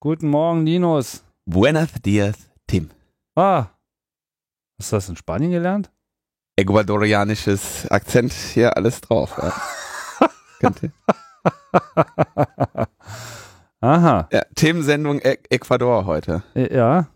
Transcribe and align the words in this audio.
Guten 0.00 0.28
Morgen, 0.28 0.64
Linus. 0.64 1.24
Buenos 1.44 1.88
dias, 2.04 2.36
Tim. 2.68 2.90
Ah. 3.34 3.66
Hast 4.78 4.92
du 4.92 4.96
das 4.96 5.08
in 5.08 5.16
Spanien 5.16 5.50
gelernt? 5.50 5.90
Ecuadorianisches 6.56 7.90
Akzent 7.90 8.32
hier 8.32 8.76
alles 8.76 9.00
drauf. 9.00 9.36
Ja. 10.62 10.70
Aha. 13.80 14.28
Ja, 14.32 14.42
Themensendung 14.54 15.20
e 15.20 15.38
Ecuador 15.50 16.06
heute. 16.06 16.42
Äh, 16.54 16.72
Ja. 16.74 17.08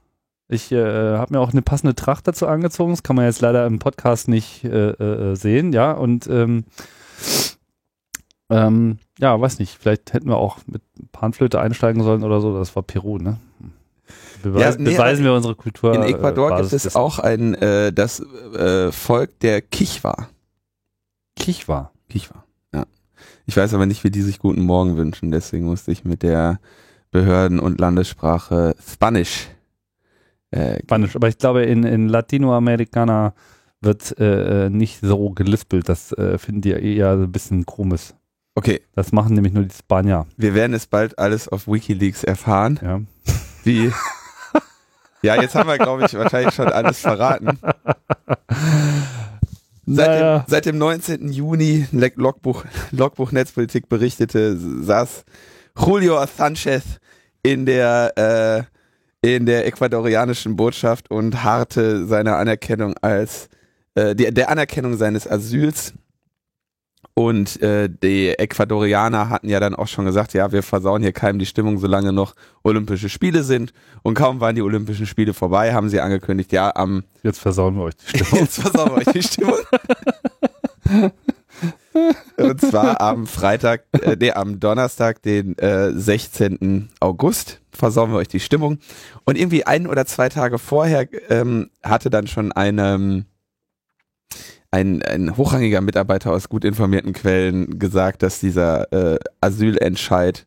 Ich 0.48 0.70
äh, 0.72 1.16
habe 1.16 1.32
mir 1.34 1.40
auch 1.40 1.52
eine 1.52 1.62
passende 1.62 1.94
Tracht 1.94 2.26
dazu 2.28 2.46
angezogen. 2.46 2.90
Das 2.92 3.02
kann 3.04 3.16
man 3.16 3.24
jetzt 3.24 3.40
leider 3.40 3.64
im 3.64 3.78
Podcast 3.78 4.26
nicht 4.28 4.64
äh, 4.64 4.90
äh, 4.90 5.34
sehen, 5.36 5.72
ja. 5.72 5.92
Und 5.92 6.26
ähm, 6.26 6.64
ähm, 8.50 8.98
ja, 9.18 9.40
weiß 9.40 9.60
nicht, 9.60 9.78
vielleicht 9.78 10.12
hätten 10.12 10.28
wir 10.28 10.36
auch 10.36 10.58
mit 10.66 10.82
Panflöte 11.10 11.60
einsteigen 11.60 12.02
sollen 12.02 12.22
oder 12.22 12.40
so. 12.40 12.56
Das 12.56 12.74
war 12.76 12.82
Peru, 12.82 13.18
ne? 13.18 13.38
Beweis, 14.42 14.74
Ja, 14.74 14.80
nee, 14.80 14.90
beweisen 14.90 15.24
wir 15.24 15.32
unsere 15.32 15.54
Kultur. 15.54 15.94
In 15.94 16.02
Ecuador 16.02 16.58
äh, 16.58 16.62
gibt 16.62 16.72
es 16.72 16.96
auch 16.96 17.18
ein 17.18 17.54
äh, 17.54 17.92
das 17.92 18.20
äh, 18.20 18.90
Volk 18.92 19.38
der 19.40 19.62
Kichwa. 19.62 20.28
Kichwa. 21.36 21.92
Kichwa, 22.08 22.44
ja. 22.74 22.84
Ich 23.46 23.56
weiß 23.56 23.72
aber 23.74 23.86
nicht, 23.86 24.04
wie 24.04 24.10
die 24.10 24.22
sich 24.22 24.38
guten 24.38 24.62
Morgen 24.62 24.96
wünschen, 24.96 25.30
deswegen 25.30 25.66
musste 25.66 25.92
ich 25.92 26.04
mit 26.04 26.22
der 26.22 26.60
Behörden- 27.10 27.60
und 27.60 27.80
Landessprache 27.80 28.74
Spanisch 28.86 29.48
äh, 30.52 30.80
Spanisch. 30.82 31.16
Aber 31.16 31.28
ich 31.28 31.38
glaube, 31.38 31.64
in, 31.64 31.82
in 31.82 32.08
Latinoamericana 32.08 33.34
wird 33.80 34.16
äh, 34.18 34.66
äh, 34.66 34.70
nicht 34.70 35.00
so 35.00 35.30
gelispelt. 35.30 35.88
Das 35.88 36.12
äh, 36.12 36.38
finden 36.38 36.60
die 36.60 36.70
eher 36.70 37.12
ein 37.12 37.32
bisschen 37.32 37.66
komisch. 37.66 38.12
Okay, 38.54 38.82
Das 38.94 39.12
machen 39.12 39.34
nämlich 39.34 39.52
nur 39.54 39.64
die 39.64 39.74
Spanier. 39.74 40.26
wir 40.36 40.54
werden 40.54 40.74
es 40.74 40.86
bald 40.86 41.18
alles 41.18 41.48
auf 41.48 41.66
Wikileaks 41.66 42.22
erfahren. 42.24 42.78
Ja. 42.82 43.00
Wie. 43.64 43.92
Ja, 45.24 45.40
jetzt 45.40 45.54
haben 45.54 45.68
wir, 45.68 45.78
glaube 45.78 46.04
ich, 46.04 46.14
wahrscheinlich 46.14 46.52
schon 46.52 46.66
alles 46.66 46.98
verraten. 46.98 47.56
Seit, 49.86 50.08
Naja. 50.08 50.38
dem, 50.40 50.44
seit 50.48 50.66
dem 50.66 50.78
19. 50.78 51.28
Juni, 51.32 51.86
Logbuch, 51.92 52.64
Logbuch 52.90 53.30
Netzpolitik 53.32 53.88
berichtete, 53.88 54.56
saß 54.56 55.24
Julio 55.78 56.24
Sanchez 56.26 56.82
in 57.44 57.66
der, 57.66 58.66
äh, 59.22 59.34
in 59.36 59.46
der 59.46 59.66
ecuadorianischen 59.66 60.56
Botschaft 60.56 61.08
und 61.10 61.44
harrte 61.44 62.06
seiner 62.06 62.36
Anerkennung 62.38 62.94
als, 63.00 63.48
äh, 63.94 64.14
die, 64.16 64.32
der 64.32 64.50
Anerkennung 64.50 64.96
seines 64.96 65.28
Asyls. 65.28 65.94
Und 67.14 67.60
äh, 67.60 67.90
die 67.90 68.30
Ecuadorianer 68.30 69.28
hatten 69.28 69.48
ja 69.48 69.60
dann 69.60 69.74
auch 69.74 69.88
schon 69.88 70.06
gesagt, 70.06 70.32
ja, 70.32 70.50
wir 70.50 70.62
versauen 70.62 71.02
hier 71.02 71.12
keinem 71.12 71.38
die 71.38 71.46
Stimmung, 71.46 71.78
solange 71.78 72.12
noch 72.12 72.34
Olympische 72.62 73.10
Spiele 73.10 73.42
sind. 73.42 73.74
Und 74.02 74.14
kaum 74.14 74.40
waren 74.40 74.54
die 74.54 74.62
Olympischen 74.62 75.06
Spiele 75.06 75.34
vorbei, 75.34 75.74
haben 75.74 75.90
sie 75.90 76.00
angekündigt, 76.00 76.52
ja, 76.52 76.74
am 76.74 77.04
Jetzt 77.22 77.38
versauen 77.40 77.76
wir 77.76 77.84
euch 77.84 77.96
die 77.96 78.18
Stimmung. 78.18 78.40
Jetzt 78.40 78.60
versauen 78.60 78.90
wir 78.90 78.96
euch 78.96 79.12
die 79.12 79.22
Stimmung. 79.22 79.58
Und 82.36 82.60
zwar 82.60 83.00
am 83.00 83.26
Freitag, 83.26 83.84
äh, 83.92 84.16
nee, 84.18 84.32
am 84.32 84.58
Donnerstag, 84.58 85.22
den 85.22 85.56
äh, 85.58 85.92
16. 85.92 86.88
August, 87.00 87.60
versauen 87.70 88.10
wir 88.10 88.18
euch 88.18 88.28
die 88.28 88.40
Stimmung. 88.40 88.78
Und 89.24 89.38
irgendwie 89.38 89.66
ein 89.66 89.86
oder 89.86 90.06
zwei 90.06 90.28
Tage 90.28 90.58
vorher 90.58 91.06
ähm, 91.30 91.70
hatte 91.82 92.10
dann 92.10 92.26
schon 92.26 92.52
eine, 92.52 93.24
ein, 94.72 95.02
ein 95.02 95.36
hochrangiger 95.36 95.80
Mitarbeiter 95.80 96.32
aus 96.32 96.48
gut 96.48 96.64
informierten 96.64 97.12
Quellen 97.12 97.78
gesagt, 97.78 98.22
dass 98.22 98.40
dieser 98.40 98.92
äh, 98.92 99.18
Asylentscheid 99.40 100.46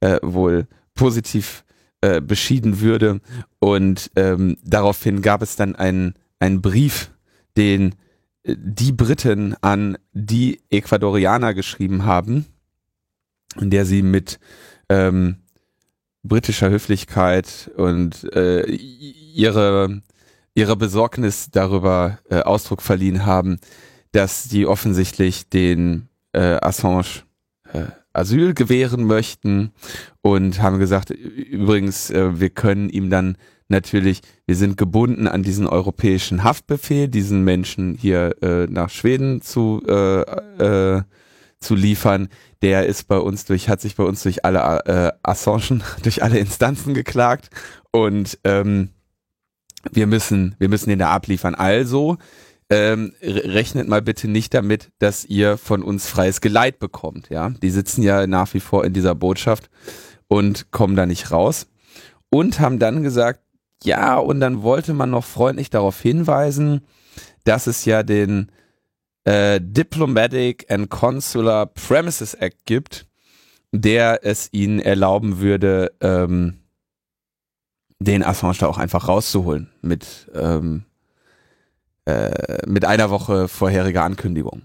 äh, 0.00 0.18
wohl 0.22 0.68
positiv 0.94 1.64
äh, 2.02 2.20
beschieden 2.20 2.80
würde. 2.80 3.20
Und 3.58 4.10
ähm, 4.14 4.58
daraufhin 4.62 5.22
gab 5.22 5.40
es 5.42 5.56
dann 5.56 5.74
einen, 5.74 6.14
Brief, 6.60 7.10
den 7.56 7.94
äh, 8.44 8.56
die 8.58 8.92
Briten 8.92 9.56
an 9.62 9.96
die 10.12 10.60
Ecuadorianer 10.70 11.54
geschrieben 11.54 12.04
haben, 12.04 12.46
in 13.58 13.70
der 13.70 13.86
sie 13.86 14.02
mit 14.02 14.38
ähm, 14.90 15.36
britischer 16.22 16.68
Höflichkeit 16.68 17.70
und 17.76 18.32
äh, 18.34 18.66
ihre, 18.66 20.02
ihre 20.54 20.76
Besorgnis 20.76 21.50
darüber 21.50 22.18
äh, 22.28 22.40
Ausdruck 22.40 22.82
verliehen 22.82 23.24
haben, 23.24 23.58
dass 24.12 24.48
die 24.48 24.66
offensichtlich 24.66 25.48
den 25.48 26.08
äh, 26.32 26.58
Assange 26.60 27.24
äh, 27.72 27.86
Asyl 28.12 28.52
gewähren 28.54 29.04
möchten 29.04 29.72
und 30.20 30.60
haben 30.60 30.78
gesagt, 30.78 31.10
übrigens, 31.10 32.10
äh, 32.10 32.38
wir 32.38 32.50
können 32.50 32.90
ihm 32.90 33.08
dann 33.08 33.36
natürlich, 33.68 34.20
wir 34.46 34.56
sind 34.56 34.76
gebunden 34.76 35.26
an 35.26 35.42
diesen 35.42 35.66
europäischen 35.66 36.44
Haftbefehl, 36.44 37.08
diesen 37.08 37.42
Menschen 37.42 37.94
hier 37.94 38.36
äh, 38.42 38.66
nach 38.66 38.90
Schweden 38.90 39.40
zu, 39.40 39.82
äh, 39.88 40.20
äh, 40.20 41.02
zu 41.58 41.74
liefern. 41.74 42.28
Der 42.60 42.86
ist 42.86 43.08
bei 43.08 43.16
uns 43.16 43.46
durch, 43.46 43.68
hat 43.70 43.80
sich 43.80 43.96
bei 43.96 44.04
uns 44.04 44.22
durch 44.22 44.44
alle 44.44 44.84
äh, 44.84 45.12
Assange, 45.22 45.80
durch 46.02 46.22
alle 46.22 46.38
Instanzen 46.38 46.92
geklagt 46.92 47.48
und 47.90 48.38
ähm, 48.44 48.90
wir 49.90 50.06
müssen, 50.06 50.54
wir 50.58 50.68
müssen 50.68 50.90
den 50.90 50.98
da 50.98 51.10
abliefern. 51.10 51.54
Also 51.54 52.18
ähm, 52.70 53.12
re- 53.20 53.54
rechnet 53.54 53.88
mal 53.88 54.02
bitte 54.02 54.28
nicht 54.28 54.54
damit, 54.54 54.90
dass 54.98 55.24
ihr 55.24 55.58
von 55.58 55.82
uns 55.82 56.08
freies 56.08 56.40
Geleit 56.40 56.78
bekommt. 56.78 57.28
Ja, 57.30 57.50
die 57.50 57.70
sitzen 57.70 58.02
ja 58.02 58.26
nach 58.26 58.54
wie 58.54 58.60
vor 58.60 58.84
in 58.84 58.92
dieser 58.92 59.14
Botschaft 59.14 59.70
und 60.28 60.70
kommen 60.70 60.96
da 60.96 61.06
nicht 61.06 61.30
raus 61.30 61.66
und 62.30 62.60
haben 62.60 62.78
dann 62.78 63.02
gesagt, 63.02 63.40
ja, 63.84 64.16
und 64.16 64.40
dann 64.40 64.62
wollte 64.62 64.94
man 64.94 65.10
noch 65.10 65.24
freundlich 65.24 65.68
darauf 65.68 66.00
hinweisen, 66.00 66.82
dass 67.44 67.66
es 67.66 67.84
ja 67.84 68.04
den 68.04 68.52
äh, 69.24 69.60
Diplomatic 69.60 70.70
and 70.70 70.88
Consular 70.88 71.66
Premises 71.66 72.34
Act 72.34 72.64
gibt, 72.64 73.06
der 73.72 74.20
es 74.22 74.48
ihnen 74.52 74.78
erlauben 74.78 75.40
würde, 75.40 75.92
ähm, 76.00 76.61
den 78.04 78.22
Assange 78.22 78.56
da 78.58 78.66
auch 78.66 78.78
einfach 78.78 79.08
rauszuholen 79.08 79.70
mit, 79.80 80.30
ähm, 80.34 80.84
äh, 82.04 82.66
mit 82.66 82.84
einer 82.84 83.10
Woche 83.10 83.48
vorheriger 83.48 84.02
Ankündigung. 84.02 84.62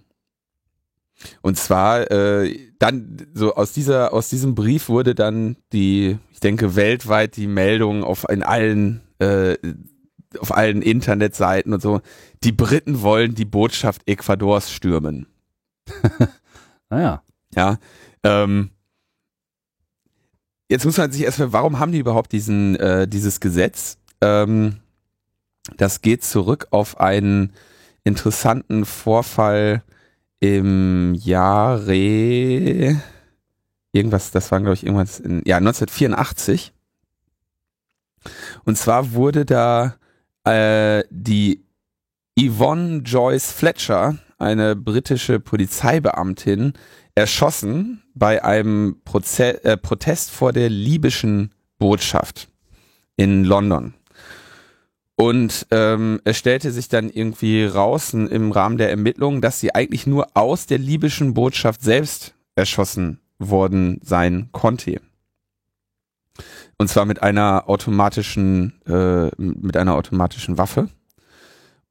Und 1.41 1.57
zwar 1.57 2.11
äh, 2.11 2.55
dann 2.77 3.27
so 3.33 3.55
aus 3.55 3.73
dieser 3.73 4.13
aus 4.13 4.29
diesem 4.29 4.53
Brief 4.53 4.87
wurde 4.87 5.15
dann 5.15 5.57
die 5.73 6.19
ich 6.31 6.39
denke 6.39 6.75
weltweit 6.75 7.37
die 7.37 7.47
Meldung 7.47 8.03
auf 8.03 8.29
in 8.29 8.43
allen 8.43 9.01
äh, 9.17 9.57
auf 10.39 10.55
allen 10.55 10.83
Internetseiten 10.83 11.73
und 11.73 11.81
so 11.81 12.01
die 12.43 12.51
Briten 12.51 13.01
wollen 13.01 13.33
die 13.33 13.45
Botschaft 13.45 14.03
Ecuadors 14.05 14.71
stürmen 14.71 15.25
Naja. 16.89 17.23
ja 17.55 17.77
ähm, 18.23 18.69
jetzt 20.69 20.85
muss 20.85 20.97
man 20.97 21.11
sich 21.11 21.23
erstmal 21.23 21.53
warum 21.53 21.79
haben 21.79 21.91
die 21.91 21.99
überhaupt 21.99 22.31
diesen 22.31 22.75
äh, 22.77 23.07
dieses 23.07 23.39
Gesetz 23.39 23.97
ähm, 24.21 24.77
das 25.75 26.01
geht 26.01 26.23
zurück 26.23 26.67
auf 26.71 26.99
einen 26.99 27.53
interessanten 28.03 28.85
Vorfall 28.85 29.83
im 30.39 31.13
Jahre 31.15 33.01
irgendwas, 33.97 34.31
das 34.31 34.51
war 34.51 34.59
glaube 34.59 34.75
ich 34.75 34.85
irgendwas 34.85 35.19
in, 35.19 35.41
ja 35.45 35.57
1984. 35.57 36.73
Und 38.65 38.77
zwar 38.77 39.13
wurde 39.13 39.45
da 39.45 39.95
äh, 40.43 41.03
die 41.09 41.65
Yvonne 42.39 42.99
Joyce 42.99 43.51
Fletcher, 43.51 44.17
eine 44.37 44.75
britische 44.75 45.39
Polizeibeamtin, 45.39 46.73
erschossen 47.17 48.03
bei 48.13 48.43
einem 48.43 49.01
Proze 49.03 49.63
äh, 49.63 49.75
Protest 49.75 50.29
vor 50.29 50.53
der 50.53 50.69
libyschen 50.69 51.51
Botschaft 51.79 52.47
in 53.15 53.43
London. 53.43 53.95
Und 55.15 55.65
ähm, 55.71 56.21
es 56.25 56.37
stellte 56.37 56.71
sich 56.71 56.89
dann 56.89 57.09
irgendwie 57.09 57.65
raus 57.65 58.13
im 58.13 58.51
Rahmen 58.51 58.77
der 58.77 58.91
Ermittlungen, 58.91 59.41
dass 59.41 59.59
sie 59.59 59.73
eigentlich 59.73 60.05
nur 60.05 60.27
aus 60.35 60.67
der 60.67 60.77
libyschen 60.77 61.33
Botschaft 61.33 61.81
selbst 61.81 62.35
erschossen 62.55 63.19
worden 63.39 63.99
sein 64.03 64.49
konnte. 64.51 65.01
Und 66.77 66.87
zwar 66.87 67.05
mit 67.05 67.23
einer 67.23 67.67
automatischen, 67.67 68.79
äh, 68.85 69.31
mit 69.41 69.75
einer 69.75 69.95
automatischen 69.95 70.59
Waffe. 70.59 70.87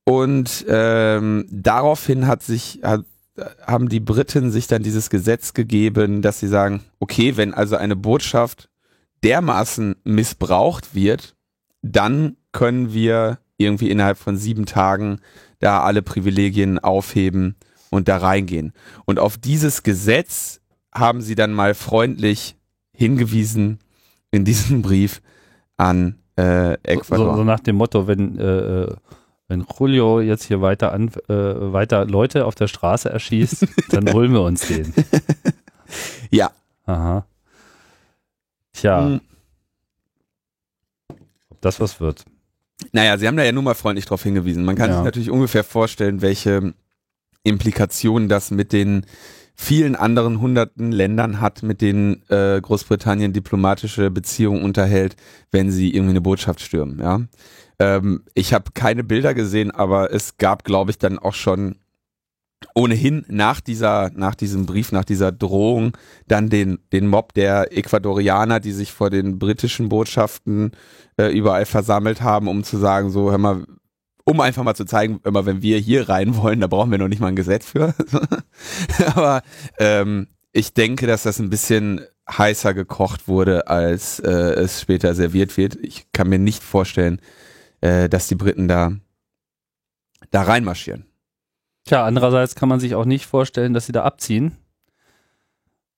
Und 0.05 0.65
ähm, 0.69 1.47
daraufhin 1.51 2.29
hat 2.29 2.45
sich, 2.45 2.79
hat, 2.85 3.05
haben 3.67 3.89
die 3.89 4.01
Briten 4.01 4.51
sich 4.51 4.67
dann 4.67 4.83
dieses 4.83 5.11
Gesetz 5.11 5.55
gegeben, 5.55 6.23
dass 6.23 6.41
sie 6.41 6.49
sagen, 6.49 6.83
okay, 7.01 7.37
wenn 7.37 7.55
also 7.55 7.77
eine 7.77 7.97
Botschaft 7.97 8.69
dermaßen 9.23 9.97
missbraucht 10.05 10.95
wird, 10.95 11.37
dann 11.83 12.37
können 12.53 12.93
wir 12.93 13.39
irgendwie 13.59 13.91
innerhalb 13.91 14.19
von 14.19 14.37
sieben 14.37 14.67
Tagen 14.67 15.21
da 15.59 15.81
alle 15.83 16.03
Privilegien 16.03 16.79
aufheben 16.79 17.57
und 17.91 18.09
da 18.09 18.19
reingehen. 18.19 18.73
Und 19.05 19.19
auf 19.19 19.39
dieses 19.39 19.83
Gesetz 19.83 20.61
haben 20.93 21.21
sie 21.21 21.35
dann 21.35 21.53
mal 21.53 21.75
freundlich 21.75 22.57
hingewiesen, 22.93 23.79
in 24.31 24.45
diesem 24.45 24.83
Brief 24.83 25.23
an 25.77 26.19
äh, 26.37 26.75
Ecuador. 26.83 27.33
So, 27.33 27.37
so 27.37 27.45
nach 27.45 27.61
dem 27.61 27.77
Motto, 27.77 28.07
wenn, 28.07 28.39
äh, 28.39 28.83
äh, 28.83 28.97
wenn 29.49 29.65
Julio 29.79 30.21
jetzt 30.21 30.45
hier 30.45 30.61
weiter, 30.61 30.93
an, 30.93 31.09
äh, 31.29 31.35
weiter 31.73 32.05
Leute 32.05 32.45
auf 32.47 32.55
der 32.55 32.69
Straße 32.69 33.09
erschießt, 33.09 33.67
dann 33.91 34.13
holen 34.13 34.33
wir 34.33 34.43
uns 34.43 34.67
den. 34.67 34.93
ja. 36.31 36.51
Aha. 36.85 37.27
Tja. 38.73 39.05
Hm. 39.07 39.21
Ob 41.49 41.61
das 41.61 41.81
was 41.81 42.01
wird. 42.01 42.25
Naja, 42.93 43.17
Sie 43.19 43.27
haben 43.27 43.37
da 43.37 43.43
ja 43.45 43.53
nur 43.53 43.63
mal 43.63 43.75
freundlich 43.75 44.05
darauf 44.05 44.23
hingewiesen. 44.23 44.65
Man 44.65 44.77
kann 44.77 44.91
Ja. 44.91 44.97
sich 44.97 45.05
natürlich 45.05 45.31
ungefähr 45.31 45.65
vorstellen, 45.65 46.21
welche 46.23 46.75
Implikationen 47.43 48.29
das 48.29 48.51
mit 48.51 48.73
den 48.73 49.07
vielen 49.55 49.97
anderen 49.97 50.41
hunderten 50.41 50.93
Ländern 50.93 51.41
hat, 51.41 51.63
mit 51.63 51.81
denen 51.81 52.23
äh, 52.29 52.61
Großbritannien 52.61 53.33
diplomatische 53.33 54.11
Beziehungen 54.11 54.63
unterhält, 54.63 55.17
wenn 55.51 55.71
sie 55.71 55.95
irgendwie 55.95 56.11
eine 56.11 56.21
Botschaft 56.21 56.61
stürmen. 56.61 56.99
Ja, 57.01 57.21
ähm, 57.79 58.25
ich 58.35 58.53
habe 58.55 58.73
keine 58.73 59.05
Bilder 59.05 59.35
gesehen, 59.35 59.71
aber 59.71 60.13
es 60.13 60.37
gab, 60.37 60.65
glaube 60.65 60.91
ich, 60.91 60.99
dann 60.99 61.19
auch 61.19 61.35
schon 61.35 61.77
ohnehin 62.75 63.25
nach 63.29 63.61
dieser, 63.61 64.11
nach 64.15 64.35
diesem 64.35 64.67
Brief, 64.67 64.93
nach 64.93 65.05
dieser 65.05 65.33
Drohung, 65.33 65.97
dann 66.27 66.49
den, 66.49 66.79
den 66.93 67.07
Mob 67.07 67.35
der 67.35 67.77
Ecuadorianer, 67.77 68.61
die 68.61 68.73
sich 68.73 68.93
vor 68.93 69.11
den 69.11 69.39
britischen 69.39 69.89
Botschaften 69.89 70.73
äh, 71.19 71.27
überall 71.29 71.67
versammelt 71.67 72.23
haben, 72.23 72.49
um 72.49 72.65
zu 72.65 72.79
sagen, 72.79 73.11
so, 73.11 73.31
hör 73.31 73.39
mal, 73.39 73.67
um 74.25 74.41
einfach 74.41 74.65
mal 74.65 74.75
zu 74.75 74.85
zeigen, 74.85 75.21
immer 75.25 75.47
wenn 75.47 75.63
wir 75.63 75.79
hier 75.79 76.09
rein 76.09 76.37
wollen, 76.37 76.61
da 76.61 76.67
brauchen 76.67 76.91
wir 76.91 76.99
noch 76.99 77.09
nicht 77.09 77.21
mal 77.21 77.29
ein 77.29 77.37
Gesetz 77.37 77.67
für. 77.67 77.95
Aber 79.15 79.43
ähm, 79.79 80.29
ich 80.53 80.75
denke, 80.75 81.07
dass 81.07 81.23
das 81.23 81.39
ein 81.39 81.51
bisschen 81.51 82.01
heißer 82.29 82.75
gekocht 82.75 83.29
wurde, 83.29 83.69
als 83.69 84.19
äh, 84.19 84.31
es 84.31 84.81
später 84.81 85.15
serviert 85.15 85.57
wird. 85.57 85.77
Ich 85.77 86.07
kann 86.13 86.29
mir 86.29 86.39
nicht 86.39 86.63
vorstellen, 86.63 87.21
äh, 87.87 88.09
dass 88.09 88.29
die 88.29 88.35
Briten 88.35 88.69
da 88.69 88.93
da 90.31 90.43
reinmarschieren. 90.43 91.07
Tja, 91.85 92.05
andererseits 92.05 92.57
kann 92.57 92.69
man 92.69 92.81
sich 92.81 92.95
auch 92.95 93.05
nicht 93.05 93.27
vorstellen, 93.27 93.73
dass 93.73 93.87
sie 93.87 93.93
da 93.93 94.03
abziehen. 94.03 94.57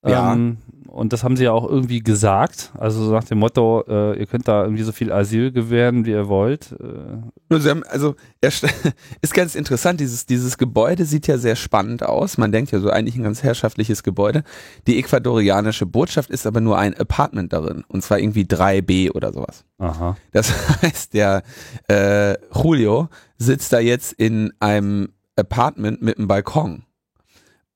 Ja. 0.05 0.35
Ähm, 0.35 0.58
und 0.88 1.12
das 1.12 1.23
haben 1.23 1.37
sie 1.37 1.44
ja 1.44 1.52
auch 1.52 1.69
irgendwie 1.69 2.00
gesagt. 2.00 2.73
Also 2.79 3.05
so 3.05 3.12
nach 3.12 3.25
dem 3.25 3.38
Motto, 3.38 3.85
äh, 3.87 4.19
ihr 4.19 4.26
könnt 4.26 4.49
da 4.49 4.62
irgendwie 4.64 4.82
so 4.82 4.93
viel 4.93 5.12
Asyl 5.12 5.52
gewähren, 5.52 6.05
wie 6.06 6.11
ihr 6.11 6.29
wollt. 6.29 6.73
Äh, 6.73 7.55
haben, 7.69 7.85
also 7.85 8.17
er 8.40 8.50
st- 8.50 8.73
ist 9.20 9.35
ganz 9.35 9.55
interessant, 9.55 10.00
dieses, 10.00 10.26
dieses 10.26 10.58
Gebäude 10.58 11.05
sieht 11.05 11.26
ja 11.26 11.38
sehr 11.38 11.56
spannend 11.56 12.02
aus. 12.02 12.38
Man 12.38 12.50
denkt 12.52 12.70
ja 12.73 12.81
so 12.81 12.90
eigentlich 12.90 13.17
ein 13.17 13.23
ganz 13.23 13.43
herrschaftliches 13.43 14.02
Gebäude. 14.02 14.43
Die 14.87 14.99
ecuadorianische 14.99 15.87
Botschaft 15.87 16.31
ist 16.31 16.46
aber 16.46 16.61
nur 16.61 16.79
ein 16.79 16.94
Apartment 16.99 17.52
darin. 17.52 17.85
Und 17.88 18.02
zwar 18.02 18.19
irgendwie 18.19 18.44
3B 18.44 19.12
oder 19.12 19.32
sowas. 19.32 19.64
aha. 19.79 20.17
Das 20.32 20.52
heißt, 20.82 21.14
der 21.14 21.43
äh, 21.88 22.35
Julio 22.55 23.08
sitzt 23.37 23.73
da 23.73 23.79
jetzt 23.79 24.12
in 24.14 24.52
einem 24.58 25.11
Apartment 25.37 26.02
mit 26.02 26.19
einem 26.19 26.26
Balkon. 26.29 26.82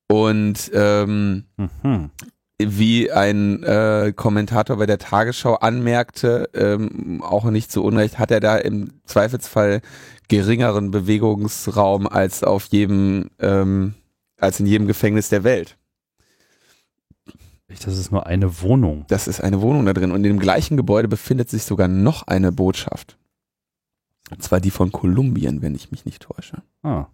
Und 0.08 0.70
ähm, 0.74 1.44
Mhm. 1.56 2.10
Wie 2.58 3.10
ein 3.10 3.62
äh, 3.62 4.12
Kommentator 4.14 4.76
bei 4.76 4.86
der 4.86 4.98
Tagesschau 4.98 5.54
anmerkte, 5.54 6.48
ähm, 6.54 7.22
auch 7.22 7.44
nicht 7.44 7.72
zu 7.72 7.82
Unrecht, 7.82 8.18
hat 8.18 8.30
er 8.30 8.40
da 8.40 8.56
im 8.56 8.92
Zweifelsfall 9.04 9.80
geringeren 10.28 10.90
Bewegungsraum 10.90 12.06
als 12.06 12.44
auf 12.44 12.66
jedem, 12.66 13.30
ähm, 13.38 13.94
als 14.38 14.60
in 14.60 14.66
jedem 14.66 14.86
Gefängnis 14.86 15.28
der 15.28 15.44
Welt. 15.44 15.76
Das 17.68 17.96
ist 17.96 18.12
nur 18.12 18.26
eine 18.26 18.60
Wohnung. 18.60 19.04
Das 19.08 19.28
ist 19.28 19.40
eine 19.40 19.60
Wohnung 19.62 19.86
da 19.86 19.92
drin 19.92 20.10
und 20.10 20.18
in 20.18 20.34
dem 20.34 20.38
gleichen 20.38 20.76
Gebäude 20.76 21.08
befindet 21.08 21.48
sich 21.48 21.64
sogar 21.64 21.88
noch 21.88 22.26
eine 22.26 22.52
Botschaft. 22.52 23.16
Und 24.30 24.42
zwar 24.42 24.60
die 24.60 24.70
von 24.70 24.92
Kolumbien, 24.92 25.62
wenn 25.62 25.74
ich 25.74 25.90
mich 25.90 26.04
nicht 26.04 26.22
täusche. 26.22 26.62
Ah. 26.82 27.06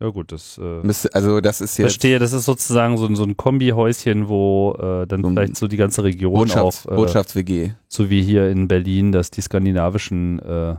Ja 0.00 0.10
gut, 0.10 0.30
das 0.30 0.58
äh, 0.58 0.80
Müsste, 0.84 1.12
also 1.14 1.40
das 1.40 1.60
ist 1.60 1.76
jetzt 1.76 1.86
verstehe. 1.92 2.18
Das 2.20 2.32
ist 2.32 2.44
sozusagen 2.44 2.96
so, 2.96 3.06
ein- 3.06 3.16
so 3.16 3.24
ein 3.24 3.36
Kombihäuschen, 3.36 4.28
wo 4.28 4.72
äh, 4.78 5.06
dann 5.08 5.22
So 5.22 5.30
vielleicht 5.30 5.56
so 5.56 5.66
die 5.66 5.76
ganze 5.76 6.04
Region 6.04 6.34
Botschafts 6.34 6.86
auch, 6.86 6.92
äh, 6.92 6.96
Botschafts-WG. 6.96 7.72
so 7.88 8.08
wie 8.08 8.22
hier 8.22 8.48
in 8.48 8.68
Berlin, 8.68 9.10
dass 9.12 9.30
die 9.32 9.40
skandinavischen 9.40 10.38
äh, 10.40 10.76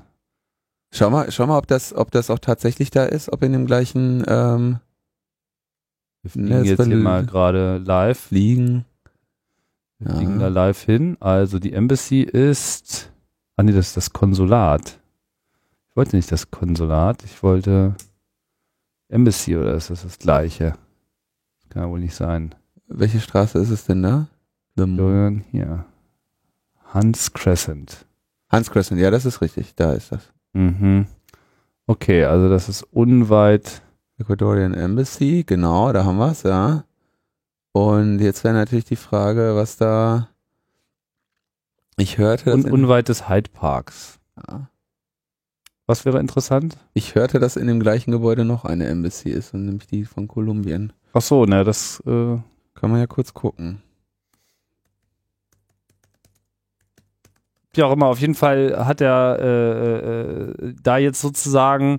Schau 0.92 1.10
mal, 1.12 1.32
schau 1.32 1.46
mal, 1.46 1.58
ob 1.58 1.68
das, 1.68 1.94
ob 1.94 2.10
das 2.12 2.32
auch 2.32 2.40
tatsächlich 2.40 2.90
da 2.92 3.04
ist, 3.06 3.32
ob 3.32 3.44
in 3.44 3.52
dem 3.54 3.66
gleichen 3.68 4.24
ähm, 4.28 4.80
wir 6.24 6.32
fliegen 6.32 6.48
Ja, 6.48 6.60
das 6.60 6.68
jetzt 6.68 6.86
hier 6.86 6.96
mal 6.96 7.26
gerade 7.26 7.78
live. 7.78 8.20
Fliegen. 8.20 8.86
Wir 10.00 10.10
Ja. 10.12 10.16
fliegen 10.18 10.40
da 10.40 10.48
live 10.48 10.82
hin. 10.82 11.18
Also 11.20 11.60
die 11.60 11.74
Embassy 11.74 12.22
ist. 12.22 13.12
Ah 13.56 13.64
nee, 13.64 13.72
das 13.74 13.90
ist 13.90 13.98
das 13.98 14.14
Konsulat. 14.14 14.98
Ich 15.90 15.96
wollte 15.98 16.16
nicht 16.16 16.32
das 16.32 16.50
Konsulat, 16.50 17.24
ich 17.26 17.44
wollte 17.44 17.96
Embassy 19.10 19.58
oder 19.58 19.74
ist 19.74 19.90
das 19.90 20.04
das 20.04 20.20
gleiche? 20.20 20.74
Das 21.62 21.70
kann 21.70 21.84
ja 21.84 21.90
wohl 21.90 22.00
nicht 22.00 22.16
sein. 22.16 22.56
Welche 22.88 23.20
Straße 23.20 23.60
ist 23.60 23.70
es 23.70 23.86
denn 23.86 24.04
da? 24.04 24.28
The 24.76 24.84
Florian, 24.86 25.44
hier. 25.52 25.86
Hans 26.94 27.34
Crescent. 27.34 28.06
Hans 28.50 28.72
Crescent, 28.72 29.00
ja, 29.00 29.12
das 29.12 29.26
ist 29.26 29.42
richtig, 29.42 29.76
da 29.76 29.94
ist 29.94 30.12
das. 30.12 30.32
Mhm. 30.54 31.08
Okay, 31.86 32.24
also 32.24 32.50
das 32.50 32.70
ist 32.70 32.84
unweit. 32.84 33.82
Ecuadorian 34.18 34.74
Embassy, 34.74 35.44
genau, 35.46 35.92
da 35.94 36.04
haben 36.04 36.18
wir 36.18 36.32
es, 36.32 36.44
ja. 36.44 36.84
Und 37.72 38.20
jetzt 38.20 38.44
wäre 38.44 38.54
natürlich 38.54 38.86
die 38.86 38.96
Frage, 38.96 39.56
was 39.56 39.78
da. 39.78 40.30
Ich 41.98 42.18
hörte, 42.18 42.52
Un 42.52 42.58
dass 42.58 42.66
in, 42.66 42.74
unweit 42.74 43.08
des 43.10 43.30
Hyde 43.30 43.50
Parks. 43.52 44.20
ja, 44.48 44.70
Was 45.90 46.06
wäre 46.06 46.20
interessant? 46.20 46.78
ich 46.94 47.16
hörte, 47.16 47.40
dass 47.40 47.56
in 47.56 47.66
dem 47.66 47.80
gleichen 47.80 48.12
Gebäude 48.12 48.46
noch 48.46 48.64
eine 48.64 48.86
Embassy 48.86 49.30
ist, 49.30 49.56
und 49.56 49.66
nämlich 49.66 49.88
die 49.88 50.06
von 50.06 50.28
Kolumbien. 50.28 50.94
Ach 51.14 51.22
so, 51.22 51.46
ne, 51.46 51.64
das 51.64 52.00
äh, 52.06 52.38
Kann 52.76 52.92
man 52.92 53.00
ja 53.00 53.08
kurz 53.08 53.34
gucken. 53.34 53.82
wie 57.74 57.82
auch 57.82 57.92
immer, 57.92 58.06
auf 58.06 58.20
jeden 58.20 58.36
Fall 58.36 58.86
hat 58.86 59.02
er 59.02 59.38
äh, 59.40 59.98
äh, 60.70 60.74
da 60.82 60.98
jetzt 60.98 61.22
sozusagen 61.22 61.98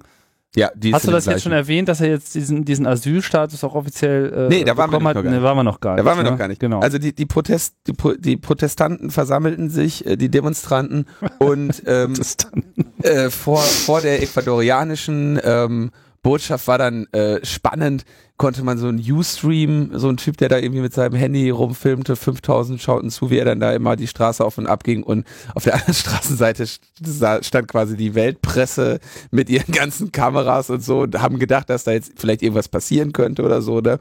Ja, 0.54 0.70
Hast 0.92 1.06
du 1.06 1.10
das 1.10 1.26
jetzt 1.26 1.42
schon 1.42 1.52
erwähnt, 1.52 1.88
dass 1.88 2.00
er 2.00 2.10
jetzt 2.10 2.34
diesen, 2.34 2.64
diesen 2.64 2.86
Asylstatus 2.86 3.64
auch 3.64 3.74
offiziell 3.74 4.32
äh, 4.32 4.48
Nee, 4.48 4.64
da 4.64 4.76
waren 4.76 4.90
wir 4.90 5.00
noch 5.00 5.14
gar 5.14 5.22
Nee, 5.22 5.30
nicht. 5.30 5.42
waren 5.42 5.56
wir 5.56 5.64
noch 5.64 5.80
gar 5.80 5.94
nicht. 5.94 6.00
Da 6.00 6.04
waren 6.04 6.18
wir 6.18 6.24
ne? 6.24 6.30
noch 6.30 6.38
gar 6.38 6.48
nicht. 6.48 6.60
Genau. 6.60 6.80
Also 6.80 6.98
die, 6.98 7.14
die, 7.14 7.26
Protest, 7.26 7.76
die, 7.86 7.94
die 8.18 8.36
Protestanten 8.36 9.10
versammelten 9.10 9.70
sich, 9.70 10.06
äh, 10.06 10.16
die 10.16 10.28
Demonstranten 10.28 11.06
und 11.38 11.82
ähm, 11.86 12.14
dann, 12.14 12.64
äh, 13.02 13.30
vor, 13.30 13.60
vor 13.60 14.00
der 14.00 14.22
ecuadorianischen 14.22 15.40
ähm, 15.42 15.90
Botschaft 16.22 16.68
war 16.68 16.76
dann 16.76 17.06
äh, 17.12 17.44
spannend, 17.44 18.04
konnte 18.36 18.62
man 18.62 18.76
so 18.78 18.88
einen 18.88 19.00
Ustream, 19.00 19.90
so 19.94 20.08
ein 20.08 20.18
Typ, 20.18 20.36
der 20.36 20.50
da 20.50 20.58
irgendwie 20.58 20.82
mit 20.82 20.92
seinem 20.92 21.14
Handy 21.14 21.48
rumfilmte, 21.50 22.14
5000 22.16 22.80
schauten 22.80 23.10
zu, 23.10 23.30
wie 23.30 23.38
er 23.38 23.46
dann 23.46 23.60
da 23.60 23.72
immer 23.72 23.96
die 23.96 24.06
Straße 24.06 24.44
auf 24.44 24.58
und 24.58 24.66
ab 24.66 24.84
ging 24.84 25.02
und 25.02 25.26
auf 25.54 25.64
der 25.64 25.74
anderen 25.76 25.94
Straßenseite 25.94 26.66
stand 26.66 27.68
quasi 27.68 27.96
die 27.96 28.14
Weltpresse 28.14 29.00
mit 29.30 29.48
ihren 29.48 29.72
ganzen 29.74 30.12
Kameras 30.12 30.68
und 30.68 30.84
so 30.84 31.00
und 31.00 31.20
haben 31.20 31.38
gedacht, 31.38 31.70
dass 31.70 31.84
da 31.84 31.92
jetzt 31.92 32.12
vielleicht 32.16 32.42
irgendwas 32.42 32.68
passieren 32.68 33.12
könnte 33.12 33.42
oder 33.42 33.62
so, 33.62 33.80
ne? 33.80 33.98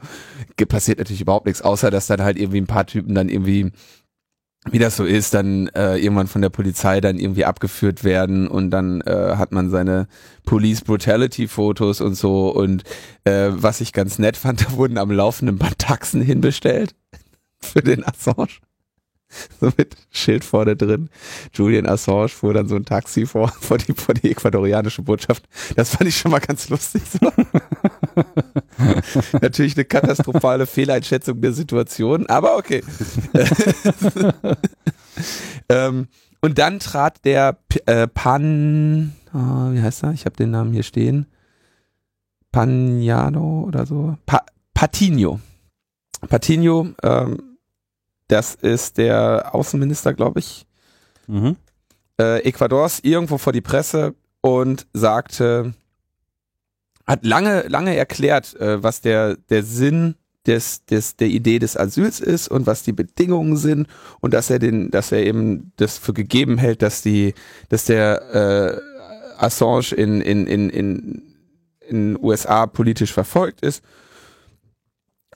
Passiert 0.68 0.98
natürlich 0.98 1.22
überhaupt 1.22 1.46
nichts, 1.46 1.62
außer 1.62 1.90
dass 1.90 2.06
dann 2.06 2.22
halt 2.22 2.38
irgendwie 2.38 2.60
ein 2.60 2.66
paar 2.66 2.86
Typen 2.86 3.14
dann 3.14 3.28
irgendwie 3.28 3.72
wie 4.68 4.78
das 4.78 4.96
so 4.96 5.04
ist, 5.04 5.32
dann 5.32 5.68
äh, 5.68 5.96
irgendwann 5.96 6.26
von 6.26 6.42
der 6.42 6.50
Polizei 6.50 7.00
dann 7.00 7.18
irgendwie 7.18 7.46
abgeführt 7.46 8.04
werden 8.04 8.46
und 8.46 8.70
dann 8.70 9.00
äh, 9.02 9.36
hat 9.36 9.52
man 9.52 9.70
seine 9.70 10.06
Police 10.44 10.82
Brutality 10.82 11.48
Fotos 11.48 12.00
und 12.00 12.14
so 12.14 12.50
und 12.50 12.84
äh, 13.24 13.48
was 13.50 13.80
ich 13.80 13.92
ganz 13.92 14.18
nett 14.18 14.36
fand, 14.36 14.60
da 14.66 14.72
wurden 14.72 14.98
am 14.98 15.10
laufenden 15.10 15.56
Band 15.56 15.78
Taxen 15.78 16.20
hinbestellt 16.20 16.94
für 17.60 17.82
den 17.82 18.04
Assange. 18.04 18.58
So 19.60 19.70
mit 19.76 19.96
Schild 20.10 20.44
vorne 20.44 20.76
drin. 20.76 21.10
Julian 21.52 21.86
Assange 21.86 22.28
fuhr 22.28 22.54
dann 22.54 22.68
so 22.68 22.76
ein 22.76 22.84
Taxi 22.84 23.26
vor, 23.26 23.48
vor 23.60 23.78
die, 23.78 23.92
vor 23.92 24.14
die 24.14 24.30
ecuadorianische 24.30 25.02
Botschaft. 25.02 25.44
Das 25.76 25.90
fand 25.90 26.08
ich 26.08 26.16
schon 26.16 26.30
mal 26.30 26.40
ganz 26.40 26.68
lustig. 26.68 27.02
So. 27.10 27.32
Natürlich 29.40 29.76
eine 29.76 29.84
katastrophale 29.84 30.66
Fehleinschätzung 30.66 31.40
der 31.40 31.52
Situation, 31.52 32.26
aber 32.26 32.56
okay. 32.56 32.82
ähm, 35.68 36.08
und 36.40 36.58
dann 36.58 36.78
trat 36.78 37.24
der 37.24 37.58
P 37.68 37.80
äh, 37.86 38.08
Pan, 38.08 39.12
ah, 39.32 39.70
wie 39.72 39.82
heißt 39.82 40.04
er? 40.04 40.12
Ich 40.12 40.24
habe 40.24 40.36
den 40.36 40.50
Namen 40.50 40.72
hier 40.72 40.82
stehen. 40.82 41.26
Pagnano 42.50 43.64
oder 43.66 43.86
so. 43.86 44.16
Pa 44.26 44.44
Patino. 44.74 45.40
Patino, 46.28 46.88
ähm, 47.02 47.49
das 48.30 48.54
ist 48.54 48.98
der 48.98 49.54
Außenminister, 49.54 50.14
glaube 50.14 50.38
ich, 50.38 50.66
mhm. 51.26 51.56
äh, 52.20 52.40
Ecuadors 52.44 53.00
irgendwo 53.00 53.38
vor 53.38 53.52
die 53.52 53.60
Presse 53.60 54.14
und 54.40 54.86
sagte, 54.92 55.74
hat 57.06 57.24
lange, 57.24 57.62
lange 57.68 57.96
erklärt, 57.96 58.54
äh, 58.60 58.82
was 58.82 59.00
der, 59.00 59.36
der 59.36 59.64
Sinn 59.64 60.14
des, 60.46 60.84
des, 60.84 61.16
der 61.16 61.28
Idee 61.28 61.58
des 61.58 61.76
Asyls 61.76 62.20
ist 62.20 62.48
und 62.48 62.66
was 62.66 62.84
die 62.84 62.92
Bedingungen 62.92 63.56
sind 63.56 63.88
und 64.20 64.32
dass 64.32 64.48
er 64.48 64.60
den, 64.60 64.90
dass 64.90 65.10
er 65.12 65.24
eben 65.26 65.72
das 65.76 65.98
für 65.98 66.14
gegeben 66.14 66.56
hält, 66.56 66.82
dass 66.82 67.02
die, 67.02 67.34
dass 67.68 67.86
der 67.86 68.80
äh, 69.38 69.44
Assange 69.44 69.92
in, 69.96 70.20
in, 70.20 70.46
in, 70.46 70.70
in, 70.70 71.22
in 71.80 72.18
USA 72.22 72.66
politisch 72.66 73.12
verfolgt 73.12 73.60
ist 73.62 73.82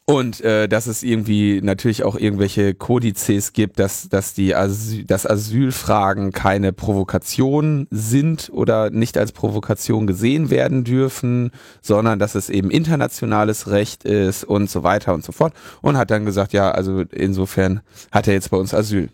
und 0.07 0.43
äh, 0.43 0.69
dass 0.69 0.87
es 0.87 1.03
irgendwie 1.03 1.63
natürlich 1.63 2.05
auch 2.05 2.17
irgendwelche 2.17 2.75
Kodizes 2.75 3.55
gibt, 3.55 3.79
dass, 3.79 4.09
dass 4.11 4.35
die 4.35 4.55
Asyl, 4.55 5.05
dass 5.05 5.27
Asylfragen 5.27 6.31
keine 6.31 6.75
Provokation 6.75 7.87
sind 7.91 8.51
oder 8.53 8.91
nicht 8.91 9.17
als 9.17 9.33
Provokation 9.33 10.07
gesehen 10.07 10.51
werden 10.51 10.85
dürfen, 10.85 11.53
sondern 11.81 12.19
dass 12.19 12.35
es 12.35 12.51
eben 12.51 12.71
internationales 12.71 13.69
Recht 13.69 14.05
ist 14.05 14.45
und 14.45 14.69
so 14.69 14.83
weiter 14.83 15.15
und 15.15 15.25
so 15.25 15.33
fort. 15.33 15.55
Und 15.81 15.97
hat 15.97 16.11
dann 16.11 16.27
gesagt, 16.27 16.53
ja, 16.53 16.71
also 16.71 17.01
insofern 17.01 17.81
hat 18.13 18.29
er 18.29 18.35
jetzt 18.35 18.51
bei 18.51 18.59
uns 18.59 18.75
Asyl. 18.75 19.09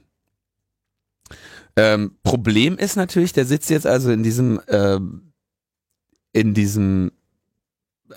Ähm, 1.76 2.16
Problem 2.24 2.76
ist 2.76 2.96
natürlich, 2.96 3.32
der 3.32 3.44
sitzt 3.44 3.70
jetzt 3.70 3.86
also 3.86 4.10
in 4.10 4.24
diesem 4.24 4.60
äh, 4.66 4.98
in 6.32 6.54
diesem 6.54 7.12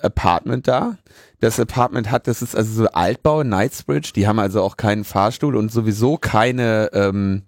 Apartment 0.02 0.68
da. 0.68 0.98
Das 1.40 1.60
Apartment 1.60 2.10
hat, 2.10 2.26
das 2.26 2.42
ist 2.42 2.56
also 2.56 2.72
so 2.72 2.88
Altbau, 2.88 3.42
Knightsbridge, 3.42 4.12
die 4.14 4.26
haben 4.26 4.38
also 4.38 4.62
auch 4.62 4.76
keinen 4.76 5.04
Fahrstuhl 5.04 5.56
und 5.56 5.70
sowieso 5.70 6.16
keine, 6.16 6.90
ähm, 6.92 7.42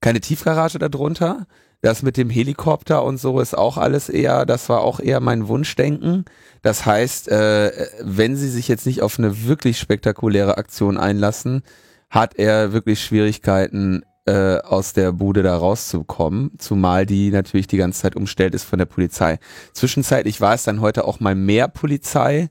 keine 0.00 0.20
Tiefgarage 0.20 0.78
darunter. 0.78 1.46
Das 1.82 2.02
mit 2.02 2.16
dem 2.16 2.30
Helikopter 2.30 3.04
und 3.04 3.18
so 3.18 3.38
ist 3.38 3.56
auch 3.56 3.76
alles 3.76 4.08
eher, 4.08 4.46
das 4.46 4.68
war 4.68 4.80
auch 4.80 4.98
eher 4.98 5.20
mein 5.20 5.46
Wunschdenken. 5.46 6.24
Das 6.62 6.86
heißt, 6.86 7.28
äh, 7.28 7.70
wenn 8.02 8.34
sie 8.36 8.48
sich 8.48 8.66
jetzt 8.66 8.86
nicht 8.86 9.02
auf 9.02 9.18
eine 9.18 9.46
wirklich 9.46 9.78
spektakuläre 9.78 10.56
Aktion 10.56 10.96
einlassen, 10.96 11.62
hat 12.10 12.36
er 12.36 12.72
wirklich 12.72 13.04
Schwierigkeiten, 13.04 14.02
äh, 14.26 14.58
aus 14.58 14.92
der 14.92 15.12
Bude 15.12 15.42
da 15.42 15.56
rauszukommen, 15.56 16.52
zumal 16.58 17.06
die 17.06 17.30
natürlich 17.30 17.66
die 17.66 17.76
ganze 17.76 18.02
Zeit 18.02 18.16
umstellt 18.16 18.54
ist 18.54 18.64
von 18.64 18.78
der 18.78 18.86
Polizei. 18.86 19.38
Zwischenzeitlich 19.72 20.40
war 20.40 20.54
es 20.54 20.64
dann 20.64 20.80
heute 20.80 21.04
auch 21.04 21.20
mal 21.20 21.34
mehr 21.34 21.68
Polizei, 21.68 22.48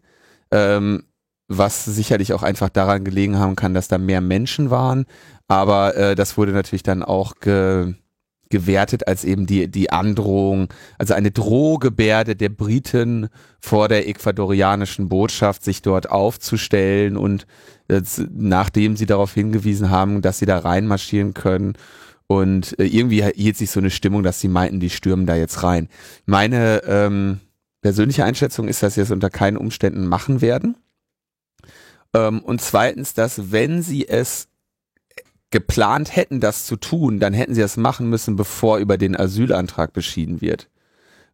ähm, 0.51 1.03
was 1.47 1.85
sicherlich 1.85 2.33
auch 2.33 2.43
einfach 2.43 2.69
daran 2.69 3.03
gelegen 3.03 3.37
haben 3.37 3.55
kann, 3.55 3.73
dass 3.73 3.87
da 3.87 3.97
mehr 3.97 4.21
Menschen 4.21 4.69
waren, 4.69 5.05
aber 5.47 5.95
äh, 5.95 6.15
das 6.15 6.37
wurde 6.37 6.53
natürlich 6.53 6.83
dann 6.83 7.03
auch 7.03 7.35
ge 7.39 7.93
gewertet 8.49 9.07
als 9.07 9.23
eben 9.23 9.47
die, 9.47 9.67
die 9.69 9.89
Androhung, 9.89 10.69
also 10.97 11.13
eine 11.13 11.31
Drohgebärde 11.31 12.35
der 12.35 12.49
Briten 12.49 13.29
vor 13.59 13.87
der 13.87 14.07
ecuadorianischen 14.07 15.09
Botschaft, 15.09 15.63
sich 15.63 15.81
dort 15.81 16.09
aufzustellen 16.09 17.17
und 17.17 17.47
nachdem 17.87 18.97
sie 18.97 19.05
darauf 19.05 19.33
hingewiesen 19.33 19.89
haben, 19.89 20.21
dass 20.21 20.39
sie 20.39 20.45
da 20.45 20.57
reinmarschieren 20.57 21.33
können. 21.33 21.73
Und 22.27 22.77
äh, 22.79 22.85
irgendwie 22.85 23.23
hielt 23.23 23.57
sich 23.57 23.69
so 23.69 23.79
eine 23.79 23.91
Stimmung, 23.91 24.23
dass 24.23 24.39
sie 24.39 24.47
meinten, 24.47 24.79
die 24.79 24.89
stürmen 24.89 25.27
da 25.27 25.35
jetzt 25.35 25.61
rein. 25.63 25.89
Meine 26.25 26.81
ähm, 26.85 27.39
persönliche 27.81 28.25
Einschätzung 28.25 28.67
ist, 28.67 28.81
dass 28.81 28.95
sie 28.95 29.01
es 29.01 29.11
unter 29.11 29.29
keinen 29.29 29.57
Umständen 29.57 30.07
machen 30.07 30.41
werden. 30.41 30.75
Ähm, 32.15 32.39
und 32.41 32.61
zweitens, 32.61 33.13
dass 33.13 33.51
wenn 33.51 33.83
sie 33.83 34.07
es 34.07 34.47
geplant 35.51 36.15
hätten, 36.15 36.39
das 36.39 36.65
zu 36.65 36.75
tun, 36.77 37.19
dann 37.19 37.33
hätten 37.33 37.53
sie 37.53 37.61
das 37.61 37.77
machen 37.77 38.09
müssen, 38.09 38.35
bevor 38.35 38.79
über 38.79 38.97
den 38.97 39.15
Asylantrag 39.15 39.93
beschieden 39.93 40.41
wird. 40.41 40.69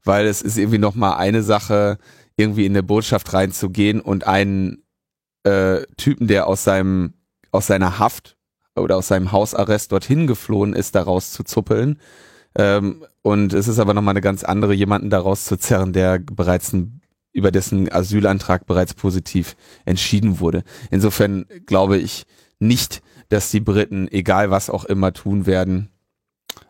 Weil 0.04 0.28
es 0.28 0.42
ist 0.42 0.58
irgendwie 0.58 0.78
nochmal 0.78 1.18
eine 1.18 1.42
Sache, 1.44 1.98
irgendwie 2.36 2.66
in 2.66 2.74
eine 2.74 2.84
Botschaft 2.84 3.34
reinzugehen 3.34 4.02
und 4.02 4.28
einen 4.28 4.81
äh, 5.44 5.82
Typen, 5.98 6.28
der 6.28 6.48
aus 6.48 6.64
seinem, 6.64 7.14
aus 7.52 7.68
seiner 7.68 8.00
Haft 8.00 8.38
oder 8.76 8.98
aus 8.98 9.08
seinem 9.08 9.32
Hausarrest 9.32 9.92
dorthin 9.92 10.28
geflohen 10.28 10.74
ist, 10.74 10.96
daraus 10.96 11.32
zu 11.32 11.44
zuppeln. 11.44 12.00
Ähm, 12.56 13.06
und 13.22 13.54
es 13.54 13.68
ist 13.68 13.80
aber 13.80 13.94
nochmal 13.94 14.14
eine 14.14 14.22
ganz 14.22 14.44
andere, 14.44 14.74
jemanden 14.74 15.10
daraus 15.10 15.46
zu 15.46 15.58
zerren, 15.58 15.94
der 15.94 16.20
bereits 16.20 16.74
ein, 16.74 17.02
über 17.34 17.52
dessen 17.52 17.92
Asylantrag 17.92 18.66
bereits 18.66 18.94
positiv 18.94 19.56
entschieden 19.86 20.40
wurde. 20.40 20.64
Insofern 20.90 21.46
glaube 21.66 21.98
ich 21.98 22.26
nicht, 22.60 23.02
dass 23.30 23.52
die 23.52 23.62
Briten, 23.62 24.08
egal 24.12 24.52
was 24.52 24.70
auch 24.70 24.86
immer 24.86 25.14
tun 25.14 25.46
werden. 25.46 25.90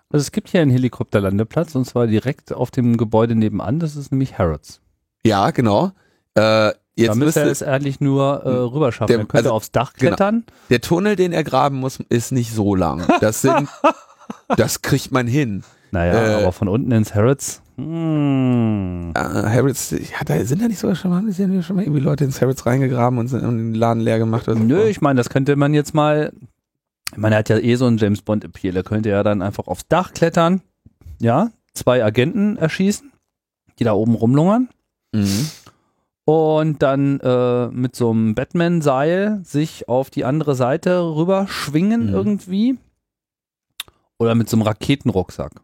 Also 0.09 0.23
es 0.23 0.31
gibt 0.31 0.49
hier 0.49 0.61
einen 0.61 0.71
Helikopterlandeplatz 0.71 1.73
und 1.75 1.85
zwar 1.85 2.05
direkt 2.05 2.53
auf 2.53 2.69
dem 2.69 2.97
Gebäude 2.97 3.33
nebenan, 3.35 3.79
das 3.79 3.95
ist 3.95 4.11
nämlich 4.11 4.37
Harrods. 4.37 4.81
Ja, 5.23 5.51
genau. 5.51 5.91
Äh, 6.35 6.73
Jetzt 6.95 7.09
da 7.09 7.15
müsste 7.15 7.39
er 7.41 7.47
es 7.47 7.63
eigentlich 7.63 8.01
nur 8.01 8.43
äh, 8.43 8.49
rüberschaffen. 8.49 9.07
Der, 9.07 9.19
er 9.19 9.25
könnte 9.25 9.37
also, 9.37 9.51
aufs 9.51 9.71
Dach 9.71 9.93
genau. 9.93 10.09
klettern. 10.09 10.43
Genau. 10.45 10.57
Der 10.69 10.81
Tunnel, 10.81 11.15
den 11.15 11.31
er 11.31 11.43
graben 11.43 11.77
muss, 11.77 11.99
ist 12.09 12.31
nicht 12.31 12.53
so 12.53 12.75
lang. 12.75 13.03
Das 13.21 13.41
sind, 13.41 13.69
das 14.57 14.81
kriegt 14.81 15.11
man 15.11 15.27
hin. 15.27 15.63
Naja, 15.91 16.13
äh, 16.13 16.41
aber 16.41 16.51
von 16.51 16.67
unten 16.67 16.91
ins 16.91 17.15
Harrods. 17.15 17.61
Hm. 17.77 19.11
Äh, 19.15 19.19
Harrods, 19.19 19.91
ja, 19.91 20.23
da 20.25 20.43
sind 20.45 20.61
da 20.61 20.67
nicht 20.67 20.79
sogar 20.79 20.95
schon 20.95 21.11
mal, 21.11 21.31
sind 21.31 21.53
ja 21.53 21.61
schon 21.61 21.77
mal 21.77 21.83
irgendwie 21.83 22.01
Leute 22.01 22.25
ins 22.25 22.41
Harrods 22.41 22.65
reingegraben 22.65 23.19
und, 23.19 23.27
sind, 23.27 23.41
den 23.41 23.73
Laden 23.73 24.01
leer 24.01 24.19
gemacht. 24.19 24.47
Oder 24.47 24.57
so. 24.57 24.63
Nö, 24.63 24.83
ich 24.85 25.01
meine, 25.01 25.17
das 25.17 25.29
könnte 25.29 25.55
man 25.55 25.73
jetzt 25.73 25.93
mal. 25.93 26.33
Ich 27.11 27.17
meine, 27.17 27.35
er 27.35 27.39
hat 27.39 27.49
ja 27.49 27.57
eh 27.57 27.75
so 27.75 27.87
einen 27.87 27.97
James 27.97 28.21
Bond 28.21 28.45
Appeal. 28.45 28.75
Er 28.75 28.83
könnte 28.83 29.09
ja 29.09 29.23
dann 29.23 29.41
einfach 29.41 29.67
aufs 29.67 29.87
Dach 29.87 30.13
klettern. 30.13 30.61
Ja, 31.19 31.51
zwei 31.73 32.03
Agenten 32.03 32.57
erschießen, 32.57 33.11
die 33.79 33.83
da 33.83 33.93
oben 33.93 34.15
rumlungern. 34.15 34.69
Mhm 35.13 35.49
und 36.31 36.81
dann 36.81 37.19
äh, 37.19 37.67
mit 37.67 37.95
so 37.95 38.11
einem 38.11 38.35
Batman-Seil 38.35 39.41
sich 39.43 39.87
auf 39.89 40.09
die 40.09 40.25
andere 40.25 40.55
Seite 40.55 40.99
rüber 41.01 41.47
schwingen 41.47 42.07
mhm. 42.07 42.13
irgendwie. 42.13 42.77
Oder 44.19 44.35
mit 44.35 44.49
so 44.49 44.57
einem 44.57 44.63
Raketenrucksack. 44.63 45.61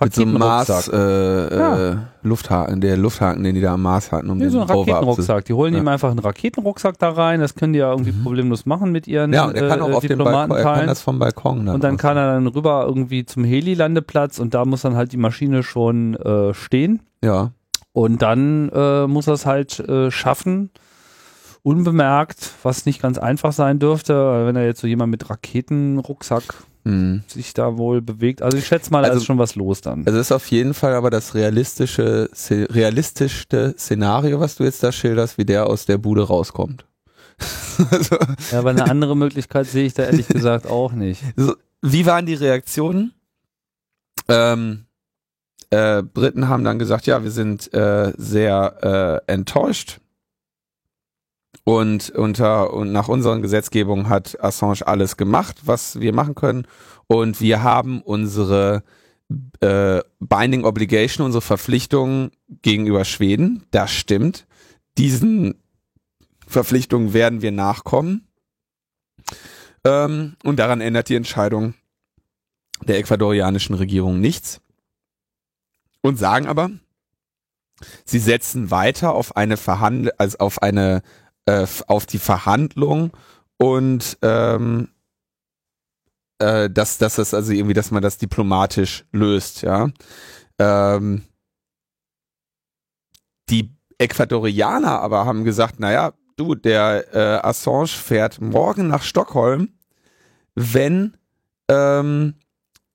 Mit 0.00 0.14
so 0.14 0.22
einem 0.22 0.38
Mars 0.38 0.88
äh, 0.88 1.56
ja. 1.56 1.90
äh, 1.90 1.96
Lufthaken, 2.22 2.80
der 2.80 2.96
Lufthaken, 2.96 3.44
den 3.44 3.54
die 3.54 3.60
da 3.60 3.74
am 3.74 3.82
Mars 3.82 4.10
hatten, 4.10 4.30
um 4.30 4.40
ja, 4.40 4.48
so 4.48 4.60
einen 4.60 4.70
Raketenrucksack. 4.70 5.44
Die 5.44 5.52
holen 5.52 5.74
ja. 5.74 5.80
ihm 5.80 5.88
einfach 5.88 6.10
einen 6.10 6.18
Raketenrucksack 6.18 6.98
da 6.98 7.10
rein. 7.10 7.40
Das 7.40 7.54
können 7.54 7.72
die 7.72 7.80
ja 7.80 7.90
irgendwie 7.90 8.12
mhm. 8.12 8.22
problemlos 8.22 8.66
machen 8.66 8.90
mit 8.90 9.06
ihren 9.06 9.32
Ja, 9.32 9.46
und 9.46 9.54
er 9.54 9.68
kann 9.68 9.82
auch 9.82 9.90
äh, 9.90 9.94
auf 9.94 10.06
dem 10.06 10.18
Balkon, 10.18 10.56
er 10.56 10.62
kann 10.62 10.86
das 10.86 11.02
vom 11.02 11.18
Balkon. 11.18 11.66
Dann 11.66 11.74
und 11.74 11.84
dann 11.84 11.98
kann 11.98 12.16
er 12.16 12.32
dann 12.32 12.46
rüber 12.46 12.84
irgendwie 12.86 13.24
zum 13.26 13.44
Heli-Landeplatz 13.44 14.38
und 14.38 14.54
da 14.54 14.64
muss 14.64 14.82
dann 14.82 14.96
halt 14.96 15.12
die 15.12 15.18
Maschine 15.18 15.62
schon 15.62 16.14
äh, 16.16 16.54
stehen. 16.54 17.02
Ja. 17.22 17.52
Und 17.92 18.22
dann 18.22 18.70
äh, 18.70 19.06
muss 19.06 19.26
er 19.26 19.34
es 19.34 19.46
halt 19.46 19.78
äh, 19.80 20.10
schaffen, 20.10 20.70
unbemerkt, 21.62 22.50
was 22.62 22.86
nicht 22.86 23.00
ganz 23.00 23.18
einfach 23.18 23.52
sein 23.52 23.78
dürfte, 23.78 24.14
wenn 24.46 24.56
er 24.56 24.64
jetzt 24.64 24.80
so 24.80 24.86
jemand 24.86 25.10
mit 25.10 25.28
Raketenrucksack 25.28 26.42
hm. 26.84 27.22
sich 27.26 27.54
da 27.54 27.76
wohl 27.76 28.02
bewegt. 28.02 28.42
Also 28.42 28.56
ich 28.56 28.66
schätze 28.66 28.90
mal, 28.90 29.04
also, 29.04 29.12
da 29.12 29.18
ist 29.18 29.26
schon 29.26 29.38
was 29.38 29.54
los 29.54 29.80
dann. 29.80 30.04
Also 30.06 30.18
ist 30.18 30.32
auf 30.32 30.46
jeden 30.48 30.74
Fall 30.74 30.94
aber 30.94 31.10
das 31.10 31.34
realistische, 31.34 32.28
realistischste 32.50 33.74
Szenario, 33.78 34.40
was 34.40 34.56
du 34.56 34.64
jetzt 34.64 34.82
da 34.82 34.90
schilderst, 34.90 35.38
wie 35.38 35.44
der 35.44 35.66
aus 35.66 35.86
der 35.86 35.98
Bude 35.98 36.26
rauskommt. 36.26 36.86
also. 37.90 38.16
Ja, 38.50 38.58
aber 38.58 38.70
eine 38.70 38.84
andere 38.90 39.16
Möglichkeit 39.16 39.66
sehe 39.66 39.84
ich 39.86 39.94
da 39.94 40.04
ehrlich 40.04 40.28
gesagt 40.28 40.66
auch 40.66 40.92
nicht. 40.92 41.22
Wie 41.82 42.06
waren 42.06 42.26
die 42.26 42.34
Reaktionen? 42.34 43.12
Ähm, 44.28 44.86
äh, 45.72 46.02
Briten 46.02 46.48
haben 46.48 46.64
dann 46.64 46.78
gesagt, 46.78 47.06
ja, 47.06 47.24
wir 47.24 47.30
sind 47.30 47.72
äh, 47.72 48.12
sehr 48.18 49.22
äh, 49.26 49.32
enttäuscht. 49.32 50.00
Und 51.64 52.10
unter 52.10 52.72
und 52.74 52.92
nach 52.92 53.08
unseren 53.08 53.40
Gesetzgebungen 53.40 54.08
hat 54.08 54.42
Assange 54.42 54.86
alles 54.86 55.16
gemacht, 55.16 55.62
was 55.64 56.00
wir 56.00 56.12
machen 56.12 56.34
können. 56.34 56.66
Und 57.06 57.40
wir 57.40 57.62
haben 57.62 58.02
unsere 58.02 58.82
äh, 59.60 60.02
Binding 60.18 60.64
Obligation, 60.64 61.24
unsere 61.24 61.42
Verpflichtungen 61.42 62.32
gegenüber 62.62 63.04
Schweden. 63.04 63.64
Das 63.70 63.92
stimmt. 63.92 64.46
Diesen 64.98 65.54
Verpflichtungen 66.46 67.14
werden 67.14 67.40
wir 67.40 67.52
nachkommen. 67.52 68.26
Ähm, 69.84 70.36
und 70.44 70.58
daran 70.58 70.80
ändert 70.80 71.08
die 71.08 71.16
Entscheidung 71.16 71.74
der 72.82 72.98
ecuadorianischen 72.98 73.74
Regierung 73.74 74.20
nichts 74.20 74.61
und 76.02 76.18
sagen 76.18 76.46
aber, 76.46 76.70
sie 78.04 78.18
setzen 78.18 78.70
weiter 78.70 79.14
auf 79.14 79.36
eine 79.36 79.56
Verhandlung, 79.56 80.12
also 80.18 80.38
auf 80.38 80.62
eine, 80.62 81.02
äh, 81.46 81.66
auf 81.86 82.06
die 82.06 82.18
Verhandlung 82.18 83.12
und 83.56 84.18
ähm, 84.22 84.88
äh, 86.38 86.68
dass, 86.68 86.98
dass 86.98 87.16
das 87.16 87.34
also 87.34 87.52
irgendwie, 87.52 87.74
dass 87.74 87.90
man 87.90 88.02
das 88.02 88.18
diplomatisch 88.18 89.04
löst, 89.12 89.62
ja. 89.62 89.88
Ähm, 90.58 91.22
die 93.48 93.70
Äquatorianer 93.98 95.00
aber 95.00 95.24
haben 95.24 95.44
gesagt, 95.44 95.78
naja, 95.80 96.12
du, 96.36 96.54
der 96.54 97.14
äh, 97.14 97.46
Assange 97.46 97.88
fährt 97.88 98.40
morgen 98.40 98.88
nach 98.88 99.02
Stockholm, 99.02 99.78
wenn 100.54 101.16
ähm, 101.68 102.34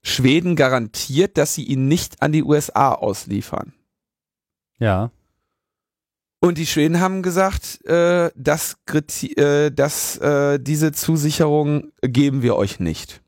Schweden 0.07 0.55
garantiert, 0.55 1.37
dass 1.37 1.53
sie 1.53 1.63
ihn 1.63 1.87
nicht 1.87 2.21
an 2.21 2.31
die 2.31 2.43
USA 2.43 2.93
ausliefern. 2.93 3.73
Ja. 4.79 5.11
Und 6.39 6.57
die 6.57 6.65
Schweden 6.65 6.99
haben 6.99 7.23
gesagt, 7.23 7.83
äh, 7.85 8.31
dass, 8.35 8.77
äh, 8.85 9.71
dass 9.71 10.17
äh, 10.17 10.59
diese 10.59 10.91
Zusicherung 10.93 11.91
geben 12.01 12.41
wir 12.41 12.55
euch 12.55 12.79
nicht. 12.79 13.21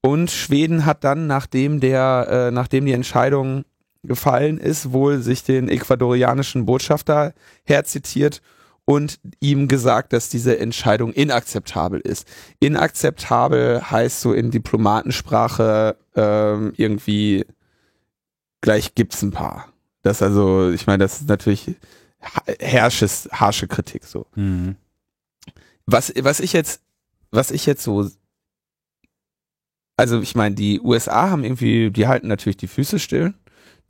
Und 0.00 0.30
Schweden 0.30 0.86
hat 0.86 1.04
dann, 1.04 1.26
nachdem 1.26 1.80
der, 1.80 2.26
äh, 2.28 2.50
nachdem 2.50 2.86
die 2.86 2.92
Entscheidung 2.92 3.64
gefallen 4.02 4.58
ist, 4.58 4.92
wohl 4.92 5.20
sich 5.20 5.44
den 5.44 5.68
ecuadorianischen 5.68 6.64
Botschafter 6.64 7.34
herzitiert 7.64 8.40
und 8.84 9.20
ihm 9.40 9.68
gesagt, 9.68 10.12
dass 10.12 10.28
diese 10.28 10.58
Entscheidung 10.58 11.12
inakzeptabel 11.12 12.00
ist. 12.00 12.26
Inakzeptabel 12.60 13.90
heißt 13.90 14.20
so 14.20 14.32
in 14.32 14.50
Diplomatensprache 14.50 15.96
ähm, 16.14 16.72
irgendwie 16.76 17.46
gleich 18.60 18.94
gibt's 18.94 19.22
ein 19.22 19.30
paar. 19.30 19.72
Das 20.02 20.22
also, 20.22 20.70
ich 20.70 20.86
meine, 20.86 21.04
das 21.04 21.20
ist 21.20 21.28
natürlich 21.28 21.76
herrsches, 22.58 23.28
harsche 23.32 23.68
Kritik 23.68 24.04
so. 24.04 24.26
Mhm. 24.34 24.76
Was, 25.86 26.12
was 26.20 26.40
ich 26.40 26.52
jetzt, 26.52 26.82
was 27.30 27.50
ich 27.50 27.66
jetzt 27.66 27.82
so, 27.82 28.08
also 29.96 30.20
ich 30.20 30.34
meine, 30.34 30.54
die 30.54 30.80
USA 30.80 31.30
haben 31.30 31.44
irgendwie, 31.44 31.90
die 31.90 32.08
halten 32.08 32.28
natürlich 32.28 32.56
die 32.56 32.68
Füße 32.68 32.98
still 32.98 33.34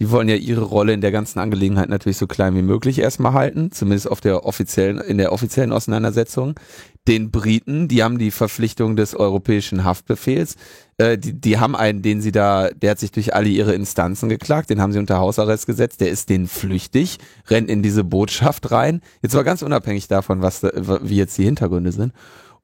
die 0.02 0.10
wollen 0.10 0.28
ja 0.28 0.34
ihre 0.34 0.62
Rolle 0.62 0.94
in 0.94 1.00
der 1.00 1.12
ganzen 1.12 1.38
Angelegenheit 1.38 1.88
natürlich 1.88 2.16
so 2.16 2.26
klein 2.26 2.56
wie 2.56 2.62
möglich 2.62 2.98
erstmal 2.98 3.34
halten, 3.34 3.70
zumindest 3.70 4.10
auf 4.10 4.20
der 4.20 4.44
offiziellen, 4.44 4.98
in 4.98 5.16
der 5.16 5.30
offiziellen 5.30 5.70
Auseinandersetzung. 5.70 6.58
Den 7.06 7.30
Briten, 7.30 7.86
die 7.86 8.02
haben 8.02 8.18
die 8.18 8.32
Verpflichtung 8.32 8.96
des 8.96 9.14
europäischen 9.14 9.84
Haftbefehls, 9.84 10.56
äh, 10.96 11.16
die, 11.18 11.40
die 11.40 11.60
haben 11.60 11.76
einen, 11.76 12.02
den 12.02 12.20
sie 12.20 12.32
da, 12.32 12.70
der 12.70 12.90
hat 12.90 12.98
sich 12.98 13.12
durch 13.12 13.32
alle 13.32 13.48
ihre 13.48 13.74
Instanzen 13.74 14.28
geklagt, 14.28 14.70
den 14.70 14.80
haben 14.80 14.92
sie 14.92 14.98
unter 14.98 15.18
Hausarrest 15.18 15.68
gesetzt, 15.68 16.00
der 16.00 16.10
ist 16.10 16.30
denen 16.30 16.48
flüchtig, 16.48 17.18
rennt 17.46 17.70
in 17.70 17.84
diese 17.84 18.02
Botschaft 18.02 18.72
rein. 18.72 19.02
Jetzt 19.22 19.36
war 19.36 19.44
ganz 19.44 19.62
unabhängig 19.62 20.08
davon, 20.08 20.42
was 20.42 20.64
wie 20.64 21.16
jetzt 21.16 21.38
die 21.38 21.44
Hintergründe 21.44 21.92
sind. 21.92 22.12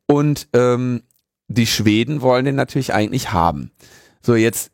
Und 0.09 0.49
ähm, 0.55 1.03
die 1.47 1.69
Schweden 1.69 2.21
wollen 2.21 2.47
den 2.47 2.57
natürlich 2.57 2.93
eigentlich 2.93 3.33
haben. 3.33 3.71
So, 4.23 4.35
jetzt 4.35 4.73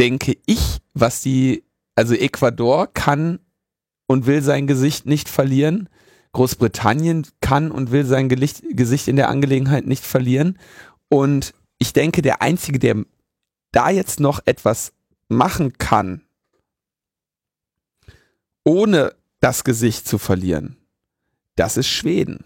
denke 0.00 0.36
ich, 0.46 0.78
was 0.94 1.20
die 1.20 1.62
also 1.96 2.14
Ecuador 2.14 2.86
kann 2.86 3.40
und 4.06 4.26
will 4.26 4.42
sein 4.42 4.66
Gesicht 4.66 5.06
nicht 5.06 5.28
verlieren. 5.28 5.88
Großbritannien 6.32 7.26
kann 7.40 7.70
und 7.70 7.90
will 7.90 8.04
sein 8.04 8.28
Gesicht 8.28 9.08
in 9.08 9.16
der 9.16 9.30
Angelegenheit 9.30 9.86
nicht 9.86 10.04
verlieren. 10.04 10.58
Und 11.08 11.54
ich 11.78 11.94
denke, 11.94 12.20
der 12.20 12.42
Einzige, 12.42 12.78
der 12.78 13.04
da 13.72 13.90
jetzt 13.90 14.20
noch 14.20 14.40
etwas 14.44 14.92
machen 15.28 15.78
kann, 15.78 16.22
ohne 18.64 19.14
das 19.40 19.64
Gesicht 19.64 20.06
zu 20.06 20.18
verlieren, 20.18 20.76
das 21.54 21.78
ist 21.78 21.88
Schweden. 21.88 22.44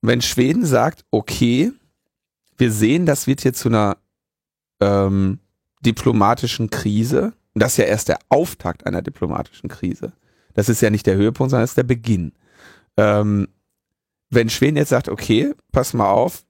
Wenn 0.00 0.22
Schweden 0.22 0.64
sagt, 0.64 1.04
okay, 1.10 1.72
wir 2.56 2.70
sehen, 2.70 3.04
das 3.04 3.26
wird 3.26 3.40
hier 3.40 3.52
zu 3.52 3.68
einer 3.68 3.96
ähm, 4.80 5.40
diplomatischen 5.80 6.70
Krise, 6.70 7.32
und 7.54 7.62
das 7.62 7.72
ist 7.72 7.78
ja 7.78 7.84
erst 7.84 8.08
der 8.08 8.18
Auftakt 8.28 8.86
einer 8.86 9.02
diplomatischen 9.02 9.68
Krise. 9.68 10.12
Das 10.54 10.68
ist 10.68 10.80
ja 10.80 10.90
nicht 10.90 11.06
der 11.06 11.16
Höhepunkt, 11.16 11.50
sondern 11.50 11.64
das 11.64 11.72
ist 11.72 11.78
der 11.78 11.82
Beginn. 11.84 12.32
Ähm, 12.96 13.48
wenn 14.30 14.50
Schweden 14.50 14.76
jetzt 14.76 14.90
sagt, 14.90 15.08
okay, 15.08 15.54
pass 15.72 15.94
mal 15.94 16.10
auf, 16.10 16.44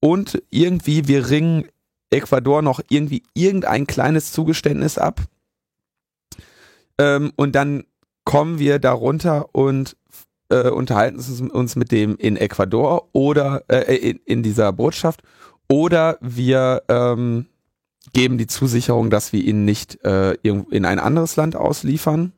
und 0.00 0.42
irgendwie 0.50 1.08
wir 1.08 1.28
ringen 1.30 1.64
Ecuador 2.10 2.62
noch 2.62 2.80
irgendwie 2.88 3.24
irgendein 3.34 3.86
kleines 3.86 4.32
Zugeständnis 4.32 4.98
ab, 4.98 5.22
ähm, 6.98 7.32
und 7.36 7.54
dann 7.54 7.84
kommen 8.24 8.58
wir 8.58 8.78
darunter 8.78 9.54
und 9.54 9.96
äh, 10.50 10.68
unterhalten 10.68 11.50
uns 11.50 11.76
mit 11.76 11.92
dem 11.92 12.16
in 12.16 12.36
Ecuador 12.36 13.08
oder 13.12 13.64
äh, 13.68 13.96
in, 13.96 14.20
in 14.24 14.42
dieser 14.42 14.72
Botschaft 14.72 15.22
oder 15.68 16.18
wir 16.20 16.82
ähm, 16.88 17.46
geben 18.12 18.38
die 18.38 18.46
Zusicherung, 18.46 19.10
dass 19.10 19.32
wir 19.32 19.42
ihn 19.42 19.64
nicht 19.64 20.04
äh, 20.04 20.32
in 20.42 20.84
ein 20.84 20.98
anderes 20.98 21.36
Land 21.36 21.56
ausliefern. 21.56 22.32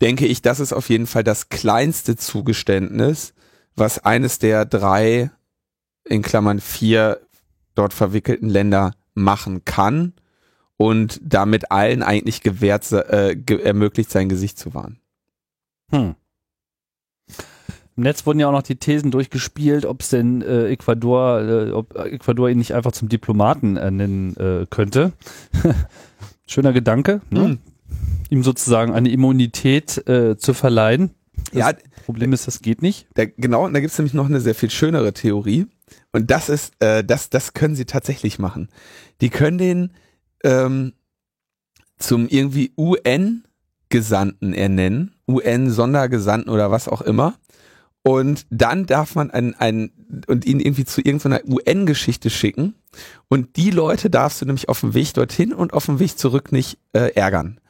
Denke 0.00 0.26
ich, 0.26 0.42
das 0.42 0.60
ist 0.60 0.72
auf 0.72 0.88
jeden 0.88 1.06
Fall 1.06 1.22
das 1.22 1.48
kleinste 1.48 2.16
Zugeständnis, 2.16 3.34
was 3.76 4.00
eines 4.00 4.38
der 4.38 4.64
drei, 4.64 5.30
in 6.04 6.22
Klammern 6.22 6.60
vier, 6.60 7.20
dort 7.74 7.94
verwickelten 7.94 8.48
Länder 8.48 8.94
machen 9.14 9.64
kann 9.64 10.14
und 10.76 11.20
damit 11.22 11.70
allen 11.70 12.02
eigentlich 12.02 12.40
gewährt, 12.40 12.90
äh, 12.92 13.36
ge 13.36 13.62
ermöglicht, 13.62 14.10
sein 14.10 14.28
Gesicht 14.28 14.58
zu 14.58 14.74
wahren. 14.74 14.98
Hm. 15.90 16.16
Im 17.96 18.04
Netz 18.04 18.24
wurden 18.24 18.40
ja 18.40 18.48
auch 18.48 18.52
noch 18.52 18.62
die 18.62 18.76
Thesen 18.76 19.10
durchgespielt, 19.10 19.84
ob 19.84 20.00
es 20.00 20.08
denn 20.08 20.40
äh, 20.42 20.68
Ecuador, 20.68 21.40
äh, 21.40 21.70
ob 21.72 21.94
Ecuador 21.94 22.48
ihn 22.48 22.58
nicht 22.58 22.74
einfach 22.74 22.92
zum 22.92 23.08
Diplomaten 23.08 23.76
äh, 23.76 23.90
nennen 23.90 24.36
äh, 24.36 24.66
könnte. 24.68 25.12
Schöner 26.46 26.72
Gedanke, 26.72 27.20
ne? 27.30 27.40
Mhm. 27.40 27.58
ihm 28.30 28.42
sozusagen 28.42 28.92
eine 28.92 29.10
Immunität 29.10 30.06
äh, 30.08 30.36
zu 30.36 30.54
verleihen. 30.54 31.10
Das 31.52 31.58
ja, 31.58 31.72
Problem 32.04 32.32
ist, 32.32 32.46
das 32.46 32.60
geht 32.60 32.82
nicht. 32.82 33.06
Da, 33.14 33.24
genau, 33.26 33.64
und 33.64 33.74
da 33.74 33.80
gibt 33.80 33.92
es 33.92 33.98
nämlich 33.98 34.14
noch 34.14 34.26
eine 34.26 34.40
sehr 34.40 34.54
viel 34.54 34.70
schönere 34.70 35.12
Theorie. 35.12 35.66
Und 36.12 36.30
das 36.30 36.48
ist, 36.48 36.74
äh, 36.80 37.04
das, 37.04 37.30
das 37.30 37.52
können 37.52 37.74
sie 37.74 37.84
tatsächlich 37.84 38.38
machen. 38.38 38.68
Die 39.20 39.30
können 39.30 39.58
den 39.58 39.92
ähm, 40.44 40.92
zum 41.98 42.28
irgendwie 42.28 42.72
UN-Gesandten 42.76 44.52
ernennen, 44.54 45.14
UN-Sondergesandten 45.28 46.52
oder 46.52 46.70
was 46.70 46.88
auch 46.88 47.02
immer. 47.02 47.34
Und 48.02 48.46
dann 48.50 48.86
darf 48.86 49.14
man 49.14 49.30
ein, 49.30 49.54
ein, 49.54 49.92
und 50.26 50.44
ihn 50.44 50.60
irgendwie 50.60 50.84
zu 50.84 51.00
irgendeiner 51.00 51.40
UN-Geschichte 51.46 52.30
schicken. 52.30 52.74
Und 53.28 53.56
die 53.56 53.70
Leute 53.70 54.10
darfst 54.10 54.40
du 54.40 54.46
nämlich 54.46 54.68
auf 54.68 54.80
dem 54.80 54.94
Weg 54.94 55.14
dorthin 55.14 55.52
und 55.52 55.72
auf 55.72 55.86
dem 55.86 56.00
Weg 56.00 56.18
zurück 56.18 56.50
nicht 56.50 56.78
äh, 56.92 57.12
ärgern. 57.14 57.60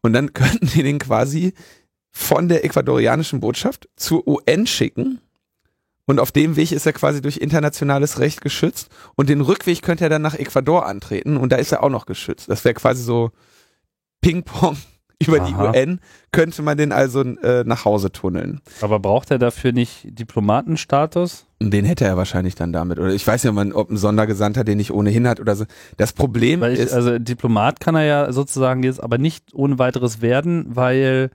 Und 0.00 0.12
dann 0.12 0.32
könnten 0.34 0.66
die 0.66 0.82
den 0.82 0.98
quasi 0.98 1.54
von 2.10 2.48
der 2.48 2.64
ecuadorianischen 2.64 3.40
Botschaft 3.40 3.88
zur 3.96 4.26
UN 4.26 4.66
schicken. 4.66 5.20
Und 6.06 6.20
auf 6.20 6.30
dem 6.30 6.56
Weg 6.56 6.72
ist 6.72 6.86
er 6.86 6.92
quasi 6.92 7.22
durch 7.22 7.38
internationales 7.38 8.18
Recht 8.18 8.40
geschützt. 8.40 8.88
Und 9.16 9.28
den 9.28 9.40
Rückweg 9.40 9.82
könnte 9.82 10.04
er 10.04 10.10
dann 10.10 10.22
nach 10.22 10.34
Ecuador 10.34 10.86
antreten. 10.86 11.36
Und 11.36 11.50
da 11.50 11.56
ist 11.56 11.72
er 11.72 11.82
auch 11.82 11.88
noch 11.88 12.06
geschützt. 12.06 12.48
Das 12.48 12.64
wäre 12.64 12.74
quasi 12.74 13.02
so 13.02 13.30
Ping-Pong 14.20 14.76
über 15.26 15.40
Aha. 15.40 15.72
die 15.72 15.78
UN 15.78 16.00
könnte 16.32 16.62
man 16.62 16.76
den 16.76 16.92
also 16.92 17.22
äh, 17.22 17.64
nach 17.64 17.84
Hause 17.84 18.12
tunneln. 18.12 18.60
Aber 18.80 18.98
braucht 19.00 19.30
er 19.30 19.38
dafür 19.38 19.72
nicht 19.72 20.18
Diplomatenstatus? 20.18 21.46
Den 21.60 21.84
hätte 21.84 22.04
er 22.04 22.16
wahrscheinlich 22.16 22.54
dann 22.54 22.72
damit. 22.72 22.98
Oder 22.98 23.12
ich 23.12 23.26
weiß 23.26 23.42
ja, 23.44 23.52
man, 23.52 23.72
ob 23.72 23.90
ein 23.90 23.96
Sondergesandter 23.96 24.64
den 24.64 24.78
nicht 24.78 24.90
ohnehin 24.90 25.28
hat 25.28 25.40
oder 25.40 25.54
so. 25.54 25.64
Das 25.96 26.12
Problem 26.12 26.62
ich, 26.64 26.78
ist. 26.78 26.92
Also 26.92 27.18
Diplomat 27.18 27.80
kann 27.80 27.94
er 27.94 28.04
ja 28.04 28.32
sozusagen 28.32 28.82
jetzt 28.82 29.02
aber 29.02 29.18
nicht 29.18 29.54
ohne 29.54 29.78
weiteres 29.78 30.22
werden, 30.22 30.66
weil 30.68 31.30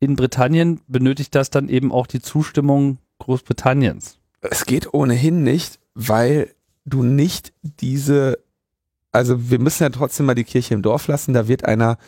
in 0.00 0.16
Britannien 0.16 0.80
benötigt 0.88 1.34
das 1.34 1.50
dann 1.50 1.68
eben 1.68 1.92
auch 1.92 2.06
die 2.06 2.20
Zustimmung 2.20 2.98
Großbritanniens. 3.18 4.18
Es 4.40 4.64
geht 4.64 4.92
ohnehin 4.92 5.42
nicht, 5.42 5.78
weil 5.94 6.54
du 6.84 7.02
nicht 7.02 7.52
diese, 7.62 8.38
also 9.12 9.50
wir 9.50 9.58
müssen 9.58 9.82
ja 9.82 9.90
trotzdem 9.90 10.26
mal 10.26 10.34
die 10.34 10.44
Kirche 10.44 10.74
im 10.74 10.82
Dorf 10.82 11.06
lassen, 11.06 11.34
da 11.34 11.46
wird 11.46 11.64
einer 11.64 11.98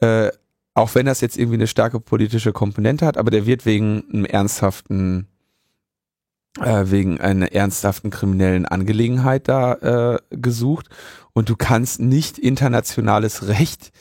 äh, 0.00 0.30
auch 0.74 0.94
wenn 0.94 1.06
das 1.06 1.20
jetzt 1.20 1.38
irgendwie 1.38 1.56
eine 1.56 1.68
starke 1.68 2.00
politische 2.00 2.52
Komponente 2.52 3.06
hat, 3.06 3.16
aber 3.16 3.30
der 3.30 3.46
wird 3.46 3.64
wegen 3.64 4.04
einem 4.12 4.24
ernsthaften, 4.24 5.28
äh, 6.60 6.84
wegen 6.86 7.20
einer 7.20 7.52
ernsthaften 7.52 8.10
kriminellen 8.10 8.66
Angelegenheit 8.66 9.48
da 9.48 9.74
äh, 9.74 10.18
gesucht. 10.30 10.88
Und 11.32 11.48
du 11.48 11.56
kannst 11.56 12.00
nicht 12.00 12.38
internationales 12.38 13.46
Recht 13.48 13.92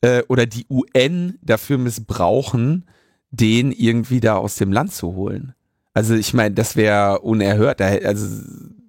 äh, 0.00 0.22
oder 0.28 0.46
die 0.46 0.66
UN 0.70 1.38
dafür 1.42 1.76
missbrauchen, 1.76 2.86
den 3.30 3.70
irgendwie 3.70 4.20
da 4.20 4.36
aus 4.36 4.56
dem 4.56 4.72
Land 4.72 4.92
zu 4.92 5.14
holen. 5.14 5.54
Also 5.94 6.14
ich 6.14 6.32
meine, 6.32 6.54
das 6.54 6.76
wäre 6.76 7.20
unerhört. 7.20 7.80
Also 7.82 8.26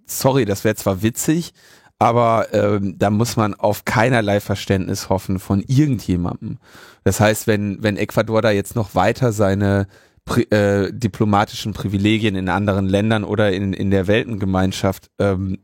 sorry, 0.06 0.46
das 0.46 0.64
wäre 0.64 0.76
zwar 0.76 1.02
witzig, 1.02 1.54
aber 2.00 2.54
ähm, 2.54 2.96
da 2.98 3.10
muss 3.10 3.38
man 3.38 3.54
auf 3.54 3.86
keinerlei 3.86 4.40
Verständnis 4.40 5.10
hoffen 5.10 5.40
von 5.40 5.64
irgendjemandem. 5.66 6.58
Das 7.04 7.20
heißt, 7.20 7.48
wenn, 7.48 7.82
wenn 7.82 7.98
Ecuador 7.98 8.42
da 8.42 8.52
jetzt 8.52 8.76
noch 8.76 8.96
weiter 8.96 9.32
seine 9.32 9.88
pri 10.26 10.44
äh, 10.52 10.92
diplomatischen 10.94 11.74
Privilegien 11.74 12.36
in 12.36 12.50
anderen 12.50 12.88
Ländern 12.88 13.24
oder 13.24 13.52
in, 13.52 13.74
in 13.74 13.92
der 13.92 14.08
Weltengemeinschaft 14.08 15.10
ähm, 15.20 15.60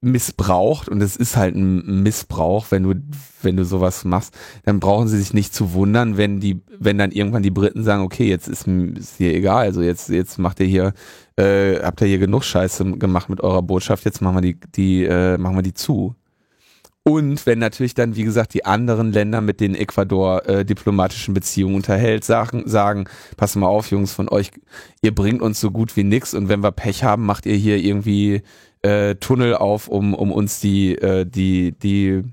missbraucht 0.00 0.88
und 0.88 1.02
es 1.02 1.16
ist 1.16 1.36
halt 1.36 1.56
ein 1.56 2.02
Missbrauch, 2.02 2.66
wenn 2.70 2.82
du 2.84 2.94
wenn 3.42 3.56
du 3.56 3.64
sowas 3.64 4.04
machst, 4.04 4.34
dann 4.64 4.80
brauchen 4.80 5.08
sie 5.08 5.18
sich 5.18 5.34
nicht 5.34 5.54
zu 5.54 5.72
wundern, 5.72 6.16
wenn 6.16 6.40
die 6.40 6.62
wenn 6.78 6.98
dann 6.98 7.10
irgendwann 7.10 7.42
die 7.42 7.50
Briten 7.50 7.82
sagen, 7.82 8.02
okay, 8.02 8.28
jetzt 8.28 8.48
ist, 8.48 8.66
ist 8.66 9.16
hier 9.16 9.34
egal, 9.34 9.64
also 9.64 9.82
jetzt 9.82 10.08
jetzt 10.08 10.38
macht 10.38 10.60
ihr 10.60 10.66
hier 10.66 10.92
äh, 11.36 11.80
habt 11.82 12.00
ihr 12.00 12.06
hier 12.06 12.18
genug 12.18 12.44
Scheiße 12.44 12.84
gemacht 12.92 13.28
mit 13.28 13.40
eurer 13.40 13.62
Botschaft, 13.62 14.04
jetzt 14.04 14.22
machen 14.22 14.36
wir 14.36 14.42
die 14.42 14.58
die 14.74 15.04
äh, 15.04 15.38
machen 15.38 15.56
wir 15.56 15.62
die 15.62 15.74
zu. 15.74 16.14
Und 17.08 17.46
wenn 17.46 17.58
natürlich 17.58 17.94
dann, 17.94 18.16
wie 18.16 18.24
gesagt, 18.24 18.52
die 18.52 18.66
anderen 18.66 19.14
Länder, 19.14 19.40
mit 19.40 19.60
denen 19.60 19.74
Ecuador 19.74 20.46
äh, 20.46 20.66
diplomatischen 20.66 21.32
Beziehungen 21.32 21.76
unterhält, 21.76 22.22
sagen, 22.22 22.64
sagen, 22.66 23.08
pass 23.38 23.56
mal 23.56 23.66
auf, 23.66 23.90
Jungs, 23.90 24.12
von 24.12 24.28
euch, 24.28 24.50
ihr 25.00 25.14
bringt 25.14 25.40
uns 25.40 25.58
so 25.58 25.70
gut 25.70 25.96
wie 25.96 26.04
nix 26.04 26.34
und 26.34 26.50
wenn 26.50 26.62
wir 26.62 26.70
Pech 26.70 27.04
haben, 27.04 27.24
macht 27.24 27.46
ihr 27.46 27.54
hier 27.54 27.78
irgendwie 27.78 28.42
äh, 28.82 29.16
Tunnel 29.16 29.54
auf, 29.54 29.88
um, 29.88 30.14
um 30.14 30.32
uns 30.32 30.60
die, 30.60 30.94
äh, 30.96 31.24
die, 31.24 31.72
die 31.72 32.24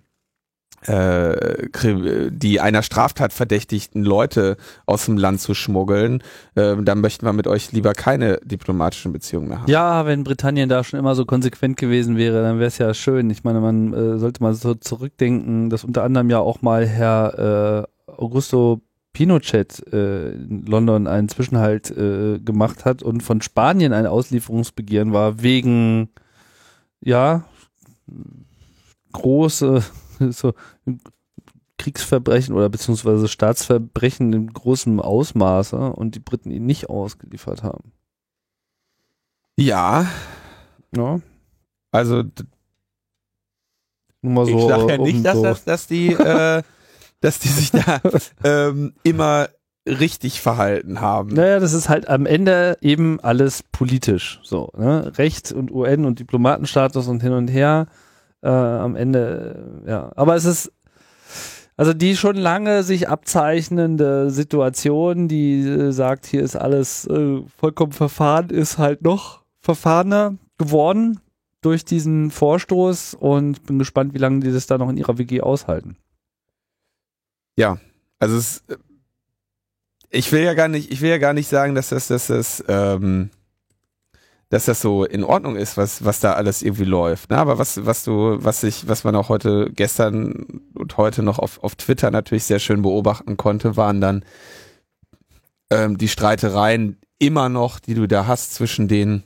äh, 0.88 2.30
die 2.30 2.62
einer 2.62 2.84
Straftat 2.84 3.34
verdächtigten 3.34 4.04
Leute 4.04 4.58
aus 4.86 5.06
dem 5.06 5.18
Land 5.18 5.42
zu 5.42 5.54
schmuggeln, 5.54 6.22
äh, 6.56 6.76
dann 6.80 7.02
möchten 7.02 7.26
wir 7.26 7.34
mit 7.34 7.48
euch 7.48 7.72
lieber 7.72 7.94
keine 7.94 8.40
diplomatischen 8.44 9.12
Beziehungen 9.12 9.48
mehr 9.48 9.62
haben. 9.62 9.72
Ja, 9.72 10.06
wenn 10.06 10.24
Britannien 10.24 10.70
da 10.70 10.84
schon 10.84 11.00
immer 11.00 11.16
so 11.16 11.26
konsequent 11.26 11.78
gewesen 11.78 12.18
wäre, 12.18 12.44
dann 12.44 12.60
wäre 12.60 12.68
es 12.68 12.78
ja 12.78 12.94
schön. 12.94 13.30
Ich 13.30 13.44
meine, 13.44 13.62
man 13.62 13.94
äh, 13.94 14.20
sollte 14.20 14.44
mal 14.44 14.54
so 14.54 14.76
zurückdenken, 14.76 15.70
dass 15.70 15.84
unter 15.84 16.04
anderem 16.04 16.30
ja 16.30 16.40
auch 16.40 16.62
mal 16.62 16.86
Herr 16.86 17.88
äh, 18.08 18.12
Augusto 18.12 18.82
Pinochet 19.14 19.82
äh, 19.94 20.34
in 20.34 20.66
London 20.68 21.08
einen 21.08 21.30
Zwischenhalt 21.30 21.90
äh, 21.92 22.38
gemacht 22.40 22.86
hat 22.86 23.02
und 23.02 23.24
von 23.24 23.42
Spanien 23.42 23.94
ein 23.94 24.06
Auslieferungsbegehren 24.06 25.14
war 25.14 25.42
wegen 25.42 26.10
ja 27.02 27.46
große 29.12 29.84
so 30.32 30.54
Kriegsverbrechen 31.78 32.56
oder 32.56 32.70
beziehungsweise 32.70 33.28
Staatsverbrechen 33.28 34.34
in 34.34 34.54
großem 34.54 35.00
Ausmaße 35.00 35.78
und 35.78 36.16
die 36.16 36.20
Briten 36.20 36.52
ihn 36.52 36.66
nicht 36.66 36.90
ausgeliefert 36.90 37.64
haben. 37.64 37.92
Ja. 39.58 40.08
Ja. 40.96 41.20
Also 41.92 42.24
Nur 44.22 44.34
mal 44.34 44.46
so, 44.46 44.58
ich 44.58 44.68
sage 44.68 44.92
ja 44.92 44.98
nicht, 44.98 45.26
dass, 45.26 45.36
so, 45.36 45.44
das, 45.44 45.64
dass 45.64 45.88
die, 45.88 46.14
äh, 46.14 46.64
dass 47.20 47.40
die 47.40 47.50
sich 47.50 47.72
da 47.72 48.02
ähm, 48.44 48.94
immer 49.04 49.50
richtig 49.88 50.42
verhalten 50.42 51.00
haben. 51.02 51.30
Naja, 51.30 51.60
das 51.60 51.74
ist 51.74 51.90
halt 51.90 52.10
am 52.10 52.26
Ende 52.26 52.78
eben 52.82 53.20
alles 53.20 53.64
politisch. 53.64 54.40
So, 54.44 54.72
ne? 54.78 55.12
Recht 55.18 55.52
und 55.52 55.72
UN 55.72 56.06
und 56.06 56.20
Diplomatenstatus 56.20 57.08
und 57.08 57.22
hin 57.22 57.34
und 57.34 57.48
her. 57.48 57.88
Äh, 58.42 58.50
am 58.50 58.96
Ende, 58.96 59.84
äh, 59.86 59.90
ja. 59.90 60.12
Aber 60.16 60.36
es 60.36 60.46
ist, 60.46 60.72
also 61.78 61.94
die 61.94 62.16
schon 62.16 62.36
lange 62.36 62.84
sich 62.84 63.10
abzeichnende 63.10 64.32
Situation, 64.32 65.28
die 65.28 65.62
äh, 65.62 65.92
sagt, 65.92 66.26
hier 66.26 66.42
ist 66.42 66.56
alles 66.56 67.06
äh, 67.08 67.42
vollkommen 67.58 67.92
verfahren, 67.92 68.50
ist 68.50 68.78
halt 68.78 69.04
noch 69.04 69.44
verfahrener 69.60 70.36
geworden 70.58 71.20
durch 71.62 71.84
diesen 71.84 72.32
Vorstoß 72.32 73.16
und 73.16 73.66
bin 73.66 73.80
gespannt, 73.80 74.14
wie 74.14 74.20
lange 74.20 74.40
die 74.40 74.52
das 74.52 74.68
da 74.68 74.78
noch 74.78 74.90
in 74.90 74.98
ihrer 74.98 75.18
WG 75.18 75.42
aushalten. 75.42 75.98
Ja, 77.58 77.78
also 78.20 78.38
es, 78.38 78.64
ich 80.16 80.32
will 80.32 80.42
ja 80.42 80.54
gar 80.54 80.68
nicht, 80.68 80.92
ich 80.92 81.02
will 81.02 81.10
ja 81.10 81.18
gar 81.18 81.34
nicht 81.34 81.48
sagen, 81.48 81.76
dass 81.76 81.90
das, 81.90 82.08
dass 82.08 82.28
das, 82.28 82.64
ähm, 82.68 83.30
dass 84.50 84.66
das 84.66 84.82
so 84.82 85.04
in 85.04 85.24
Ordnung 85.24 85.56
ist, 85.56 85.76
was, 85.76 86.06
was 86.06 86.20
da 86.20 86.34
alles 86.34 86.62
irgendwie 86.62 86.86
läuft. 86.86 87.30
Ne? 87.30 87.38
Aber 87.38 87.58
was, 87.58 87.86
was 87.86 88.04
du, 88.04 88.38
was 88.40 88.64
ich, 88.64 88.88
was 88.88 89.04
man 89.04 89.16
auch 89.16 89.30
heute, 89.30 89.70
gestern 89.74 90.62
und 90.74 90.98
heute 90.98 91.24
noch 91.24 91.40
auf, 91.40 91.62
auf 91.64 91.76
Twitter 91.76 92.12
natürlich 92.12 92.46
sehr 92.46 92.60
schön 92.60 92.82
beobachten 92.82 93.38
konnte, 93.38 93.76
waren 93.76 94.02
dann 94.02 94.24
ähm, 95.70 95.98
die 95.98 96.08
Streitereien 96.08 96.98
immer 97.20 97.50
noch, 97.50 97.80
die 97.80 97.96
du 97.96 98.08
da 98.08 98.28
hast 98.28 98.54
zwischen 98.54 98.88
den 98.88 99.24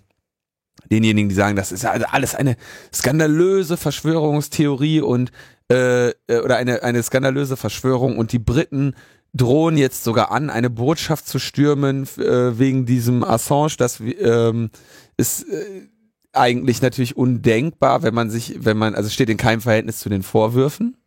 denjenigen, 0.89 1.29
die 1.29 1.35
sagen, 1.35 1.55
das 1.55 1.71
ist 1.71 1.83
ja 1.83 1.91
alles 1.91 2.33
eine 2.33 2.55
skandalöse 2.91 3.77
Verschwörungstheorie 3.77 5.01
und 5.01 5.31
äh, 5.71 6.09
äh, 6.09 6.39
oder 6.43 6.57
eine, 6.57 6.81
eine 6.81 7.03
skandalöse 7.03 7.57
Verschwörung 7.57 8.17
und 8.17 8.31
die 8.31 8.39
Briten 8.39 8.95
drohen 9.33 9.77
jetzt 9.77 10.03
sogar 10.03 10.31
an, 10.31 10.49
eine 10.49 10.69
Botschaft 10.69 11.27
zu 11.27 11.39
stürmen 11.39 12.07
äh, 12.17 12.57
wegen 12.57 12.85
diesem 12.85 13.23
Assange. 13.23 13.75
Das 13.77 13.99
ähm, 13.99 14.69
ist 15.17 15.43
äh, 15.43 15.87
eigentlich 16.33 16.81
natürlich 16.81 17.17
undenkbar, 17.17 18.03
wenn 18.03 18.13
man 18.13 18.29
sich, 18.29 18.63
wenn 18.63 18.77
man, 18.77 18.95
also 18.95 19.09
steht 19.09 19.29
in 19.29 19.37
keinem 19.37 19.61
Verhältnis 19.61 19.99
zu 19.99 20.09
den 20.09 20.23
Vorwürfen, 20.23 20.97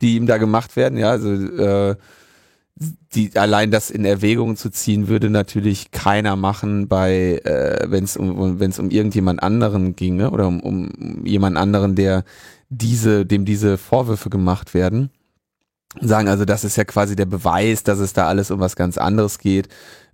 die 0.00 0.16
ihm 0.16 0.26
da 0.26 0.38
gemacht 0.38 0.76
werden. 0.76 0.98
Ja, 0.98 1.10
also 1.10 1.32
äh, 1.32 1.96
die 3.14 3.34
allein 3.36 3.70
das 3.70 3.90
in 3.90 4.04
Erwägung 4.04 4.56
zu 4.56 4.70
ziehen, 4.70 5.08
würde 5.08 5.30
natürlich 5.30 5.92
keiner 5.92 6.36
machen 6.36 6.88
bei, 6.88 7.40
äh, 7.44 7.90
wenn 7.90 8.04
es 8.04 8.16
um 8.16 8.60
wenn 8.60 8.70
es 8.70 8.78
um 8.78 8.90
irgendjemand 8.90 9.42
anderen 9.42 9.96
ginge 9.96 10.30
oder 10.30 10.46
um, 10.46 10.60
um 10.60 11.24
jemand 11.24 11.56
anderen, 11.56 11.94
der 11.94 12.24
diese, 12.68 13.24
dem 13.24 13.44
diese 13.44 13.78
Vorwürfe 13.78 14.28
gemacht 14.28 14.74
werden. 14.74 15.10
Sagen 16.00 16.28
also, 16.28 16.44
das 16.44 16.64
ist 16.64 16.76
ja 16.76 16.84
quasi 16.84 17.16
der 17.16 17.26
Beweis, 17.26 17.82
dass 17.82 17.98
es 17.98 18.12
da 18.12 18.26
alles 18.26 18.50
um 18.50 18.60
was 18.60 18.76
ganz 18.76 18.98
anderes 18.98 19.38
geht. 19.38 19.68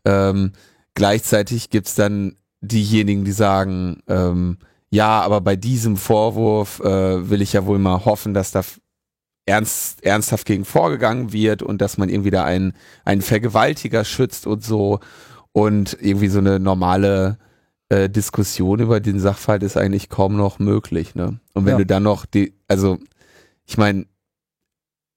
Ähm, 0.04 0.52
gleichzeitig 0.94 1.70
gibt's 1.70 1.94
dann 1.94 2.36
diejenigen, 2.60 3.24
die 3.24 3.32
sagen, 3.32 4.02
ähm, 4.08 4.58
ja, 4.90 5.20
aber 5.22 5.40
bei 5.40 5.56
diesem 5.56 5.96
Vorwurf 5.96 6.80
äh, 6.80 7.28
will 7.30 7.42
ich 7.42 7.54
ja 7.54 7.66
wohl 7.66 7.78
mal 7.78 8.04
hoffen, 8.04 8.34
dass 8.34 8.52
da 8.52 8.62
ernst, 9.46 10.04
ernsthaft 10.04 10.46
gegen 10.46 10.64
vorgegangen 10.64 11.32
wird 11.32 11.62
und 11.62 11.80
dass 11.80 11.98
man 11.98 12.08
irgendwie 12.08 12.30
da 12.30 12.44
einen, 12.44 12.74
einen 13.04 13.22
Vergewaltiger 13.22 14.04
schützt 14.04 14.46
und 14.46 14.62
so. 14.62 15.00
Und 15.52 15.96
irgendwie 16.00 16.28
so 16.28 16.38
eine 16.38 16.60
normale 16.60 17.38
äh, 17.88 18.08
Diskussion 18.08 18.80
über 18.80 19.00
den 19.00 19.18
Sachverhalt 19.18 19.62
ist 19.62 19.76
eigentlich 19.76 20.08
kaum 20.08 20.36
noch 20.36 20.58
möglich. 20.58 21.14
Ne? 21.14 21.40
Und 21.52 21.64
wenn 21.66 21.72
Ja. 21.72 21.78
du 21.78 21.86
dann 21.86 22.04
noch 22.04 22.24
die, 22.24 22.54
also 22.68 22.98
ich 23.66 23.76
meine, 23.76 24.06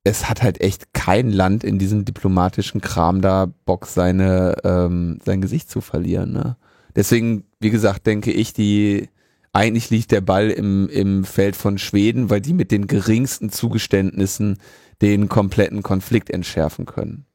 es 0.06 0.30
hat 0.30 0.44
halt 0.44 0.62
echt 0.62 0.94
kein 0.94 1.32
Land 1.32 1.64
in 1.64 1.80
diesem 1.80 2.06
diplomatischen 2.06 2.80
Kram 2.80 3.22
da 3.22 3.48
Bock, 3.66 3.88
seine, 3.88 4.56
ähm, 4.64 5.20
sein 5.26 5.42
Gesicht 5.42 5.70
zu 5.70 5.82
verlieren. 5.82 6.32
Ne? 6.32 6.58
Deswegen, 6.96 7.44
wie 7.60 7.72
gesagt, 7.72 8.06
denke 8.06 8.32
ich, 8.32 8.54
die 8.54 9.10
eigentlich 9.52 9.90
liegt 9.90 10.12
der 10.12 10.22
Ball 10.22 10.52
im, 10.52 10.90
im 10.90 11.26
Feld 11.26 11.56
von 11.56 11.80
Schweden, 11.80 12.30
weil 12.30 12.40
die 12.40 12.54
mit 12.54 12.72
den 12.72 12.86
geringsten 12.86 13.50
Zugeständnissen 13.50 14.60
den 15.02 15.28
kompletten 15.28 15.82
Konflikt 15.82 16.30
entschärfen 16.30 16.86
können. 16.86 17.26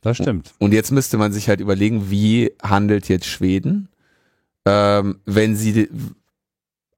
Das 0.00 0.18
stimmt. 0.18 0.54
Und 0.58 0.72
jetzt 0.72 0.92
müsste 0.92 1.18
man 1.18 1.32
sich 1.32 1.48
halt 1.48 1.60
überlegen, 1.60 2.08
wie 2.08 2.52
handelt 2.62 3.08
jetzt 3.08 3.26
Schweden, 3.26 3.88
ähm, 4.64 5.18
wenn 5.24 5.56
sie, 5.56 5.88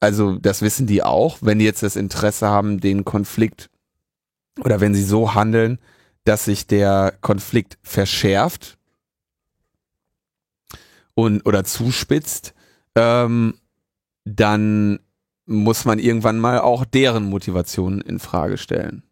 also 0.00 0.36
das 0.38 0.60
wissen 0.60 0.86
die 0.86 1.02
auch, 1.02 1.38
wenn 1.40 1.58
die 1.60 1.64
jetzt 1.64 1.82
das 1.82 1.96
Interesse 1.96 2.48
haben, 2.48 2.78
den 2.80 3.06
Konflikt 3.06 3.70
oder 4.64 4.80
wenn 4.80 4.94
sie 4.94 5.02
so 5.02 5.34
handeln, 5.34 5.78
dass 6.24 6.44
sich 6.44 6.66
der 6.66 7.14
Konflikt 7.20 7.78
verschärft 7.82 8.78
und 11.14 11.46
oder 11.46 11.64
zuspitzt, 11.64 12.54
ähm, 12.94 13.54
dann 14.24 15.00
muss 15.46 15.84
man 15.84 15.98
irgendwann 15.98 16.38
mal 16.38 16.60
auch 16.60 16.84
deren 16.84 17.24
Motivationen 17.24 18.00
in 18.00 18.18
Frage 18.18 18.58
stellen. 18.58 19.02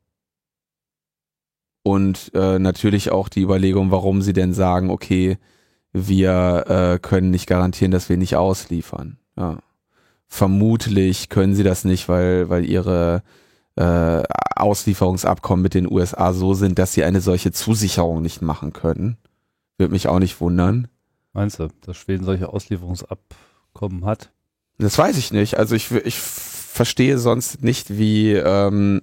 Und 1.82 2.32
äh, 2.34 2.58
natürlich 2.58 3.10
auch 3.10 3.28
die 3.28 3.42
Überlegung, 3.42 3.90
warum 3.90 4.20
sie 4.20 4.32
denn 4.32 4.52
sagen, 4.52 4.90
okay, 4.90 5.38
wir 5.92 6.64
äh, 6.68 6.98
können 6.98 7.30
nicht 7.30 7.46
garantieren, 7.46 7.92
dass 7.92 8.08
wir 8.08 8.18
nicht 8.18 8.36
ausliefern. 8.36 9.18
Ja. 9.36 9.60
Vermutlich 10.26 11.28
können 11.28 11.54
sie 11.54 11.62
das 11.62 11.84
nicht, 11.84 12.08
weil, 12.08 12.48
weil 12.48 12.68
ihre 12.68 13.22
äh, 13.76 14.22
Auslieferungsabkommen 14.56 15.62
mit 15.62 15.74
den 15.74 15.90
USA 15.90 16.32
so 16.32 16.54
sind, 16.54 16.78
dass 16.78 16.92
sie 16.92 17.04
eine 17.04 17.20
solche 17.20 17.52
Zusicherung 17.52 18.22
nicht 18.22 18.42
machen 18.42 18.72
können. 18.72 19.16
Würde 19.78 19.92
mich 19.92 20.08
auch 20.08 20.18
nicht 20.18 20.40
wundern. 20.40 20.88
Meinst 21.32 21.58
du, 21.58 21.68
dass 21.82 21.96
Schweden 21.96 22.24
solche 22.24 22.48
Auslieferungsabkommen 22.48 24.04
hat? 24.06 24.32
Das 24.78 24.96
weiß 24.96 25.18
ich 25.18 25.32
nicht. 25.32 25.58
Also 25.58 25.74
ich, 25.74 25.90
ich 25.90 26.18
verstehe 26.18 27.18
sonst 27.18 27.62
nicht, 27.62 27.98
wie, 27.98 28.32
ähm, 28.32 29.02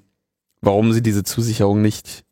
warum 0.62 0.94
sie 0.94 1.02
diese 1.02 1.24
Zusicherung 1.24 1.82
nicht 1.82 2.24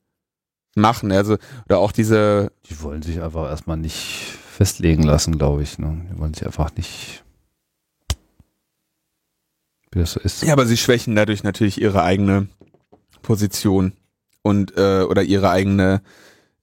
machen. 0.76 1.12
Also, 1.12 1.38
oder 1.66 1.80
auch 1.80 1.92
diese, 1.92 2.52
Die 2.70 2.82
wollen 2.82 3.02
sich 3.02 3.22
einfach 3.22 3.50
erstmal 3.50 3.78
nicht 3.78 4.38
festlegen 4.52 5.04
lassen, 5.04 5.38
glaube 5.38 5.64
ich. 5.64 5.78
Ne? 5.78 6.06
Die 6.12 6.18
wollen 6.20 6.34
sich 6.34 6.46
einfach 6.46 6.76
nicht. 6.76 7.24
Wie 9.92 10.00
das 10.00 10.14
so 10.14 10.20
ist. 10.20 10.44
ja, 10.44 10.54
aber 10.54 10.66
sie 10.66 10.78
schwächen 10.78 11.16
dadurch 11.16 11.44
natürlich 11.44 11.82
ihre 11.82 12.04
eigene 12.04 12.48
Position 13.22 13.94
und, 14.42 14.76
äh, 14.78 15.02
oder 15.04 15.24
ihre 15.24 15.50
eigene, 15.50 16.02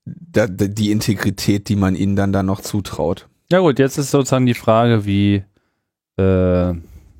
da, 0.05 0.47
die 0.47 0.91
Integrität, 0.91 1.69
die 1.69 1.77
man 1.77 1.95
ihnen 1.95 2.17
dann 2.17 2.33
da 2.33 2.43
noch 2.43 2.61
zutraut. 2.61 3.29
Ja 3.51 3.61
gut, 3.61 3.79
jetzt 3.79 3.99
ist 3.99 4.11
sozusagen 4.11 4.47
die 4.47 4.55
Frage, 4.55 5.05
wie, 5.05 5.45
äh, 6.17 6.75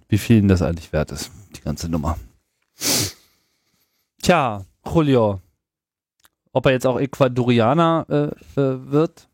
wie 0.09 0.19
viel 0.19 0.39
ihnen 0.39 0.49
das 0.49 0.63
eigentlich 0.63 0.93
wert 0.93 1.13
ist, 1.13 1.31
die 1.57 1.61
ganze 1.61 1.89
Nummer. 1.89 2.19
Tja, 4.23 4.65
Julio. 4.87 5.41
Ob 6.53 6.67
er 6.67 6.73
jetzt 6.73 6.87
auch 6.87 6.99
Ecuadorianer 6.99 8.07
äh, 8.57 8.61
äh, 8.61 8.91
wird? 8.91 9.29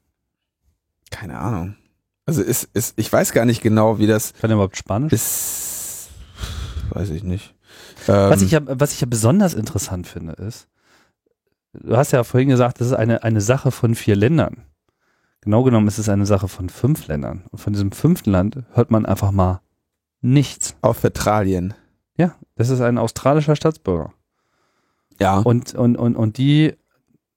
Keine 1.11 1.39
Ahnung. 1.39 1.77
Also 2.27 2.43
ist, 2.43 2.69
ist, 2.75 2.95
ich 2.99 3.13
weiß 3.13 3.33
gar 3.33 3.45
nicht 3.45 3.63
genau, 3.63 3.99
wie 3.99 4.07
das 4.07 4.35
Kann 4.35 4.51
er 4.51 4.55
überhaupt 4.55 4.77
Spanisch? 4.77 5.13
ist. 5.13 5.74
Weiß 6.91 7.11
ich 7.11 7.23
nicht. 7.23 7.55
Was 8.07 8.41
Ähm, 8.41 8.47
ich, 8.47 8.53
ja, 8.53 8.61
was 8.65 8.93
ich 8.93 9.01
ja 9.01 9.07
besonders 9.07 9.55
interessant 9.55 10.07
finde, 10.07 10.35
ist, 10.35 10.69
du 11.73 11.97
hast 11.97 12.13
ja 12.13 12.25
vorhin 12.25 12.49
gesagt, 12.49 12.81
das 12.81 12.89
ist 12.89 12.93
eine, 12.93 13.23
eine 13.23 13.41
Sache 13.41 13.71
von 13.71 13.95
vier 13.95 14.17
Ländern. 14.17 14.65
Genau 15.41 15.63
genommen 15.63 15.89
ist 15.89 15.99
es 15.99 16.09
eine 16.09 16.27
Sache 16.27 16.49
von 16.49 16.69
fünf 16.71 17.07
Ländern. 17.07 17.45
Und 17.51 17.59
von 17.59 17.73
diesem 17.73 17.93
fünften 17.93 18.31
Land 18.31 18.63
hört 18.73 18.91
man 18.91 19.05
einfach 19.05 19.31
mal 19.31 19.61
nichts. 20.23 20.77
auf 20.81 21.05
Australien. 21.05 21.75
Ja, 22.17 22.35
das 22.57 22.71
ist 22.71 22.81
ein 22.81 22.97
australischer 22.97 23.57
Staatsbürger. 23.57 24.13
Ja. 25.21 25.39
Und, 25.41 25.75
und, 25.75 25.97
und, 25.97 26.17
und 26.17 26.39
die 26.39 26.75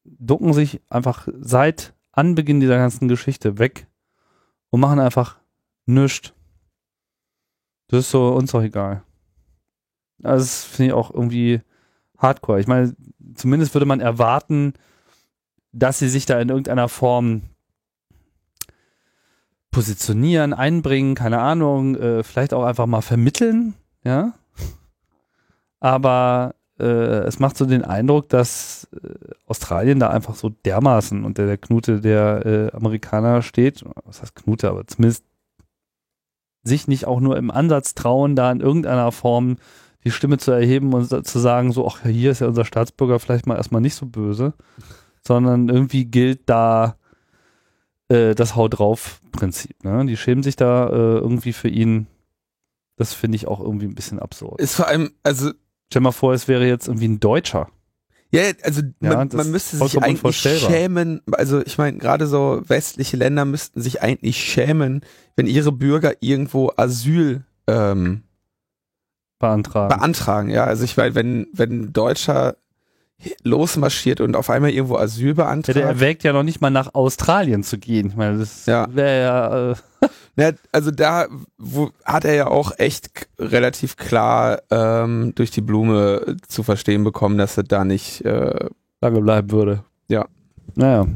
ducken 0.05 0.53
sich 0.53 0.81
einfach 0.89 1.27
seit 1.39 1.93
Anbeginn 2.11 2.59
dieser 2.59 2.77
ganzen 2.77 3.07
Geschichte 3.07 3.59
weg 3.59 3.87
und 4.69 4.79
machen 4.79 4.99
einfach 4.99 5.37
nichts. 5.85 6.33
Das 7.89 8.01
ist 8.01 8.11
so 8.11 8.29
uns 8.29 8.51
doch 8.51 8.61
egal. 8.61 9.03
Also 10.23 10.43
das 10.43 10.63
finde 10.63 10.87
ich 10.87 10.93
auch 10.93 11.13
irgendwie 11.13 11.61
hardcore. 12.17 12.59
Ich 12.59 12.67
meine, 12.67 12.95
zumindest 13.35 13.73
würde 13.73 13.85
man 13.85 13.99
erwarten, 13.99 14.73
dass 15.71 15.99
sie 15.99 16.09
sich 16.09 16.25
da 16.25 16.39
in 16.39 16.49
irgendeiner 16.49 16.89
Form 16.89 17.43
positionieren, 19.71 20.53
einbringen, 20.53 21.13
keine 21.13 21.39
Ahnung, 21.39 21.95
äh, 21.95 22.23
vielleicht 22.23 22.53
auch 22.53 22.63
einfach 22.63 22.87
mal 22.87 23.01
vermitteln, 23.01 23.75
ja. 24.03 24.33
Aber 25.79 26.55
äh, 26.79 26.83
es 26.83 27.39
macht 27.39 27.57
so 27.57 27.65
den 27.65 27.83
Eindruck, 27.83 28.29
dass 28.29 28.87
äh, 28.93 29.33
Australien 29.45 29.99
da 29.99 30.09
einfach 30.09 30.35
so 30.35 30.49
dermaßen 30.49 31.23
unter 31.23 31.45
der 31.45 31.57
Knute 31.57 32.01
der 32.01 32.45
äh, 32.45 32.75
Amerikaner 32.75 33.41
steht. 33.41 33.83
Was 34.05 34.21
heißt 34.21 34.35
Knute, 34.35 34.69
aber 34.69 34.87
zumindest 34.87 35.23
sich 36.63 36.87
nicht 36.87 37.05
auch 37.05 37.19
nur 37.19 37.37
im 37.37 37.51
Ansatz 37.51 37.93
trauen, 37.93 38.35
da 38.35 38.51
in 38.51 38.61
irgendeiner 38.61 39.11
Form 39.11 39.57
die 40.03 40.11
Stimme 40.11 40.37
zu 40.37 40.51
erheben 40.51 40.93
und 40.93 41.27
zu 41.27 41.39
sagen, 41.39 41.71
so, 41.71 41.87
ach, 41.87 42.03
hier 42.03 42.31
ist 42.31 42.39
ja 42.39 42.47
unser 42.47 42.65
Staatsbürger 42.65 43.19
vielleicht 43.19 43.47
mal 43.47 43.57
erstmal 43.57 43.81
nicht 43.81 43.95
so 43.95 44.05
böse, 44.05 44.53
sondern 45.25 45.69
irgendwie 45.69 46.05
gilt 46.05 46.41
da 46.45 46.97
äh, 48.09 48.35
das 48.35 48.55
Hau 48.55 48.67
drauf 48.67 49.21
Prinzip. 49.31 49.83
Ne? 49.83 50.05
Die 50.05 50.17
schämen 50.17 50.43
sich 50.43 50.55
da 50.55 50.87
äh, 50.87 51.17
irgendwie 51.17 51.53
für 51.53 51.69
ihn. 51.69 52.07
Das 52.95 53.13
finde 53.13 53.35
ich 53.35 53.47
auch 53.47 53.59
irgendwie 53.59 53.85
ein 53.85 53.95
bisschen 53.95 54.19
absurd. 54.19 54.59
Ist 54.59 54.75
vor 54.75 54.87
allem, 54.87 55.11
also, 55.23 55.51
Stell 55.89 56.01
mal 56.01 56.11
vor, 56.11 56.33
es 56.33 56.47
wäre 56.47 56.67
jetzt 56.67 56.87
irgendwie 56.87 57.07
ein 57.07 57.19
Deutscher. 57.19 57.69
ja, 58.31 58.41
also 58.63 58.81
Ja, 59.01 59.15
man, 59.15 59.29
man 59.31 59.51
müsste 59.51 59.77
sich 59.77 60.01
eigentlich 60.01 60.37
schämen, 60.37 61.21
also 61.31 61.61
ich 61.65 61.77
meine, 61.77 61.97
gerade 61.97 62.27
so 62.27 62.61
westliche 62.67 63.15
Länder 63.15 63.45
müssten 63.45 63.81
sich 63.81 64.01
eigentlich 64.01 64.37
schämen, 64.37 65.01
wenn 65.37 65.47
ihre 65.47 65.71
Bürger 65.71 66.13
irgendwo 66.19 66.73
Asyl 66.75 67.45
ähm, 67.67 68.23
beantragen. 69.39 69.89
beantragen, 69.97 70.49
ja. 70.49 70.63
Also 70.65 70.83
ich 70.83 70.97
meine, 70.97 71.15
wenn, 71.15 71.47
wenn 71.53 71.71
ein 71.81 71.93
Deutscher 71.93 72.55
losmarschiert 73.43 74.21
und 74.21 74.35
auf 74.35 74.49
einmal 74.49 74.69
irgendwo 74.69 74.95
Asyl 74.97 75.29
ja, 75.29 75.33
der 75.33 75.43
beantragt, 75.43 75.77
erwägt 75.77 76.23
ja 76.23 76.33
noch 76.33 76.43
nicht 76.43 76.61
mal 76.61 76.69
nach 76.69 76.93
Australien 76.93 77.63
zu 77.63 77.79
gehen. 77.79 78.09
Ich 78.09 78.15
meine, 78.15 78.37
das 78.37 78.65
Ja. 78.67 78.87
wäre 78.93 79.21
ja, 79.21 79.71
äh, 79.71 79.75
Ja, 80.39 80.51
also 80.71 80.91
da 80.91 81.25
wo, 81.57 81.89
hat 82.05 82.25
er 82.25 82.35
ja 82.35 82.45
auch 82.47 82.73
echt 82.77 83.27
relativ 83.39 83.95
klar 83.97 84.61
ähm, 84.69 85.33
durch 85.33 85.49
die 85.49 85.61
Blume 85.61 86.37
zu 86.47 86.61
verstehen 86.61 87.03
bekommen, 87.03 87.39
dass 87.39 87.57
er 87.57 87.63
da 87.63 87.83
nicht 87.83 88.23
äh, 88.23 88.69
lange 89.01 89.21
bleiben 89.21 89.49
würde. 89.49 89.83
Ja. 90.09 90.27
Naja. 90.75 91.07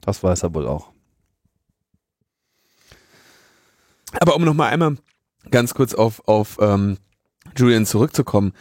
Das 0.00 0.22
weiß 0.22 0.44
er 0.44 0.54
wohl 0.54 0.66
auch. 0.66 0.88
Aber 4.20 4.36
um 4.36 4.44
nochmal 4.44 4.72
einmal 4.72 4.96
ganz 5.50 5.74
kurz 5.74 5.94
auf, 5.94 6.26
auf 6.26 6.58
ähm, 6.60 6.98
Julian 7.56 7.86
zurückzukommen, 7.86 8.52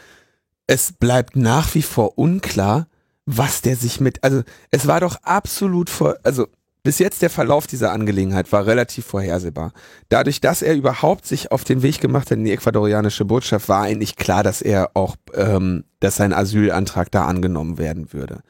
es 0.68 0.94
bleibt 0.94 1.36
nach 1.36 1.74
wie 1.76 1.82
vor 1.82 2.18
unklar, 2.18 2.88
was 3.26 3.62
der 3.62 3.76
sich 3.76 4.00
mit, 4.00 4.24
also 4.24 4.44
es 4.72 4.88
war 4.88 5.00
doch 5.00 5.18
absolut 5.24 5.90
vor, 5.90 6.18
also 6.24 6.48
bis 6.84 7.00
jetzt 7.00 7.22
der 7.22 7.30
Verlauf 7.30 7.66
dieser 7.66 7.94
Angelegenheit 7.94 8.52
war 8.52 8.66
relativ 8.66 9.06
vorhersehbar. 9.06 9.72
Dadurch, 10.10 10.42
dass 10.42 10.62
er 10.62 10.76
überhaupt 10.76 11.26
sich 11.26 11.50
auf 11.50 11.64
den 11.64 11.82
Weg 11.82 12.02
gemacht 12.02 12.30
hat 12.30 12.38
in 12.38 12.44
die 12.44 12.52
ecuadorianische 12.52 13.24
Botschaft, 13.24 13.70
war 13.70 13.84
eigentlich 13.84 14.18
klar, 14.18 14.44
dass 14.44 14.62
er 14.62 14.92
auch, 14.94 15.16
ähm, 15.34 15.86
dass 16.02 16.18
sein 16.18 16.34
Asylantrag 16.34 17.10
da 17.10 17.26
angenommen 17.26 17.78
werden 17.78 18.12
würde. 18.12 18.42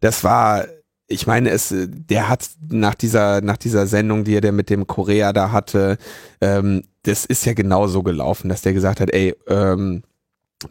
Das 0.00 0.24
war, 0.24 0.66
ich 1.06 1.28
meine, 1.28 1.50
es, 1.50 1.72
der 1.72 2.28
hat 2.28 2.50
nach 2.68 2.96
dieser, 2.96 3.40
nach 3.40 3.56
dieser 3.56 3.86
Sendung, 3.86 4.24
die 4.24 4.34
er 4.34 4.50
mit 4.50 4.68
dem 4.68 4.88
Korea 4.88 5.32
da 5.32 5.52
hatte, 5.52 5.96
ähm, 6.40 6.82
das 7.06 7.24
ist 7.24 7.44
ja 7.44 7.54
genau 7.54 7.86
so 7.86 8.02
gelaufen, 8.02 8.48
dass 8.48 8.62
der 8.62 8.72
gesagt 8.72 9.00
hat, 9.00 9.10
ey, 9.10 9.34
ähm, 9.48 10.02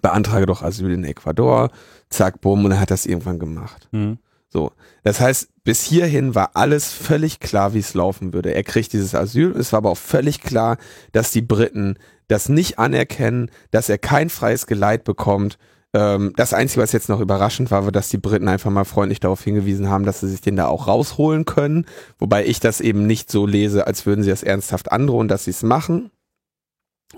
beantrage 0.01 0.45
doch 0.45 0.61
Asyl 0.61 0.91
in 0.91 1.03
Ecuador, 1.03 1.69
zack, 2.09 2.41
bumm, 2.41 2.65
und 2.65 2.71
er 2.71 2.79
hat 2.79 2.91
das 2.91 3.05
irgendwann 3.05 3.39
gemacht. 3.39 3.87
Hm. 3.91 4.17
So. 4.49 4.71
Das 5.03 5.19
heißt, 5.19 5.49
bis 5.63 5.83
hierhin 5.83 6.33
war 6.33 6.51
alles 6.53 6.91
völlig 6.91 7.39
klar, 7.39 7.73
wie 7.73 7.79
es 7.79 7.93
laufen 7.93 8.33
würde. 8.33 8.53
Er 8.53 8.63
kriegt 8.63 8.93
dieses 8.93 9.13
Asyl. 9.13 9.51
Es 9.51 9.73
war 9.73 9.79
aber 9.79 9.91
auch 9.91 9.97
völlig 9.97 10.41
klar, 10.41 10.77
dass 11.11 11.31
die 11.31 11.41
Briten 11.41 11.97
das 12.27 12.49
nicht 12.49 12.79
anerkennen, 12.79 13.51
dass 13.71 13.89
er 13.89 13.97
kein 13.97 14.29
freies 14.29 14.65
Geleit 14.65 15.03
bekommt. 15.03 15.57
Ähm, 15.93 16.33
das 16.35 16.53
Einzige, 16.53 16.81
was 16.81 16.91
jetzt 16.91 17.09
noch 17.09 17.19
überraschend 17.19 17.69
war, 17.69 17.83
war, 17.85 17.91
dass 17.91 18.09
die 18.09 18.17
Briten 18.17 18.47
einfach 18.47 18.71
mal 18.71 18.85
freundlich 18.85 19.19
darauf 19.19 19.43
hingewiesen 19.43 19.89
haben, 19.89 20.05
dass 20.05 20.21
sie 20.21 20.29
sich 20.29 20.41
den 20.41 20.55
da 20.55 20.67
auch 20.67 20.87
rausholen 20.87 21.45
können. 21.45 21.85
Wobei 22.17 22.45
ich 22.45 22.59
das 22.59 22.81
eben 22.81 23.05
nicht 23.05 23.29
so 23.29 23.45
lese, 23.45 23.87
als 23.87 24.05
würden 24.05 24.23
sie 24.23 24.29
das 24.29 24.43
ernsthaft 24.43 24.91
androhen, 24.91 25.27
dass 25.27 25.45
sie 25.45 25.51
es 25.51 25.63
machen. 25.63 26.11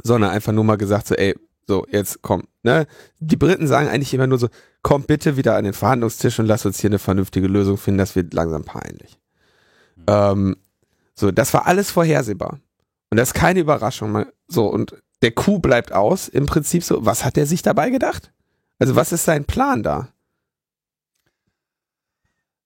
Sondern 0.04 0.32
einfach 0.32 0.54
nur 0.54 0.64
mal 0.64 0.78
gesagt 0.78 1.08
so, 1.08 1.16
ey, 1.16 1.36
so, 1.68 1.86
jetzt 1.92 2.22
komm, 2.22 2.44
ne? 2.64 2.88
Die 3.20 3.36
Briten 3.36 3.68
sagen 3.68 3.90
eigentlich 3.90 4.14
immer 4.14 4.28
nur 4.28 4.40
so, 4.40 4.48
komm 4.84 5.04
bitte 5.04 5.36
wieder 5.36 5.56
an 5.58 5.66
den 5.66 5.74
Verhandlungstisch 5.74 6.40
und 6.40 6.46
lass 6.46 6.66
uns 6.66 6.80
hier 6.80 6.90
eine 6.90 7.00
vernünftige 7.00 7.48
Lösung 7.48 7.78
finden, 7.78 7.98
das 7.98 8.16
wird 8.16 8.34
langsam 8.34 8.64
peinlich. 8.64 9.20
Ähm, 10.08 10.56
so, 11.14 11.32
das 11.32 11.54
war 11.54 11.68
alles 11.68 11.92
vorhersehbar. 11.92 12.60
Und 13.10 13.18
das 13.18 13.30
ist 13.30 13.34
keine 13.34 13.60
Überraschung. 13.60 14.26
So, 14.48 14.68
und 14.68 14.96
der 15.22 15.32
Coup 15.32 15.62
bleibt 15.62 15.92
aus, 15.92 16.28
im 16.28 16.46
Prinzip 16.46 16.84
so, 16.84 17.06
was 17.06 17.26
hat 17.26 17.36
der 17.36 17.46
sich 17.46 17.64
dabei 17.64 17.90
gedacht? 17.90 18.32
Also, 18.80 18.96
was 18.96 19.12
ist 19.12 19.26
sein 19.26 19.46
Plan 19.46 19.84
da? 19.84 20.10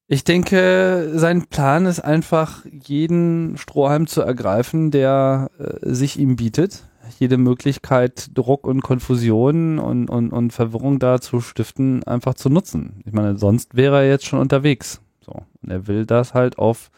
Ich 0.07 0.25
denke, 0.25 1.09
sein 1.15 1.47
Plan 1.47 1.85
ist 1.85 2.01
einfach, 2.01 2.65
jeden 2.65 3.57
Strohhalm 3.57 4.07
zu 4.07 4.21
ergreifen, 4.21 4.91
der 4.91 5.49
äh, 5.57 5.93
sich 5.93 6.19
ihm 6.19 6.35
bietet. 6.35 6.83
Jede 7.19 7.37
Möglichkeit, 7.37 8.29
Druck 8.33 8.65
und 8.67 8.81
Konfusion 8.81 9.79
und, 9.79 10.09
und, 10.09 10.31
und 10.31 10.51
Verwirrung 10.53 10.99
da 10.99 11.19
zu 11.21 11.41
stiften, 11.41 12.03
einfach 12.03 12.33
zu 12.35 12.49
nutzen. 12.49 13.01
Ich 13.05 13.13
meine, 13.13 13.37
sonst 13.37 13.75
wäre 13.75 13.97
er 13.97 14.09
jetzt 14.09 14.25
schon 14.25 14.39
unterwegs. 14.39 15.01
So. 15.25 15.33
Und 15.61 15.69
er 15.69 15.87
will 15.87 16.05
das 16.05 16.33
halt 16.33 16.57
auf 16.57 16.89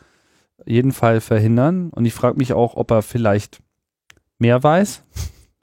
jeden 0.66 0.92
Fall 0.92 1.22
verhindern. 1.22 1.90
Und 1.90 2.06
ich 2.06 2.14
frage 2.14 2.38
mich 2.38 2.54
auch, 2.54 2.76
ob 2.76 2.92
er 2.92 3.02
vielleicht 3.02 3.62
mehr 4.40 4.62
weiß. 4.64 5.04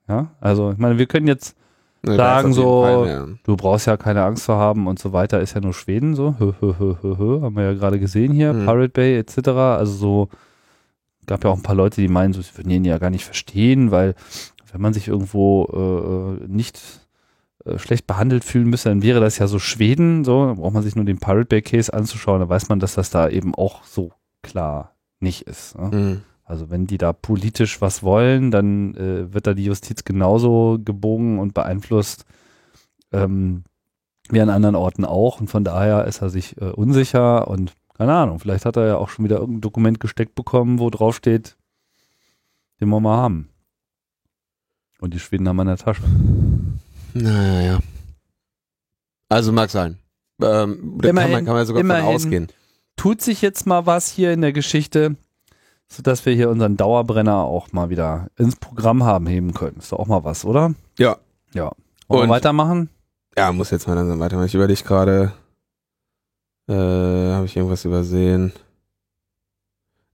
Ja, 0.08 0.32
also 0.40 0.72
ich 0.72 0.78
meine, 0.78 0.98
wir 0.98 1.06
können 1.06 1.28
jetzt 1.28 1.56
Ne, 2.02 2.16
Sagen 2.16 2.52
so, 2.54 2.82
Fall, 2.82 3.06
ja. 3.08 3.26
du 3.44 3.56
brauchst 3.56 3.86
ja 3.86 3.96
keine 3.98 4.24
Angst 4.24 4.44
zu 4.44 4.54
haben 4.54 4.86
und 4.86 4.98
so 4.98 5.12
weiter, 5.12 5.40
ist 5.40 5.54
ja 5.54 5.60
nur 5.60 5.74
Schweden 5.74 6.14
so, 6.16 6.34
hö, 6.38 6.52
hö, 6.60 6.74
hö, 7.02 7.42
haben 7.42 7.54
wir 7.54 7.64
ja 7.64 7.74
gerade 7.74 8.00
gesehen 8.00 8.32
hier, 8.32 8.54
Mhm. 8.54 8.64
Pirate 8.64 8.88
Bay 8.88 9.18
etc. 9.18 9.48
Also 9.50 9.92
so, 9.92 10.28
gab 11.30 11.44
ja 11.44 11.50
auch 11.50 11.56
ein 11.56 11.62
paar 11.62 11.76
Leute, 11.76 12.00
die 12.00 12.08
meinen, 12.08 12.32
so, 12.32 12.42
sie 12.42 12.56
würden 12.56 12.70
ihn 12.70 12.84
ja 12.84 12.98
gar 12.98 13.10
nicht 13.10 13.24
verstehen, 13.24 13.92
weil 13.92 14.14
wenn 14.72 14.80
man 14.80 14.92
sich 14.92 15.06
irgendwo 15.06 16.38
äh, 16.42 16.46
nicht 16.48 16.80
äh, 17.64 17.78
schlecht 17.78 18.08
behandelt 18.08 18.44
fühlen 18.44 18.68
müsste, 18.68 18.88
dann 18.88 19.02
wäre 19.02 19.20
das 19.20 19.38
ja 19.38 19.46
so 19.46 19.60
Schweden, 19.60 20.24
so, 20.24 20.46
dann 20.46 20.56
braucht 20.56 20.74
man 20.74 20.82
sich 20.82 20.96
nur 20.96 21.04
den 21.04 21.18
Pirate 21.18 21.46
Bay 21.46 21.62
Case 21.62 21.94
anzuschauen, 21.94 22.40
dann 22.40 22.48
weiß 22.48 22.68
man, 22.68 22.80
dass 22.80 22.94
das 22.94 23.10
da 23.10 23.28
eben 23.28 23.54
auch 23.54 23.84
so 23.84 24.12
klar 24.42 24.96
nicht 25.20 25.42
ist. 25.42 25.78
Ne? 25.78 25.96
Mhm. 25.96 26.22
Also 26.44 26.68
wenn 26.68 26.88
die 26.88 26.98
da 26.98 27.12
politisch 27.12 27.80
was 27.80 28.02
wollen, 28.02 28.50
dann 28.50 28.96
äh, 28.96 29.32
wird 29.32 29.46
da 29.46 29.54
die 29.54 29.64
Justiz 29.64 30.02
genauso 30.02 30.80
gebogen 30.84 31.38
und 31.38 31.54
beeinflusst 31.54 32.24
ähm, 33.12 33.62
wie 34.30 34.40
an 34.40 34.50
anderen 34.50 34.74
Orten 34.74 35.04
auch. 35.04 35.40
Und 35.40 35.48
von 35.48 35.62
daher 35.62 36.06
ist 36.06 36.22
er 36.22 36.28
sich 36.28 36.60
äh, 36.60 36.70
unsicher 36.70 37.46
und 37.46 37.74
keine 38.00 38.14
Ahnung, 38.14 38.38
vielleicht 38.38 38.64
hat 38.64 38.78
er 38.78 38.86
ja 38.86 38.96
auch 38.96 39.10
schon 39.10 39.26
wieder 39.26 39.36
irgendein 39.40 39.60
Dokument 39.60 40.00
gesteckt 40.00 40.34
bekommen, 40.34 40.78
wo 40.78 40.88
drauf 40.88 41.16
steht, 41.16 41.58
den 42.80 42.90
wollen 42.90 43.02
wir 43.02 43.14
haben. 43.14 43.50
Und 45.00 45.12
die 45.12 45.18
Schweden 45.18 45.46
haben 45.46 45.60
an 45.60 45.66
der 45.66 45.76
Tasche. 45.76 46.00
Naja, 47.12 47.72
ja. 47.72 47.78
Also 49.28 49.52
mag 49.52 49.68
sein. 49.68 49.98
Ähm, 50.40 50.94
da 50.96 51.08
kann 51.08 51.10
Immerhin, 51.10 51.32
man, 51.32 51.44
kann 51.44 51.54
man 51.54 51.66
sogar 51.66 51.82
von 51.84 51.90
ausgehen. 51.90 52.48
Tut 52.96 53.20
sich 53.20 53.42
jetzt 53.42 53.66
mal 53.66 53.84
was 53.84 54.08
hier 54.08 54.32
in 54.32 54.40
der 54.40 54.54
Geschichte, 54.54 55.16
sodass 55.86 56.24
wir 56.24 56.32
hier 56.32 56.48
unseren 56.48 56.78
Dauerbrenner 56.78 57.36
auch 57.36 57.70
mal 57.72 57.90
wieder 57.90 58.28
ins 58.38 58.56
Programm 58.56 59.04
haben 59.04 59.26
heben 59.26 59.52
können. 59.52 59.76
Ist 59.76 59.92
doch 59.92 59.98
auch 59.98 60.06
mal 60.06 60.24
was, 60.24 60.46
oder? 60.46 60.72
Ja. 60.98 61.18
Ja. 61.52 61.72
Wollen 62.08 62.22
Und- 62.22 62.28
wir 62.30 62.34
weitermachen? 62.36 62.88
Ja, 63.36 63.52
muss 63.52 63.70
jetzt 63.70 63.86
mal 63.86 63.92
langsam 63.92 64.20
weitermachen. 64.20 64.46
Ich 64.46 64.54
überlege 64.54 64.82
gerade, 64.84 65.32
äh, 66.70 67.32
habe 67.32 67.46
ich 67.46 67.56
irgendwas 67.56 67.84
übersehen? 67.84 68.52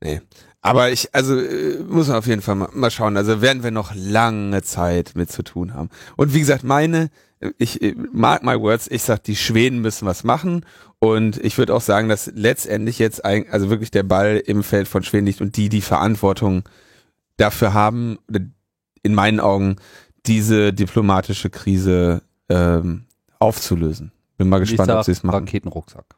Nee. 0.03 0.21
aber 0.61 0.91
ich, 0.91 1.15
also 1.15 1.39
äh, 1.39 1.79
muss 1.89 2.09
man 2.09 2.19
auf 2.19 2.27
jeden 2.27 2.43
Fall 2.43 2.55
mal, 2.55 2.69
mal 2.73 2.91
schauen. 2.91 3.17
Also 3.17 3.41
werden 3.41 3.63
wir 3.63 3.71
noch 3.71 3.95
lange 3.95 4.63
Zeit 4.63 5.13
mit 5.15 5.31
zu 5.31 5.43
tun 5.43 5.75
haben. 5.75 5.91
Und 6.17 6.35
wie 6.35 6.41
gesagt, 6.41 6.65
meine, 6.65 7.11
ich 7.59 7.83
äh, 7.83 7.95
mark 8.13 8.43
my 8.43 8.61
words, 8.61 8.89
ich 8.89 9.03
sag, 9.03 9.23
die 9.25 9.37
Schweden 9.37 9.81
müssen 9.81 10.07
was 10.07 10.25
machen. 10.25 10.65
Und 10.99 11.43
ich 11.45 11.59
würde 11.59 11.75
auch 11.75 11.81
sagen, 11.81 12.09
dass 12.09 12.31
letztendlich 12.35 12.99
jetzt 12.99 13.25
ein, 13.25 13.47
also 13.51 13.71
wirklich 13.71 13.91
der 13.91 14.03
Ball 14.03 14.43
im 14.45 14.63
Feld 14.63 14.89
von 14.89 15.03
Schweden 15.03 15.27
liegt 15.27 15.41
und 15.41 15.57
die 15.57 15.69
die 15.69 15.83
Verantwortung 15.83 16.65
dafür 17.37 17.75
haben, 17.75 18.19
in 19.03 19.15
meinen 19.15 19.41
Augen, 19.41 19.77
diese 20.27 20.73
diplomatische 20.73 21.51
Krise 21.51 22.23
ähm, 22.49 23.05
aufzulösen. 23.39 24.13
Bin 24.37 24.49
mal 24.49 24.59
gespannt, 24.59 24.91
ob 24.91 25.05
sie 25.05 25.13
es 25.13 25.23
machen. 25.23 25.45
Raketenrucksack. 25.45 26.17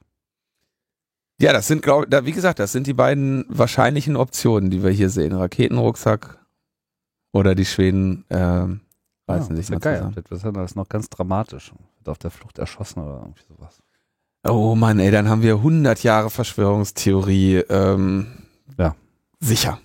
Ja, 1.41 1.53
das 1.53 1.69
sind, 1.69 1.83
glaube 1.83 2.09
da, 2.09 2.25
wie 2.25 2.33
gesagt, 2.33 2.59
das 2.59 2.73
sind 2.73 2.87
die 2.87 2.95
beiden 2.95 3.45
wahrscheinlichen 3.49 4.17
Optionen, 4.17 4.71
die 4.71 4.83
wir 4.83 4.91
hier 4.91 5.09
sehen. 5.09 5.33
Raketenrucksack 5.33 6.39
oder 7.33 7.55
die 7.55 7.65
Schweden 7.65 8.25
ähm, 8.31 8.81
reißen 9.29 9.55
ja, 9.55 9.57
sich 9.57 9.71
mal 9.71 9.79
geil. 9.79 9.99
zusammen. 10.29 10.55
Das 10.55 10.71
ist 10.71 10.77
noch 10.77 10.89
ganz 10.89 11.09
dramatisch. 11.11 11.73
Wird 11.99 12.09
auf 12.09 12.19
der 12.19 12.31
Flucht 12.31 12.59
erschossen 12.59 13.01
oder 13.03 13.21
irgendwie 13.21 13.45
sowas. 13.49 13.81
Oh 14.47 14.75
Mann, 14.75 14.99
ey, 14.99 15.11
dann 15.11 15.29
haben 15.29 15.43
wir 15.43 15.57
100 15.57 16.03
Jahre 16.03 16.31
Verschwörungstheorie 16.31 17.59
ähm, 17.69 18.27
ja. 18.77 18.97
sicher. 19.41 19.79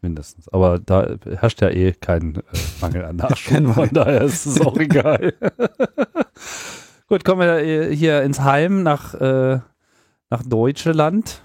Mindestens. 0.00 0.48
Aber 0.50 0.78
da 0.78 1.16
herrscht 1.24 1.62
ja 1.62 1.70
eh 1.70 1.92
kein 1.92 2.36
äh, 2.36 2.40
Mangel 2.80 3.04
an 3.04 3.16
Nachschub. 3.16 3.74
Von 3.74 3.88
daher 3.90 4.22
ist 4.22 4.46
es 4.46 4.60
auch 4.60 4.76
egal. 4.78 5.32
Gut, 7.08 7.24
kommen 7.24 7.40
wir 7.40 7.58
äh, 7.58 7.96
hier 7.96 8.22
ins 8.22 8.40
Heim 8.40 8.82
nach 8.82 9.14
äh, 9.14 9.60
nach 10.30 10.42
Deutschland. 10.42 11.42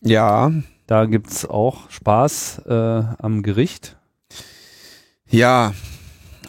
Ja. 0.00 0.50
Da 0.86 1.04
gibt 1.06 1.30
es 1.30 1.48
auch 1.48 1.88
Spaß 1.90 2.62
äh, 2.66 3.02
am 3.18 3.42
Gericht. 3.42 3.96
Ja, 5.28 5.74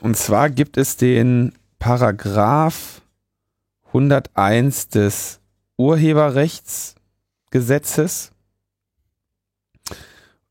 und 0.01 0.17
zwar 0.17 0.49
gibt 0.49 0.77
es 0.77 0.97
den 0.97 1.53
Paragraph 1.79 3.01
101 3.87 4.89
des 4.89 5.39
Urheberrechtsgesetzes 5.77 8.31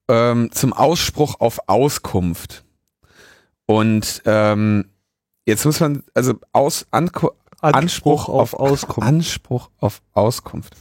ähm, 0.08 0.50
zum 0.52 0.72
Ausspruch 0.72 1.40
auf 1.40 1.68
Auskunft. 1.68 2.64
Und 3.66 4.22
ähm, 4.24 4.86
jetzt 5.44 5.64
muss 5.64 5.80
man, 5.80 6.04
also 6.14 6.34
aus, 6.52 6.86
Anko 6.90 7.32
Anspruch, 7.60 7.80
Anspruch 7.80 8.28
auf, 8.28 8.54
auf 8.54 8.60
Auskunft. 8.60 9.08
Anspruch 9.08 9.70
auf 9.78 10.02
Auskunft. 10.12 10.74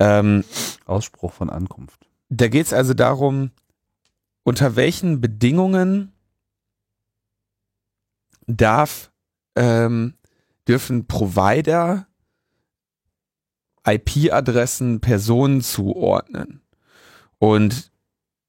Ähm, 0.00 0.44
Ausspruch 0.86 1.32
von 1.32 1.50
Ankunft. 1.50 2.08
Da 2.30 2.48
geht 2.48 2.66
es 2.66 2.72
also 2.72 2.94
darum, 2.94 3.50
unter 4.42 4.74
welchen 4.74 5.20
Bedingungen 5.20 6.12
darf 8.46 9.12
ähm, 9.56 10.14
dürfen 10.66 11.06
Provider 11.06 12.06
IP-Adressen 13.86 15.00
Personen 15.00 15.62
zuordnen. 15.62 16.62
Und 17.38 17.90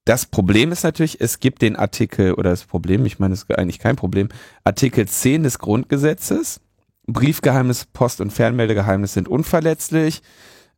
das 0.06 0.26
Problem 0.26 0.72
ist 0.72 0.84
natürlich, 0.84 1.22
es 1.22 1.40
gibt 1.40 1.62
den 1.62 1.76
Artikel, 1.76 2.34
oder 2.34 2.50
das 2.50 2.66
Problem, 2.66 3.06
ich 3.06 3.20
meine, 3.20 3.34
es 3.34 3.44
ist 3.44 3.58
eigentlich 3.58 3.80
kein 3.80 3.96
Problem, 3.96 4.30
Artikel 4.64 5.08
10 5.08 5.44
des 5.44 5.60
Grundgesetzes. 5.60 6.60
Briefgeheimnis, 7.08 7.86
Post- 7.86 8.22
und 8.22 8.32
Fernmeldegeheimnis 8.32 9.14
sind 9.14 9.28
unverletzlich. 9.28 10.22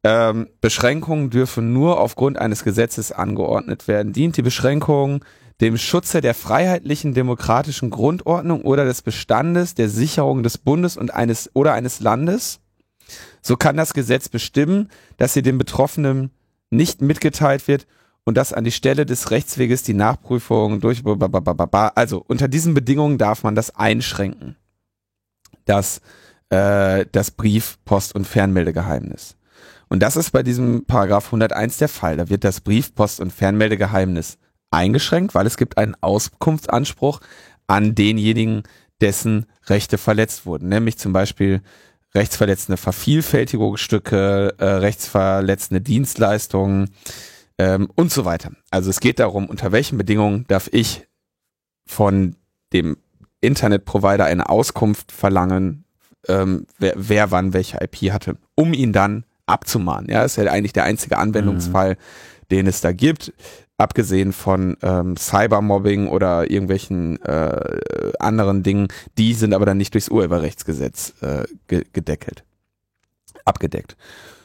Ähm, 0.04 0.50
Beschränkungen 0.60 1.30
dürfen 1.30 1.72
nur 1.72 2.00
aufgrund 2.00 2.38
eines 2.38 2.64
Gesetzes 2.64 3.12
angeordnet 3.12 3.88
werden. 3.88 4.12
Dient 4.12 4.36
die 4.36 4.42
Beschränkung 4.42 5.24
dem 5.62 5.78
Schutze 5.78 6.20
der 6.20 6.34
freiheitlichen 6.34 7.14
demokratischen 7.14 7.90
Grundordnung 7.90 8.64
oder 8.64 8.84
des 8.86 9.02
Bestandes, 9.02 9.76
der 9.76 9.88
Sicherung 9.88 10.44
des 10.44 10.58
Bundes 10.58 10.98
und 10.98 11.14
eines 11.14 11.50
oder 11.54 11.74
eines 11.74 12.02
Landes, 12.02 12.60
so 13.42 13.56
kann 13.56 13.78
das 13.78 13.94
Gesetz 13.94 14.30
bestimmen, 14.30 14.90
dass 15.18 15.34
sie 15.34 15.42
dem 15.42 15.58
Betroffenen 15.58 16.32
nicht 16.70 17.02
mitgeteilt 17.02 17.68
wird 17.68 17.88
und 18.26 18.36
dass 18.36 18.54
an 18.54 18.64
die 18.64 18.72
Stelle 18.72 19.06
des 19.06 19.32
Rechtsweges 19.32 19.84
die 19.84 19.94
Nachprüfung 19.94 20.80
durch 20.80 21.04
also 21.06 22.24
unter 22.28 22.48
diesen 22.48 22.74
Bedingungen 22.74 23.18
darf 23.18 23.44
man 23.44 23.56
das 23.56 23.76
einschränken. 23.76 24.56
Das 25.66 26.02
äh, 26.50 27.06
das 27.12 27.32
Brief, 27.32 27.78
Post 27.86 28.16
und 28.16 28.28
Fernmeldegeheimnis. 28.28 29.36
Und 29.94 30.00
das 30.00 30.16
ist 30.16 30.32
bei 30.32 30.42
diesem 30.42 30.86
Paragraph 30.86 31.28
101 31.28 31.78
der 31.78 31.88
Fall. 31.88 32.18
Da 32.18 32.28
wird 32.28 32.44
das 32.44 32.62
Brief, 32.62 32.96
Post 32.96 33.20
und 33.20 33.32
Fernmeldegeheimnis 33.32 34.40
eingeschränkt, 34.72 35.36
weil 35.36 35.46
es 35.46 35.56
gibt 35.56 35.78
einen 35.78 35.96
Auskunftsanspruch 36.02 37.20
an 37.68 37.94
denjenigen, 37.94 38.64
dessen 39.02 39.46
Rechte 39.68 40.00
verletzt 40.00 40.48
wurden, 40.48 40.68
nämlich 40.68 40.98
zum 40.98 41.14
Beispiel 41.14 41.62
rechtsverletzende 42.16 42.78
Vervielfältigungsstücke, 42.78 44.56
äh, 44.58 44.66
rechtsverletzende 44.66 45.82
Dienstleistungen 45.82 46.90
ähm, 47.60 47.88
und 47.94 48.12
so 48.12 48.26
weiter. 48.26 48.50
Also 48.72 48.90
es 48.90 49.00
geht 49.00 49.20
darum, 49.20 49.48
unter 49.48 49.72
welchen 49.72 50.00
Bedingungen 50.00 50.46
darf 50.48 50.70
ich 50.72 51.08
von 51.86 52.36
dem 52.74 52.98
Internetprovider 53.42 54.26
eine 54.26 54.50
Auskunft 54.50 55.12
verlangen, 55.12 55.86
ähm, 56.28 56.66
wer, 56.80 56.94
wer 56.96 57.30
wann 57.30 57.54
welche 57.54 57.78
IP 57.80 58.12
hatte, 58.12 58.38
um 58.56 58.74
ihn 58.74 58.92
dann 58.92 59.26
abzumahnen. 59.46 60.10
Ja, 60.10 60.24
ist 60.24 60.38
ja 60.38 60.46
eigentlich 60.46 60.74
der 60.74 60.84
einzige 60.84 61.18
Anwendungsfall, 61.18 61.92
mhm. 61.92 62.48
den 62.52 62.68
es 62.68 62.82
da 62.82 62.92
gibt. 62.92 63.34
Abgesehen 63.78 64.34
von 64.34 64.78
ähm, 64.82 65.18
Cybermobbing 65.18 66.08
oder 66.08 66.50
irgendwelchen 66.50 67.22
äh, 67.24 68.12
anderen 68.20 68.64
Dingen, 68.64 68.88
die 69.18 69.34
sind 69.34 69.54
aber 69.54 69.66
dann 69.66 69.78
nicht 69.78 69.94
durchs 69.94 70.10
Urheberrechtsgesetz 70.10 71.16
äh, 71.22 71.44
ge 71.68 71.84
gedeckelt, 71.92 72.44
abgedeckt. 73.46 73.98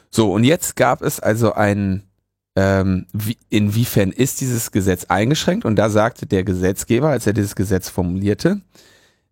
So, 0.09 0.33
und 0.33 0.43
jetzt 0.43 0.75
gab 0.75 1.03
es 1.03 1.19
also 1.19 1.53
ein, 1.53 2.03
ähm, 2.55 3.05
wie, 3.13 3.37
inwiefern 3.49 4.11
ist 4.11 4.41
dieses 4.41 4.71
Gesetz 4.71 5.05
eingeschränkt? 5.05 5.63
Und 5.63 5.75
da 5.75 5.89
sagte 5.89 6.25
der 6.25 6.43
Gesetzgeber, 6.43 7.09
als 7.09 7.27
er 7.27 7.33
dieses 7.33 7.55
Gesetz 7.55 7.87
formulierte, 7.87 8.61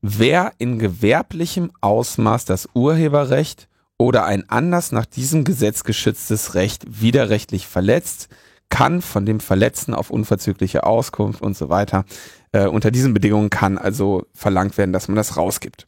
wer 0.02 0.54
in 0.60 0.78
gewerblichem 0.78 1.72
Ausmaß 1.82 2.46
das 2.46 2.70
Urheberrecht 2.76 3.68
oder 3.98 4.26
ein 4.26 4.50
anders 4.50 4.92
nach 4.92 5.06
diesem 5.06 5.44
Gesetz 5.44 5.84
geschütztes 5.84 6.54
Recht 6.54 7.02
widerrechtlich 7.02 7.68
verletzt, 7.68 8.30
kann 8.70 9.02
von 9.02 9.26
dem 9.26 9.40
Verletzten 9.40 9.94
auf 9.94 10.10
unverzügliche 10.10 10.84
Auskunft 10.84 11.42
und 11.42 11.58
so 11.58 11.70
weiter. 11.70 12.06
Äh, 12.52 12.68
unter 12.68 12.92
diesen 12.92 13.14
Bedingungen 13.14 13.50
kann 13.50 13.78
also 13.78 14.26
verlangt 14.34 14.78
werden, 14.78 14.94
dass 14.94 15.08
man 15.08 15.16
das 15.16 15.38
rausgibt. 15.38 15.88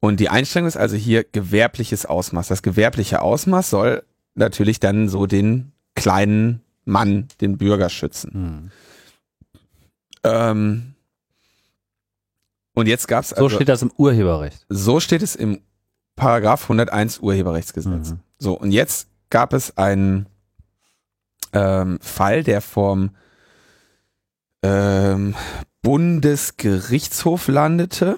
Und 0.00 0.20
die 0.20 0.28
Einstellung 0.28 0.68
ist 0.68 0.76
also 0.76 0.96
hier 0.96 1.24
gewerbliches 1.24 2.06
Ausmaß. 2.06 2.48
Das 2.48 2.62
gewerbliche 2.62 3.20
Ausmaß 3.20 3.70
soll 3.70 4.04
natürlich 4.34 4.80
dann 4.80 5.08
so 5.08 5.26
den 5.26 5.72
kleinen 5.94 6.62
Mann, 6.84 7.28
den 7.40 7.58
Bürger 7.58 7.88
schützen. 7.88 8.32
Hm. 8.32 8.70
Ähm, 10.24 10.94
und 12.74 12.86
jetzt 12.86 13.08
gab 13.08 13.24
es 13.24 13.32
also, 13.32 13.48
So 13.48 13.56
steht 13.56 13.68
das 13.68 13.82
im 13.82 13.90
Urheberrecht. 13.96 14.64
So 14.68 15.00
steht 15.00 15.22
es 15.22 15.34
im 15.34 15.60
Paragraph 16.18 16.64
101 16.64 17.20
Urheberrechtsgesetz. 17.20 18.10
Mhm. 18.10 18.20
So, 18.38 18.54
und 18.54 18.72
jetzt 18.72 19.08
gab 19.30 19.52
es 19.52 19.78
einen 19.78 20.26
ähm, 21.52 21.98
Fall, 22.00 22.42
der 22.42 22.60
vom 22.60 23.10
ähm, 24.62 25.34
Bundesgerichtshof 25.82 27.48
landete. 27.48 28.16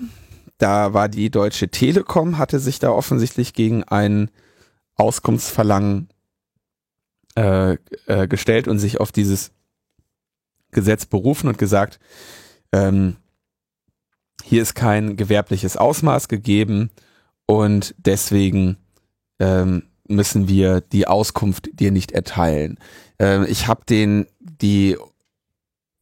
Da 0.58 0.94
war 0.94 1.08
die 1.08 1.30
Deutsche 1.30 1.68
Telekom, 1.68 2.38
hatte 2.38 2.58
sich 2.58 2.78
da 2.78 2.90
offensichtlich 2.90 3.52
gegen 3.52 3.84
ein 3.84 4.30
Auskunftsverlangen 4.96 6.08
äh, 7.36 7.76
äh, 8.06 8.26
gestellt 8.28 8.66
und 8.66 8.78
sich 8.78 8.98
auf 8.98 9.12
dieses 9.12 9.52
Gesetz 10.70 11.04
berufen 11.04 11.48
und 11.48 11.58
gesagt, 11.58 12.00
ähm, 12.72 13.16
hier 14.42 14.62
ist 14.62 14.74
kein 14.74 15.16
gewerbliches 15.16 15.76
Ausmaß 15.76 16.28
gegeben 16.28 16.90
und 17.50 17.96
deswegen 17.98 18.76
ähm, 19.40 19.82
müssen 20.06 20.46
wir 20.46 20.80
die 20.80 21.08
Auskunft 21.08 21.68
dir 21.72 21.90
nicht 21.90 22.12
erteilen. 22.12 22.78
Ähm, 23.18 23.44
ich 23.48 23.66
habe 23.66 23.80
den 23.88 24.28
die 24.40 24.96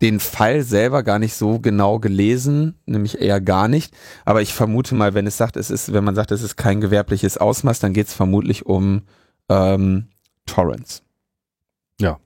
den 0.03 0.21
Fall 0.21 0.63
selber 0.63 1.03
gar 1.03 1.19
nicht 1.19 1.35
so 1.35 1.59
genau 1.59 2.01
gelesen, 2.01 2.79
nämlich 2.85 3.19
eher 3.21 3.41
gar 3.41 3.67
nicht. 3.67 3.97
Aber 4.27 4.43
ich 4.43 4.53
vermute 4.53 4.95
mal, 4.95 5.15
wenn 5.15 5.27
es 5.27 5.39
sagt, 5.39 5.57
es 5.57 5.71
ist, 5.71 5.93
wenn 5.93 6.05
man 6.05 6.15
sagt, 6.15 6.33
es 6.33 6.43
ist 6.43 6.57
kein 6.57 6.83
gewerbliches 6.83 7.39
Ausmaß, 7.39 7.81
dann 7.81 7.95
geht 7.95 8.09
es 8.09 8.15
vermutlich 8.15 8.67
um 8.67 9.03
ähm, 9.49 10.09
Torrents. 10.45 11.03
Ja. 11.99 12.19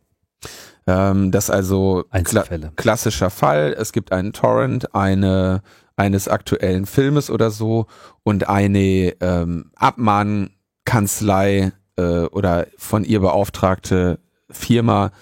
Ähm, 0.88 1.30
das 1.30 1.48
also 1.48 2.04
kla 2.24 2.44
klassischer 2.74 3.30
Fall. 3.30 3.74
Es 3.78 3.92
gibt 3.92 4.10
einen 4.10 4.32
Torrent, 4.32 4.94
eine 4.96 5.62
eines 5.96 6.28
aktuellen 6.28 6.86
Filmes 6.86 7.30
oder 7.30 7.50
so 7.50 7.86
und 8.22 8.48
eine 8.48 9.14
ähm, 9.20 9.70
Abmahnkanzlei 9.76 11.72
äh, 11.96 12.02
oder 12.02 12.66
von 12.76 13.04
ihr 13.04 13.20
beauftragte 13.20 14.18
Firma 14.50 15.12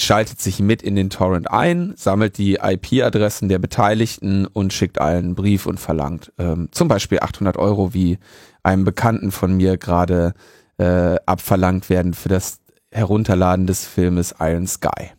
schaltet 0.00 0.40
sich 0.40 0.60
mit 0.60 0.82
in 0.82 0.96
den 0.96 1.10
Torrent 1.10 1.50
ein, 1.50 1.92
sammelt 1.96 2.38
die 2.38 2.54
IP-Adressen 2.54 3.48
der 3.48 3.58
Beteiligten 3.58 4.46
und 4.46 4.72
schickt 4.72 5.00
allen 5.00 5.24
einen 5.24 5.34
Brief 5.34 5.66
und 5.66 5.78
verlangt 5.78 6.32
ähm, 6.38 6.68
zum 6.72 6.88
Beispiel 6.88 7.20
800 7.20 7.56
Euro, 7.56 7.92
wie 7.92 8.18
einem 8.62 8.84
Bekannten 8.84 9.30
von 9.30 9.56
mir 9.56 9.76
gerade 9.76 10.34
äh, 10.78 11.16
abverlangt 11.26 11.90
werden 11.90 12.14
für 12.14 12.30
das 12.30 12.60
Herunterladen 12.90 13.66
des 13.66 13.86
Filmes 13.86 14.34
Iron 14.40 14.66
Sky. 14.66 15.12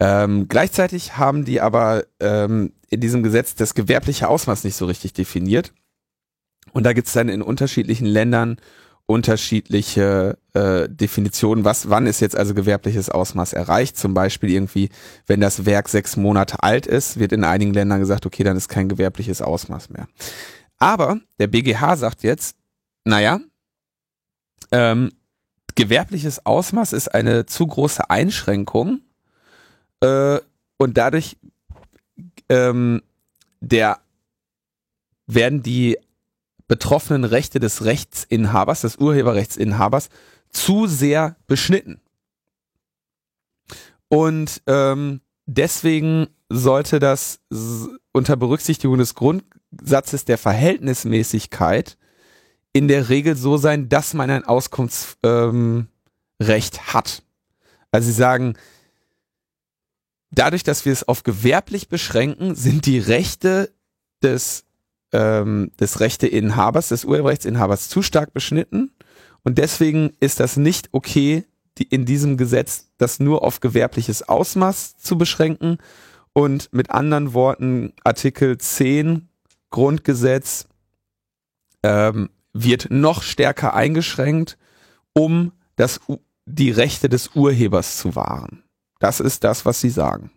Ähm, 0.00 0.48
gleichzeitig 0.48 1.16
haben 1.16 1.44
die 1.44 1.60
aber 1.60 2.04
ähm, 2.20 2.72
in 2.88 3.00
diesem 3.00 3.22
Gesetz 3.22 3.54
das 3.54 3.74
gewerbliche 3.74 4.28
Ausmaß 4.28 4.64
nicht 4.64 4.76
so 4.76 4.86
richtig 4.86 5.12
definiert. 5.12 5.72
Und 6.72 6.84
da 6.84 6.92
gibt 6.92 7.06
es 7.06 7.12
dann 7.12 7.28
in 7.28 7.42
unterschiedlichen 7.42 8.06
Ländern 8.06 8.56
unterschiedliche 9.06 10.38
äh, 10.54 10.88
Definitionen, 10.88 11.64
was, 11.64 11.90
wann 11.90 12.06
ist 12.06 12.20
jetzt 12.20 12.36
also 12.36 12.54
gewerbliches 12.54 13.10
Ausmaß 13.10 13.52
erreicht. 13.52 13.98
Zum 13.98 14.14
Beispiel 14.14 14.50
irgendwie, 14.50 14.88
wenn 15.26 15.40
das 15.40 15.66
Werk 15.66 15.88
sechs 15.88 16.16
Monate 16.16 16.62
alt 16.62 16.86
ist, 16.86 17.18
wird 17.18 17.32
in 17.32 17.44
einigen 17.44 17.74
Ländern 17.74 18.00
gesagt, 18.00 18.24
okay, 18.24 18.44
dann 18.44 18.56
ist 18.56 18.68
kein 18.68 18.88
gewerbliches 18.88 19.42
Ausmaß 19.42 19.90
mehr. 19.90 20.08
Aber 20.78 21.18
der 21.38 21.48
BGH 21.48 21.96
sagt 21.96 22.22
jetzt, 22.22 22.56
naja, 23.04 23.40
ähm, 24.72 25.10
gewerbliches 25.74 26.46
Ausmaß 26.46 26.94
ist 26.94 27.14
eine 27.14 27.44
zu 27.44 27.66
große 27.66 28.08
Einschränkung 28.08 29.00
äh, 30.04 30.40
und 30.76 30.98
dadurch 30.98 31.36
ähm, 32.48 33.02
der 33.60 34.00
werden 35.26 35.62
die 35.62 35.98
betroffenen 36.68 37.24
Rechte 37.24 37.58
des 37.60 37.84
Rechtsinhabers, 37.84 38.82
des 38.82 38.96
Urheberrechtsinhabers, 38.96 40.10
zu 40.50 40.86
sehr 40.86 41.36
beschnitten. 41.46 42.00
Und 44.08 44.62
ähm, 44.66 45.20
deswegen 45.46 46.28
sollte 46.48 46.98
das 46.98 47.40
unter 48.12 48.36
Berücksichtigung 48.36 48.98
des 48.98 49.14
Grundsatzes 49.14 50.24
der 50.24 50.38
Verhältnismäßigkeit 50.38 51.96
in 52.72 52.88
der 52.88 53.08
Regel 53.08 53.36
so 53.36 53.56
sein, 53.56 53.88
dass 53.88 54.14
man 54.14 54.30
ein 54.30 54.44
Auskunftsrecht 54.44 55.18
ähm, 55.24 55.88
hat. 56.92 57.22
Also 57.90 58.06
sie 58.06 58.12
sagen, 58.12 58.54
dadurch, 60.38 60.62
dass 60.62 60.84
wir 60.84 60.92
es 60.92 61.06
auf 61.06 61.22
gewerblich 61.22 61.88
beschränken, 61.88 62.54
sind 62.54 62.86
die 62.86 62.98
Rechte 62.98 63.72
des, 64.22 64.64
ähm, 65.12 65.70
des 65.78 66.00
Rechteinhabers, 66.00 66.88
des 66.88 67.04
Urheberrechtsinhabers 67.04 67.88
zu 67.88 68.02
stark 68.02 68.32
beschnitten. 68.32 68.92
Und 69.42 69.58
deswegen 69.58 70.12
ist 70.20 70.40
das 70.40 70.56
nicht 70.56 70.88
okay, 70.92 71.44
die, 71.78 71.84
in 71.84 72.06
diesem 72.06 72.36
Gesetz 72.36 72.88
das 72.98 73.20
nur 73.20 73.42
auf 73.42 73.60
gewerbliches 73.60 74.22
Ausmaß 74.22 74.96
zu 74.96 75.18
beschränken. 75.18 75.78
Und 76.32 76.72
mit 76.72 76.90
anderen 76.90 77.34
Worten, 77.34 77.92
Artikel 78.02 78.58
10 78.58 79.28
Grundgesetz 79.70 80.66
ähm, 81.82 82.30
wird 82.52 82.90
noch 82.90 83.22
stärker 83.22 83.74
eingeschränkt, 83.74 84.56
um 85.12 85.52
das, 85.76 86.00
die 86.46 86.70
Rechte 86.70 87.08
des 87.08 87.34
Urhebers 87.34 87.98
zu 87.98 88.16
wahren. 88.16 88.63
Das 89.04 89.20
ist 89.20 89.44
das, 89.44 89.66
was 89.66 89.82
sie 89.82 89.90
sagen. 89.90 90.30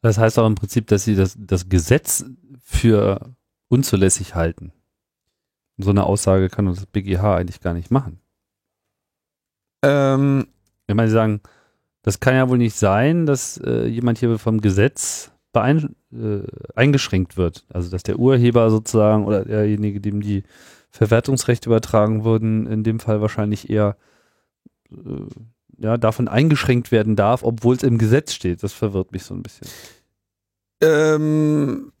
Das 0.00 0.16
heißt 0.16 0.38
auch 0.38 0.46
im 0.46 0.54
Prinzip, 0.54 0.86
dass 0.86 1.02
sie 1.02 1.16
das, 1.16 1.36
das 1.36 1.68
Gesetz 1.68 2.24
für 2.62 3.34
unzulässig 3.66 4.36
halten. 4.36 4.72
So 5.76 5.90
eine 5.90 6.04
Aussage 6.04 6.48
kann 6.48 6.66
das 6.66 6.86
BGH 6.86 7.34
eigentlich 7.34 7.60
gar 7.60 7.74
nicht 7.74 7.90
machen. 7.90 8.20
Ähm, 9.82 10.46
Wenn 10.86 10.96
man 10.96 11.10
sagen, 11.10 11.40
das 12.02 12.20
kann 12.20 12.36
ja 12.36 12.48
wohl 12.48 12.58
nicht 12.58 12.76
sein, 12.76 13.26
dass 13.26 13.56
äh, 13.56 13.86
jemand 13.86 14.18
hier 14.18 14.38
vom 14.38 14.60
Gesetz 14.60 15.32
beein, 15.52 15.96
äh, 16.12 16.42
eingeschränkt 16.76 17.36
wird. 17.36 17.66
Also 17.70 17.90
dass 17.90 18.04
der 18.04 18.20
Urheber 18.20 18.70
sozusagen 18.70 19.24
oder 19.24 19.44
derjenige, 19.44 20.00
dem 20.00 20.20
die 20.20 20.44
Verwertungsrechte 20.90 21.70
übertragen 21.70 22.22
wurden, 22.22 22.68
in 22.68 22.84
dem 22.84 23.00
Fall 23.00 23.20
wahrscheinlich 23.20 23.68
eher 23.68 23.96
äh, 24.92 25.26
ja, 25.80 25.96
davon 25.96 26.28
eingeschränkt 26.28 26.92
werden 26.92 27.16
darf, 27.16 27.42
obwohl 27.42 27.74
es 27.74 27.82
im 27.82 27.98
Gesetz 27.98 28.32
steht. 28.32 28.62
Das 28.62 28.72
verwirrt 28.72 29.12
mich 29.12 29.24
so 29.24 29.34
ein 29.34 29.42
bisschen. 29.42 29.66
Ähm, 30.82 31.92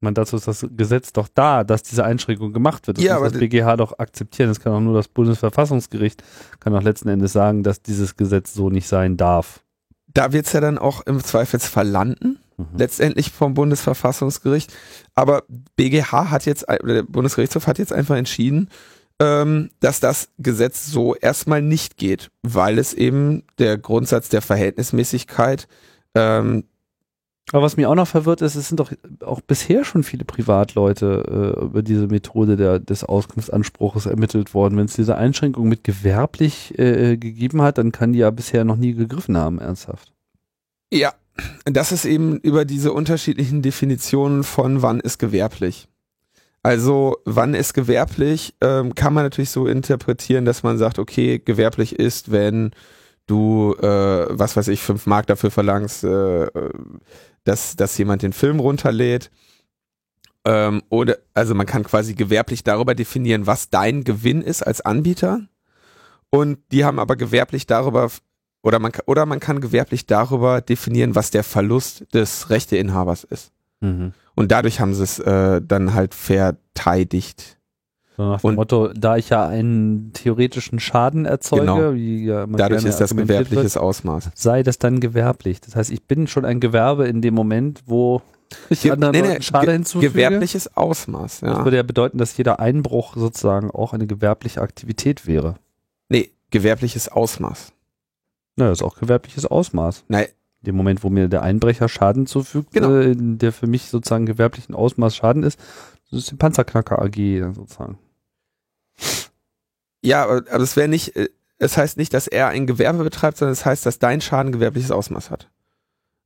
man 0.00 0.14
dazu 0.14 0.36
ist 0.36 0.48
das 0.48 0.66
Gesetz 0.76 1.12
doch 1.12 1.28
da, 1.32 1.62
dass 1.62 1.82
diese 1.82 2.04
Einschränkung 2.04 2.54
gemacht 2.54 2.86
wird. 2.86 2.96
Das 2.96 3.04
ja, 3.04 3.18
muss 3.18 3.32
das 3.32 3.40
BGH 3.40 3.76
doch 3.76 3.98
akzeptieren. 3.98 4.48
Das 4.48 4.60
kann 4.60 4.72
auch 4.72 4.80
nur 4.80 4.94
das 4.94 5.08
Bundesverfassungsgericht, 5.08 6.22
kann 6.58 6.74
auch 6.74 6.82
letzten 6.82 7.10
Endes 7.10 7.32
sagen, 7.32 7.62
dass 7.62 7.82
dieses 7.82 8.16
Gesetz 8.16 8.54
so 8.54 8.70
nicht 8.70 8.88
sein 8.88 9.18
darf. 9.18 9.60
Da 10.06 10.32
wird 10.32 10.46
es 10.46 10.52
ja 10.54 10.60
dann 10.60 10.78
auch 10.78 11.02
im 11.02 11.22
Zweifelsfall 11.22 11.86
landen, 11.86 12.40
mhm. 12.56 12.66
letztendlich 12.76 13.30
vom 13.30 13.52
Bundesverfassungsgericht. 13.52 14.72
Aber 15.14 15.42
BGH 15.76 16.30
hat 16.30 16.46
jetzt, 16.46 16.66
der 16.68 17.02
Bundesgerichtshof 17.02 17.66
hat 17.66 17.78
jetzt 17.78 17.92
einfach 17.92 18.16
entschieden, 18.16 18.70
ähm, 19.20 19.70
dass 19.80 20.00
das 20.00 20.30
Gesetz 20.38 20.86
so 20.86 21.14
erstmal 21.14 21.62
nicht 21.62 21.96
geht, 21.96 22.30
weil 22.42 22.78
es 22.78 22.94
eben 22.94 23.44
der 23.58 23.78
Grundsatz 23.78 24.28
der 24.28 24.42
Verhältnismäßigkeit 24.42 25.68
ähm, 26.14 26.64
aber 27.52 27.62
was 27.62 27.76
mir 27.76 27.90
auch 27.90 27.94
noch 27.94 28.06
verwirrt 28.06 28.42
ist, 28.42 28.54
es 28.54 28.68
sind 28.68 28.78
doch 28.78 28.92
auch 29.24 29.40
bisher 29.40 29.84
schon 29.84 30.04
viele 30.04 30.24
Privatleute 30.24 31.56
äh, 31.58 31.64
über 31.64 31.82
diese 31.82 32.06
Methode 32.06 32.56
der, 32.56 32.78
des 32.78 33.02
Auskunftsanspruches 33.02 34.06
ermittelt 34.06 34.54
worden. 34.54 34.76
Wenn 34.76 34.84
es 34.84 34.94
diese 34.94 35.16
Einschränkung 35.16 35.68
mit 35.68 35.82
gewerblich 35.82 36.78
äh, 36.78 37.16
gegeben 37.16 37.60
hat, 37.62 37.78
dann 37.78 37.90
kann 37.90 38.12
die 38.12 38.20
ja 38.20 38.30
bisher 38.30 38.64
noch 38.64 38.76
nie 38.76 38.94
gegriffen 38.94 39.36
haben, 39.36 39.58
ernsthaft. 39.58 40.12
Ja, 40.92 41.12
das 41.64 41.90
ist 41.90 42.04
eben 42.04 42.38
über 42.38 42.64
diese 42.64 42.92
unterschiedlichen 42.92 43.62
Definitionen 43.62 44.44
von 44.44 44.82
wann 44.82 45.00
ist 45.00 45.18
gewerblich. 45.18 45.88
Also 46.62 47.16
wann 47.24 47.54
ist 47.54 47.72
gewerblich, 47.72 48.54
ähm, 48.60 48.94
kann 48.94 49.14
man 49.14 49.24
natürlich 49.24 49.50
so 49.50 49.66
interpretieren, 49.66 50.44
dass 50.44 50.62
man 50.62 50.76
sagt, 50.76 50.98
okay, 50.98 51.38
gewerblich 51.38 51.98
ist, 51.98 52.30
wenn 52.30 52.72
du, 53.26 53.74
äh, 53.80 54.26
was 54.28 54.56
weiß 54.56 54.68
ich, 54.68 54.82
fünf 54.82 55.06
Mark 55.06 55.26
dafür 55.26 55.50
verlangst, 55.50 56.04
äh, 56.04 56.48
dass, 57.44 57.76
dass 57.76 57.96
jemand 57.96 58.22
den 58.22 58.34
Film 58.34 58.60
runterlädt. 58.60 59.30
Ähm, 60.44 60.82
oder, 60.90 61.18
also 61.32 61.54
man 61.54 61.66
kann 61.66 61.84
quasi 61.84 62.14
gewerblich 62.14 62.62
darüber 62.62 62.94
definieren, 62.94 63.46
was 63.46 63.70
dein 63.70 64.04
Gewinn 64.04 64.42
ist 64.42 64.62
als 64.62 64.80
Anbieter. 64.82 65.40
Und 66.30 66.58
die 66.72 66.84
haben 66.84 66.98
aber 66.98 67.16
gewerblich 67.16 67.66
darüber, 67.66 68.10
oder 68.62 68.78
man, 68.78 68.92
oder 69.06 69.24
man 69.26 69.40
kann 69.40 69.60
gewerblich 69.60 70.06
darüber 70.06 70.60
definieren, 70.60 71.14
was 71.14 71.30
der 71.30 71.44
Verlust 71.44 72.12
des 72.14 72.50
Rechteinhabers 72.50 73.24
ist. 73.24 73.50
Mhm. 73.80 74.12
Und 74.34 74.52
dadurch 74.52 74.80
haben 74.80 74.94
sie 74.94 75.02
es 75.02 75.18
äh, 75.18 75.60
dann 75.62 75.94
halt 75.94 76.14
verteidigt. 76.14 77.58
So 78.16 78.28
nach 78.28 78.40
dem 78.40 78.50
und, 78.50 78.54
Motto, 78.56 78.88
da 78.88 79.16
ich 79.16 79.30
ja 79.30 79.46
einen 79.46 80.12
theoretischen 80.12 80.78
Schaden 80.78 81.24
erzeuge, 81.24 81.62
genau. 81.62 81.94
wie 81.94 82.26
ja 82.26 82.46
dadurch 82.46 82.84
ist 82.84 82.98
das 82.98 83.16
gewerbliches 83.16 83.74
wird, 83.74 83.82
Ausmaß. 83.82 84.30
Sei 84.34 84.62
das 84.62 84.78
dann 84.78 85.00
gewerblich. 85.00 85.60
Das 85.60 85.76
heißt, 85.76 85.90
ich 85.90 86.04
bin 86.04 86.26
schon 86.26 86.44
ein 86.44 86.60
Gewerbe 86.60 87.06
in 87.06 87.22
dem 87.22 87.34
Moment, 87.34 87.82
wo 87.86 88.22
ich 88.68 88.82
Ge 88.82 88.90
anderen 88.90 89.12
nee, 89.12 89.22
nee, 89.22 89.40
Schade 89.40 89.72
hinzufüge. 89.72 90.12
Gewerbliches 90.12 90.76
Ausmaß, 90.76 91.42
ja. 91.42 91.54
Das 91.54 91.64
würde 91.64 91.76
ja 91.78 91.82
bedeuten, 91.82 92.18
dass 92.18 92.36
jeder 92.36 92.60
Einbruch 92.60 93.16
sozusagen 93.16 93.70
auch 93.70 93.92
eine 93.92 94.06
gewerbliche 94.06 94.60
Aktivität 94.60 95.26
wäre. 95.26 95.56
Nee, 96.08 96.30
gewerbliches 96.50 97.08
Ausmaß. 97.08 97.72
Na, 98.56 98.68
das 98.68 98.80
ist 98.80 98.84
auch 98.84 98.96
gewerbliches 98.96 99.46
Ausmaß. 99.46 100.04
Nein, 100.08 100.26
dem 100.62 100.76
Moment, 100.76 101.02
wo 101.02 101.10
mir 101.10 101.28
der 101.28 101.42
Einbrecher 101.42 101.88
Schaden 101.88 102.26
zufügt, 102.26 102.72
genau. 102.72 102.94
äh, 102.96 103.14
der 103.16 103.52
für 103.52 103.66
mich 103.66 103.88
sozusagen 103.88 104.26
gewerblichen 104.26 104.74
Ausmaß 104.74 105.16
Schaden 105.16 105.42
ist, 105.42 105.58
das 106.10 106.20
ist 106.20 106.30
die 106.30 106.36
Panzerknacker 106.36 107.00
AG 107.00 107.54
sozusagen. 107.54 107.98
Ja, 110.02 110.24
aber, 110.24 110.44
aber 110.50 110.62
es 110.62 110.76
wäre 110.76 110.88
nicht, 110.88 111.16
äh, 111.16 111.28
es 111.58 111.76
heißt 111.76 111.96
nicht, 111.96 112.14
dass 112.14 112.26
er 112.26 112.48
ein 112.48 112.66
Gewerbe 112.66 113.04
betreibt, 113.04 113.36
sondern 113.36 113.52
es 113.52 113.64
heißt, 113.64 113.84
dass 113.86 113.98
dein 113.98 114.20
Schaden 114.20 114.52
gewerbliches 114.52 114.90
Ausmaß 114.90 115.30
hat. 115.30 115.50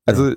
Also 0.06 0.30
ja. 0.30 0.36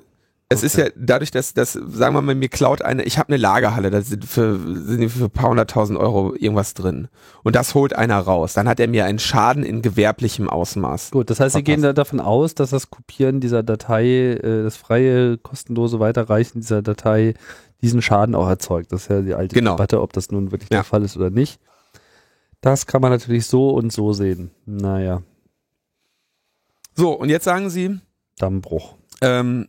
Es 0.50 0.60
okay. 0.60 0.66
ist 0.66 0.76
ja 0.78 0.86
dadurch, 0.96 1.30
dass, 1.30 1.52
dass, 1.52 1.74
sagen 1.74 2.14
wir 2.14 2.22
mal, 2.22 2.34
mir 2.34 2.48
klaut 2.48 2.80
eine, 2.80 3.02
ich 3.02 3.18
habe 3.18 3.28
eine 3.28 3.36
Lagerhalle, 3.36 3.90
da 3.90 4.00
sind 4.00 4.24
für, 4.24 4.58
sind 4.58 5.10
für 5.10 5.24
ein 5.24 5.30
paar 5.30 5.50
hunderttausend 5.50 5.98
Euro 5.98 6.34
irgendwas 6.34 6.72
drin. 6.72 7.08
Und 7.42 7.54
das 7.54 7.74
holt 7.74 7.94
einer 7.94 8.18
raus. 8.18 8.54
Dann 8.54 8.66
hat 8.66 8.80
er 8.80 8.88
mir 8.88 9.04
einen 9.04 9.18
Schaden 9.18 9.62
in 9.62 9.82
gewerblichem 9.82 10.48
Ausmaß. 10.48 11.10
Gut, 11.10 11.28
das 11.28 11.40
heißt, 11.40 11.54
Sie 11.54 11.62
gehen 11.62 11.82
da 11.82 11.92
davon 11.92 12.18
aus, 12.18 12.54
dass 12.54 12.70
das 12.70 12.88
Kopieren 12.88 13.40
dieser 13.40 13.62
Datei, 13.62 14.06
äh, 14.06 14.62
das 14.62 14.78
freie, 14.78 15.36
kostenlose 15.36 16.00
Weiterreichen 16.00 16.60
dieser 16.60 16.80
Datei 16.80 17.34
diesen 17.82 18.00
Schaden 18.00 18.34
auch 18.34 18.48
erzeugt. 18.48 18.90
Das 18.90 19.02
ist 19.02 19.10
ja 19.10 19.20
die 19.20 19.34
alte 19.34 19.54
genau. 19.54 19.72
Debatte, 19.72 20.00
ob 20.00 20.14
das 20.14 20.30
nun 20.30 20.50
wirklich 20.50 20.70
ja. 20.70 20.78
der 20.78 20.84
Fall 20.84 21.02
ist 21.02 21.16
oder 21.18 21.28
nicht. 21.28 21.60
Das 22.62 22.86
kann 22.86 23.02
man 23.02 23.12
natürlich 23.12 23.46
so 23.46 23.70
und 23.70 23.92
so 23.92 24.14
sehen. 24.14 24.50
Naja. 24.64 25.22
So, 26.94 27.12
und 27.12 27.28
jetzt 27.28 27.44
sagen 27.44 27.68
Sie. 27.68 28.00
Dammbruch. 28.38 28.94
Ähm, 29.20 29.68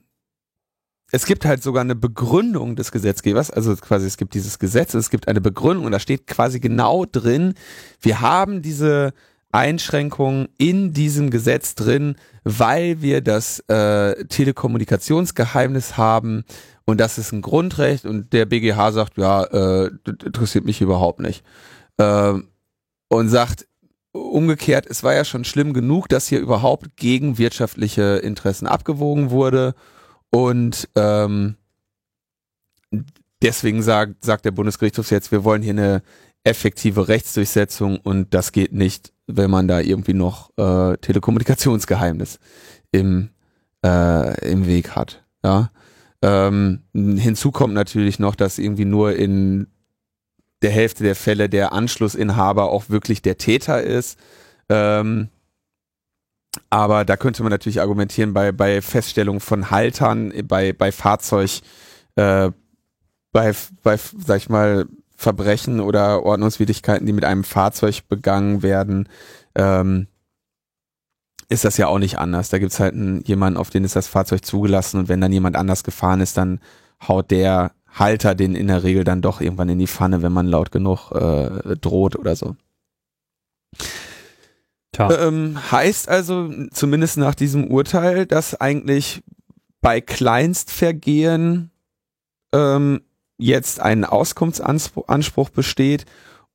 es 1.11 1.25
gibt 1.25 1.45
halt 1.45 1.63
sogar 1.63 1.81
eine 1.81 1.95
Begründung 1.95 2.75
des 2.75 2.91
Gesetzgebers, 2.91 3.49
also 3.51 3.75
quasi 3.75 4.05
es 4.05 4.17
gibt 4.17 4.33
dieses 4.33 4.59
Gesetz, 4.59 4.93
es 4.93 5.09
gibt 5.09 5.27
eine 5.27 5.41
Begründung 5.41 5.85
und 5.85 5.91
da 5.91 5.99
steht 5.99 6.27
quasi 6.27 6.59
genau 6.59 7.05
drin, 7.05 7.55
wir 8.01 8.21
haben 8.21 8.61
diese 8.61 9.13
Einschränkungen 9.51 10.49
in 10.57 10.93
diesem 10.93 11.31
Gesetz 11.31 11.73
drin, 11.73 12.15
weil 12.43 13.01
wir 13.01 13.21
das 13.21 13.59
äh, 13.67 14.25
Telekommunikationsgeheimnis 14.25 15.97
haben 15.97 16.43
und 16.85 16.99
das 16.99 17.17
ist 17.17 17.31
ein 17.31 17.41
Grundrecht 17.41 18.05
und 18.05 18.31
der 18.31 18.45
BGH 18.45 18.91
sagt, 18.91 19.17
ja, 19.17 19.43
äh, 19.43 19.91
interessiert 20.05 20.65
mich 20.65 20.81
überhaupt 20.81 21.19
nicht. 21.19 21.43
Äh, 21.97 22.33
und 23.11 23.29
sagt 23.29 23.67
umgekehrt, 24.11 24.85
es 24.87 25.03
war 25.03 25.15
ja 25.15 25.25
schon 25.25 25.45
schlimm 25.45 25.73
genug, 25.73 26.09
dass 26.09 26.27
hier 26.27 26.39
überhaupt 26.39 26.95
gegen 26.95 27.39
wirtschaftliche 27.39 28.17
Interessen 28.17 28.67
abgewogen 28.67 29.31
wurde 29.31 29.73
und 30.31 30.89
ähm, 30.95 31.55
deswegen 33.41 33.81
sagt, 33.81 34.23
sagt 34.23 34.45
der 34.45 34.51
Bundesgerichtshof 34.51 35.11
jetzt, 35.11 35.31
wir 35.31 35.43
wollen 35.43 35.61
hier 35.61 35.73
eine 35.73 36.01
effektive 36.43 37.07
Rechtsdurchsetzung 37.07 37.97
und 37.97 38.33
das 38.33 38.51
geht 38.51 38.73
nicht, 38.73 39.13
wenn 39.27 39.51
man 39.51 39.67
da 39.67 39.79
irgendwie 39.79 40.13
noch 40.13 40.51
äh, 40.57 40.97
Telekommunikationsgeheimnis 40.97 42.39
im, 42.91 43.29
äh, 43.85 44.49
im 44.49 44.65
Weg 44.65 44.95
hat. 44.95 45.23
Ja. 45.43 45.71
Ähm, 46.21 46.81
hinzu 46.93 47.51
kommt 47.51 47.73
natürlich 47.73 48.19
noch, 48.19 48.35
dass 48.35 48.57
irgendwie 48.57 48.85
nur 48.85 49.15
in 49.15 49.67
der 50.61 50.71
Hälfte 50.71 51.03
der 51.03 51.15
Fälle 51.15 51.49
der 51.49 51.71
Anschlussinhaber 51.71 52.69
auch 52.71 52.89
wirklich 52.89 53.21
der 53.21 53.37
Täter 53.37 53.81
ist. 53.81 54.19
Ähm, 54.67 55.29
aber 56.69 57.05
da 57.05 57.17
könnte 57.17 57.43
man 57.43 57.51
natürlich 57.51 57.81
argumentieren 57.81 58.33
bei, 58.33 58.51
bei 58.51 58.81
Feststellung 58.81 59.39
von 59.39 59.71
Haltern, 59.71 60.33
bei, 60.45 60.73
bei 60.73 60.91
Fahrzeug, 60.91 61.61
äh, 62.15 62.51
bei, 63.31 63.53
bei, 63.83 63.97
sag 63.97 64.37
ich 64.37 64.49
mal, 64.49 64.85
Verbrechen 65.15 65.81
oder 65.81 66.23
Ordnungswidrigkeiten, 66.23 67.05
die 67.05 67.13
mit 67.13 67.25
einem 67.25 67.43
Fahrzeug 67.43 68.07
begangen 68.07 68.63
werden, 68.63 69.09
ähm, 69.55 70.07
ist 71.49 71.65
das 71.65 71.77
ja 71.77 71.87
auch 71.87 71.99
nicht 71.99 72.17
anders. 72.19 72.49
Da 72.49 72.59
gibt's 72.59 72.79
halt 72.79 72.93
einen, 72.93 73.21
jemanden, 73.23 73.57
auf 73.57 73.69
den 73.69 73.83
ist 73.83 73.95
das 73.95 74.07
Fahrzeug 74.07 74.45
zugelassen 74.45 74.99
und 74.99 75.09
wenn 75.09 75.19
dann 75.19 75.33
jemand 75.33 75.55
anders 75.55 75.83
gefahren 75.83 76.21
ist, 76.21 76.37
dann 76.37 76.59
haut 77.05 77.31
der 77.31 77.71
Halter 77.91 78.35
den 78.35 78.55
in 78.55 78.67
der 78.67 78.83
Regel 78.83 79.03
dann 79.03 79.21
doch 79.21 79.41
irgendwann 79.41 79.69
in 79.69 79.79
die 79.79 79.87
Pfanne, 79.87 80.21
wenn 80.21 80.31
man 80.31 80.47
laut 80.47 80.71
genug 80.71 81.11
äh, 81.11 81.75
droht 81.75 82.15
oder 82.15 82.35
so. 82.35 82.55
Ähm, 84.99 85.71
heißt 85.71 86.09
also, 86.09 86.51
zumindest 86.71 87.17
nach 87.17 87.35
diesem 87.35 87.67
Urteil, 87.67 88.25
dass 88.25 88.59
eigentlich 88.59 89.21
bei 89.81 90.01
Kleinstvergehen 90.01 91.71
ähm, 92.53 93.01
jetzt 93.37 93.79
ein 93.79 94.03
Auskunftsanspruch 94.03 95.49
besteht 95.49 96.05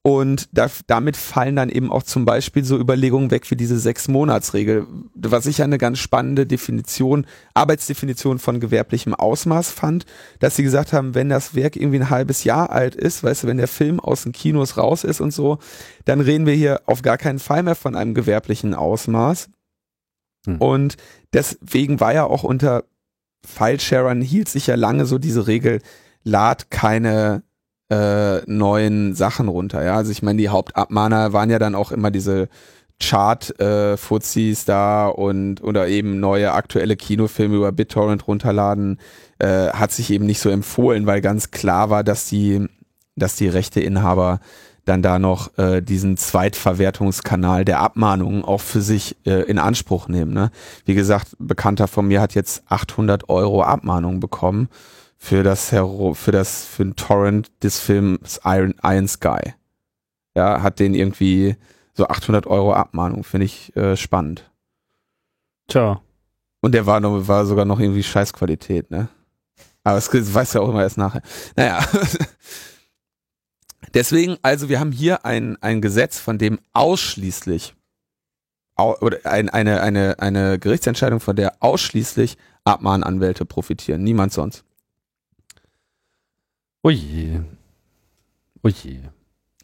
und 0.07 0.51
da, 0.53 0.71
damit 0.87 1.17
fallen 1.17 1.57
dann 1.57 1.71
eben 1.71 1.91
auch 1.91 2.03
zum 2.03 2.27
Beispiel 2.27 2.63
so 2.63 2.79
Überlegungen 2.79 3.31
weg 3.31 3.51
wie 3.51 3.57
diese 3.57 3.79
Sechs-Monats-Regel, 3.79 4.87
was 5.15 5.47
ich 5.47 5.63
eine 5.63 5.79
ganz 5.79 5.99
spannende 5.99 6.45
Definition, 6.47 7.27
Arbeitsdefinition 7.55 8.39
von 8.39 8.61
gewerblichem 8.61 9.15
Ausmaß 9.15 9.71
fand, 9.71 10.05
dass 10.41 10.57
sie 10.57 10.63
gesagt 10.63 10.93
haben, 10.93 11.15
wenn 11.15 11.31
das 11.31 11.55
Werk 11.55 11.77
irgendwie 11.77 12.01
ein 12.01 12.11
halbes 12.11 12.45
Jahr 12.45 12.69
alt 12.69 12.95
ist, 12.95 13.25
weißt 13.25 13.45
du, 13.45 13.47
wenn 13.47 13.57
der 13.57 13.67
Film 13.67 13.99
aus 13.99 14.25
den 14.25 14.33
Kinos 14.33 14.77
raus 14.77 15.05
ist 15.05 15.23
und 15.23 15.31
so, 15.31 15.59
dann 16.05 16.21
reden 16.21 16.45
wir 16.45 16.55
hier 16.55 16.83
auf 16.85 17.01
gar 17.01 17.17
keinen 17.17 17.39
Fall 17.39 17.63
mehr 17.63 17.75
von 17.75 17.97
einem 17.97 18.13
gewerblichen 18.13 18.75
Ausmaß. 18.75 19.49
Hm. 20.45 20.59
Und 20.59 20.97
deswegen 21.33 21.99
war 22.01 22.13
ja 22.13 22.25
auch 22.25 22.45
unter 22.45 22.85
File-Sharern 23.47 24.21
hielt 24.21 24.51
sich 24.51 24.67
ja 24.67 24.75
lange 24.75 25.07
so 25.07 25.17
diese 25.17 25.47
Regel, 25.47 25.81
lad 26.25 26.71
keine 26.71 27.43
äh, 27.91 28.41
neuen 28.47 29.15
Sachen 29.15 29.49
runter. 29.49 29.85
Ja, 29.85 29.97
also 29.97 30.11
ich 30.11 30.23
meine, 30.23 30.39
die 30.39 30.49
Hauptabmahner 30.49 31.33
waren 31.33 31.51
ja 31.51 31.59
dann 31.59 31.75
auch 31.75 31.93
immer 31.93 32.11
diese 32.11 32.49
Chart-Fuzis 33.01 34.63
äh, 34.63 34.67
da 34.67 35.09
und 35.09 35.63
oder 35.63 35.89
eben 35.89 36.21
neue 36.21 36.53
aktuelle 36.53 36.97
Kinofilme 36.97 37.57
über 37.57 37.73
BitTorrent 37.73 38.27
runterladen, 38.27 38.99
äh, 39.39 39.69
hat 39.71 39.93
sich 39.93 40.11
eben 40.11 40.27
nicht 40.27 40.41
so 40.41 40.49
empfohlen, 40.49 41.07
weil 41.07 41.21
ganz 41.21 41.51
klar 41.51 41.91
war, 41.91 42.05
dass 42.05 42.27
die, 42.29 42.67
dass 43.17 43.37
die 43.37 43.49
Rechteinhaber 43.49 44.41
dann 44.85 45.03
da 45.03 45.19
noch 45.19 45.57
äh, 45.59 45.81
diesen 45.81 46.17
Zweitverwertungskanal 46.17 47.65
der 47.65 47.81
Abmahnungen 47.81 48.45
auch 48.45 48.61
für 48.61 48.83
sich 48.83 49.17
äh, 49.27 49.43
in 49.43 49.59
Anspruch 49.59 50.09
nehmen. 50.09 50.33
Ne? 50.33 50.51
Wie 50.85 50.95
gesagt, 50.95 51.37
Bekannter 51.39 51.89
von 51.89 52.07
mir 52.07 52.21
hat 52.21 52.35
jetzt 52.35 52.63
800 52.69 53.29
Euro 53.29 53.63
Abmahnung 53.63 54.21
bekommen 54.21 54.69
für 55.25 55.43
das 55.43 55.73
Hero, 55.73 56.13
für 56.13 56.33
das, 56.33 56.67
für 56.67 56.85
den 56.85 56.97
Torrent 56.97 57.51
des 57.63 57.81
Films 57.81 58.41
Iron, 58.45 58.75
Iron 58.83 59.09
Sky. 59.09 59.55
Ja, 60.37 60.63
hat 60.63 60.81
den 60.81 60.95
irgendwie 60.95 61.57
so 61.95 62.09
800 62.09 62.47
Euro 62.47 62.75
Abmahnung, 62.75 63.25
finde 63.25 63.47
ich 63.47 63.75
äh, 63.75 63.97
spannend. 63.97 64.51
Tja. 65.67 66.03
Und 66.61 66.73
der 66.73 66.85
war, 66.85 67.01
noch, 67.01 67.27
war 67.27 67.47
sogar 67.47 67.65
noch 67.65 67.81
irgendwie 67.81 68.03
Scheißqualität, 68.03 68.91
ne? 68.91 69.09
Aber 69.83 69.97
das 69.97 70.13
weiß 70.13 70.53
ja 70.53 70.61
auch 70.61 70.69
immer 70.69 70.83
erst 70.83 70.99
nachher. 70.99 71.23
Naja. 71.57 71.83
Deswegen, 73.95 74.37
also 74.43 74.69
wir 74.69 74.79
haben 74.79 74.93
hier 74.93 75.25
ein, 75.25 75.57
ein 75.63 75.81
Gesetz, 75.81 76.19
von 76.19 76.37
dem 76.37 76.59
ausschließlich 76.75 77.75
oder 78.77 79.19
ein, 79.25 79.49
eine, 79.49 79.81
eine, 79.81 80.19
eine 80.19 80.59
Gerichtsentscheidung, 80.59 81.21
von 81.21 81.37
der 81.37 81.63
ausschließlich 81.63 82.37
Abmahnanwälte 82.65 83.47
profitieren, 83.47 84.03
niemand 84.03 84.35
sonst. 84.35 84.65
Oje. 86.85 87.43
Oje. 88.63 89.01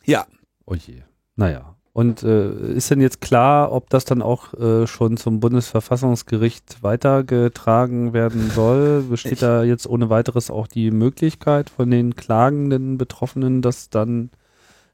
Ja. 0.05 0.27
Oje. 0.65 1.05
Naja. 1.37 1.77
Und 1.93 2.23
äh, 2.23 2.73
ist 2.73 2.91
denn 2.91 3.03
jetzt 3.03 3.21
klar, 3.21 3.73
ob 3.73 3.91
das 3.91 4.07
dann 4.07 4.23
auch 4.23 4.55
äh, 4.55 4.87
schon 4.87 5.19
zum 5.19 5.39
Bundesverfassungsgericht 5.39 6.83
weitergetragen 6.83 8.15
werden 8.15 8.51
soll? 8.51 9.03
Besteht 9.03 9.33
ich 9.33 9.39
da 9.41 9.65
jetzt 9.65 9.87
ohne 9.87 10.09
weiteres 10.09 10.51
auch 10.51 10.67
die 10.67 10.91
Möglichkeit 10.91 11.69
von 11.69 11.91
den 11.91 12.17
klagenden 12.17 12.97
Betroffenen, 12.97 13.61
das 13.61 13.91
dann 13.91 14.31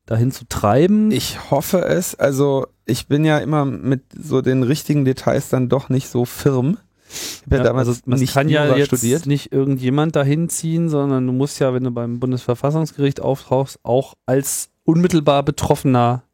dahin 0.05 0.33
zu 0.33 0.49
treiben? 0.49 1.13
Ich 1.13 1.53
hoffe 1.53 1.85
es. 1.85 2.17
Also 2.17 2.67
ich 2.87 3.07
bin 3.07 3.25
ja 3.25 3.39
immer 3.39 3.65
mit 3.65 4.03
so 4.19 4.43
den 4.43 4.65
richtigen 4.65 5.05
Details 5.05 5.49
dann 5.49 5.69
doch 5.69 5.91
nicht 5.91 6.09
so 6.09 6.25
firm. 6.25 6.79
Ich 7.09 7.43
habe 7.47 7.57
ja, 7.57 7.63
damals 7.63 7.89
also 7.89 8.01
man 8.07 8.19
nicht 8.19 8.35
kann 8.35 8.49
ja 8.49 8.77
jetzt 8.77 8.89
studiert. 8.89 9.27
nicht 9.27 9.53
irgendjemand 9.53 10.17
dahin 10.17 10.49
ziehen, 10.49 10.89
sondern 10.89 11.27
du 11.27 11.33
musst 11.33 11.61
ja, 11.61 11.73
wenn 11.73 11.85
du 11.85 11.91
beim 11.91 12.19
Bundesverfassungsgericht 12.19 13.21
auftauchst, 13.21 13.79
auch 13.83 14.15
als 14.27 14.71
unmittelbar 14.85 15.43
Betroffener 15.43 16.25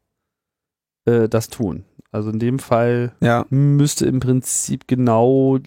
äh, 1.05 1.29
das 1.29 1.49
tun. 1.49 1.85
Also 2.11 2.29
in 2.29 2.39
dem 2.39 2.59
Fall 2.59 3.13
ja. 3.21 3.45
müsste 3.49 4.05
im 4.05 4.19
Prinzip 4.19 4.87
genau 4.87 5.59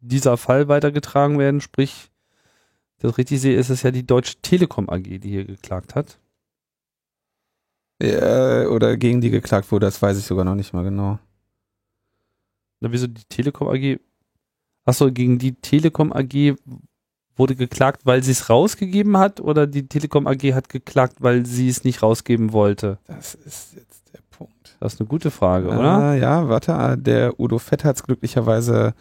dieser 0.00 0.36
Fall 0.36 0.68
weitergetragen 0.68 1.38
werden. 1.38 1.60
Sprich, 1.60 2.10
das 2.98 3.18
richtig 3.18 3.40
sehe, 3.40 3.56
ist 3.56 3.70
es 3.70 3.82
ja 3.82 3.90
die 3.90 4.06
Deutsche 4.06 4.36
Telekom 4.42 4.88
AG, 4.88 5.02
die 5.02 5.28
hier 5.28 5.44
geklagt 5.44 5.94
hat. 5.94 6.18
Ja, 8.00 8.68
oder 8.68 8.96
gegen 8.96 9.20
die 9.20 9.30
geklagt 9.30 9.70
wurde, 9.72 9.86
das 9.86 10.00
weiß 10.00 10.18
ich 10.18 10.24
sogar 10.24 10.44
noch 10.44 10.54
nicht 10.54 10.72
mal 10.72 10.84
genau. 10.84 11.18
Na, 12.80 12.92
wieso 12.92 13.06
die 13.06 13.24
Telekom 13.28 13.68
AG? 13.68 13.98
Achso, 14.88 15.12
gegen 15.12 15.38
die 15.38 15.52
Telekom 15.52 16.14
AG 16.14 16.54
wurde 17.36 17.54
geklagt, 17.54 18.06
weil 18.06 18.22
sie 18.22 18.32
es 18.32 18.48
rausgegeben 18.48 19.18
hat 19.18 19.38
oder 19.38 19.66
die 19.66 19.86
Telekom 19.86 20.26
AG 20.26 20.54
hat 20.54 20.70
geklagt, 20.70 21.16
weil 21.20 21.44
sie 21.44 21.68
es 21.68 21.84
nicht 21.84 22.02
rausgeben 22.02 22.54
wollte? 22.54 22.96
Das 23.06 23.34
ist 23.34 23.74
jetzt 23.76 24.14
der 24.14 24.20
Punkt. 24.30 24.76
Das 24.80 24.94
ist 24.94 25.00
eine 25.00 25.06
gute 25.06 25.30
Frage, 25.30 25.70
ah, 25.70 25.78
oder? 25.78 26.14
Ja, 26.14 26.48
warte, 26.48 26.96
der 26.98 27.38
Udo 27.38 27.58
Fett 27.58 27.84
hat 27.84 27.96
es 27.96 28.02
glücklicherweise 28.02 28.94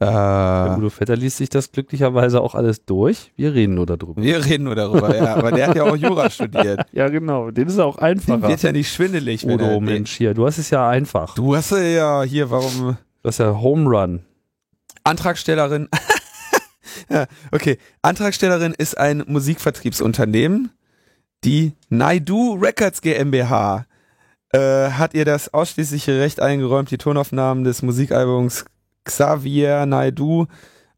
äh, 0.00 0.04
der 0.04 0.74
Udo 0.76 0.90
Vetter 0.90 1.16
liest 1.16 1.38
sich 1.38 1.48
das 1.48 1.72
glücklicherweise 1.72 2.42
auch 2.42 2.54
alles 2.54 2.84
durch. 2.84 3.32
Wir 3.36 3.54
reden 3.54 3.76
nur 3.76 3.86
darüber. 3.86 4.22
Wir 4.22 4.44
reden 4.44 4.64
nur 4.64 4.74
darüber, 4.74 5.16
ja. 5.16 5.34
Aber 5.36 5.50
der 5.50 5.68
hat 5.68 5.76
ja 5.76 5.84
auch 5.84 5.96
Jura 5.96 6.28
studiert. 6.28 6.84
Ja, 6.92 7.08
genau. 7.08 7.50
Den 7.50 7.68
ist 7.68 7.78
auch 7.78 7.96
einfacher. 7.96 8.38
Dem 8.38 8.48
wird 8.48 8.62
ja 8.62 8.72
nicht 8.72 8.92
schwindelig. 8.92 9.46
Udo, 9.46 9.80
Mensch, 9.80 10.12
hier. 10.12 10.34
Du 10.34 10.44
hast 10.44 10.58
es 10.58 10.68
ja 10.68 10.86
einfach. 10.86 11.34
Du 11.34 11.56
hast 11.56 11.70
ja 11.70 12.22
hier, 12.24 12.50
warum? 12.50 12.98
Du 13.22 13.28
hast 13.28 13.38
ja 13.38 13.58
Home 13.58 13.88
Run. 13.88 14.20
Antragstellerin. 15.06 15.88
ja, 17.08 17.26
okay. 17.52 17.78
Antragstellerin 18.02 18.74
ist 18.76 18.98
ein 18.98 19.24
Musikvertriebsunternehmen. 19.26 20.70
Die 21.44 21.74
Naidu 21.88 22.54
Records 22.54 23.00
GmbH 23.00 23.86
äh, 24.52 24.90
hat 24.90 25.14
ihr 25.14 25.24
das 25.24 25.52
ausschließliche 25.52 26.20
Recht 26.20 26.40
eingeräumt, 26.40 26.90
die 26.90 26.98
Tonaufnahmen 26.98 27.64
des 27.64 27.82
Musikalbums 27.82 28.64
Xavier 29.04 29.86
Naidu, 29.86 30.46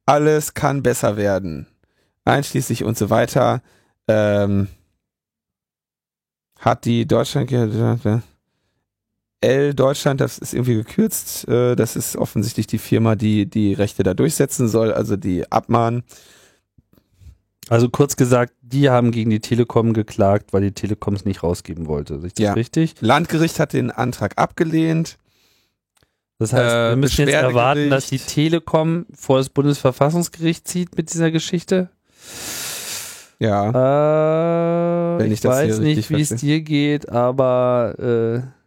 alles 0.06 0.54
kann 0.54 0.82
besser 0.82 1.16
werden. 1.16 1.66
Einschließlich 2.24 2.84
und 2.84 2.96
so 2.96 3.10
weiter. 3.10 3.62
Ähm, 4.08 4.68
hat 6.58 6.84
die 6.86 7.06
Deutschland 7.06 7.50
L 9.40 9.72
Deutschland, 9.74 10.20
das 10.20 10.38
ist 10.38 10.52
irgendwie 10.52 10.74
gekürzt. 10.74 11.46
Äh, 11.48 11.76
das 11.76 11.94
ist 11.96 12.16
offensichtlich 12.16 12.66
die 12.66 12.78
Firma, 12.78 13.14
die 13.14 13.46
die 13.46 13.72
Rechte 13.72 14.02
da 14.02 14.14
durchsetzen 14.14 14.68
soll, 14.68 14.92
also 14.92 15.16
die 15.16 15.50
Abmahn. 15.50 16.02
Also 17.68 17.88
kurz 17.90 18.16
gesagt, 18.16 18.54
die 18.62 18.88
haben 18.90 19.10
gegen 19.10 19.30
die 19.30 19.40
Telekom 19.40 19.92
geklagt, 19.92 20.52
weil 20.52 20.62
die 20.62 20.72
Telekom 20.72 21.14
es 21.14 21.24
nicht 21.24 21.42
rausgeben 21.42 21.86
wollte. 21.86 22.14
Ist 22.14 22.38
das 22.38 22.44
Ja. 22.44 22.52
richtig? 22.54 22.94
Landgericht 23.00 23.60
hat 23.60 23.74
den 23.74 23.90
Antrag 23.90 24.32
abgelehnt. 24.38 25.18
Das 26.38 26.52
heißt, 26.52 26.74
Äh, 26.74 26.88
wir 26.90 26.96
müssen 26.96 27.20
jetzt 27.26 27.34
erwarten, 27.34 27.90
dass 27.90 28.06
die 28.06 28.18
Telekom 28.18 29.06
vor 29.12 29.38
das 29.38 29.50
Bundesverfassungsgericht 29.50 30.66
zieht 30.66 30.96
mit 30.96 31.12
dieser 31.12 31.30
Geschichte. 31.30 31.90
Ja. 33.38 33.68
Äh, 33.70 35.18
Wenn 35.18 35.32
ich 35.32 35.40
ich 35.40 35.44
weiß 35.44 35.78
nicht, 35.80 36.10
wie 36.10 36.20
es 36.20 36.30
dir 36.30 36.60
geht, 36.60 37.08
aber 37.08 37.94
äh, 37.98 38.57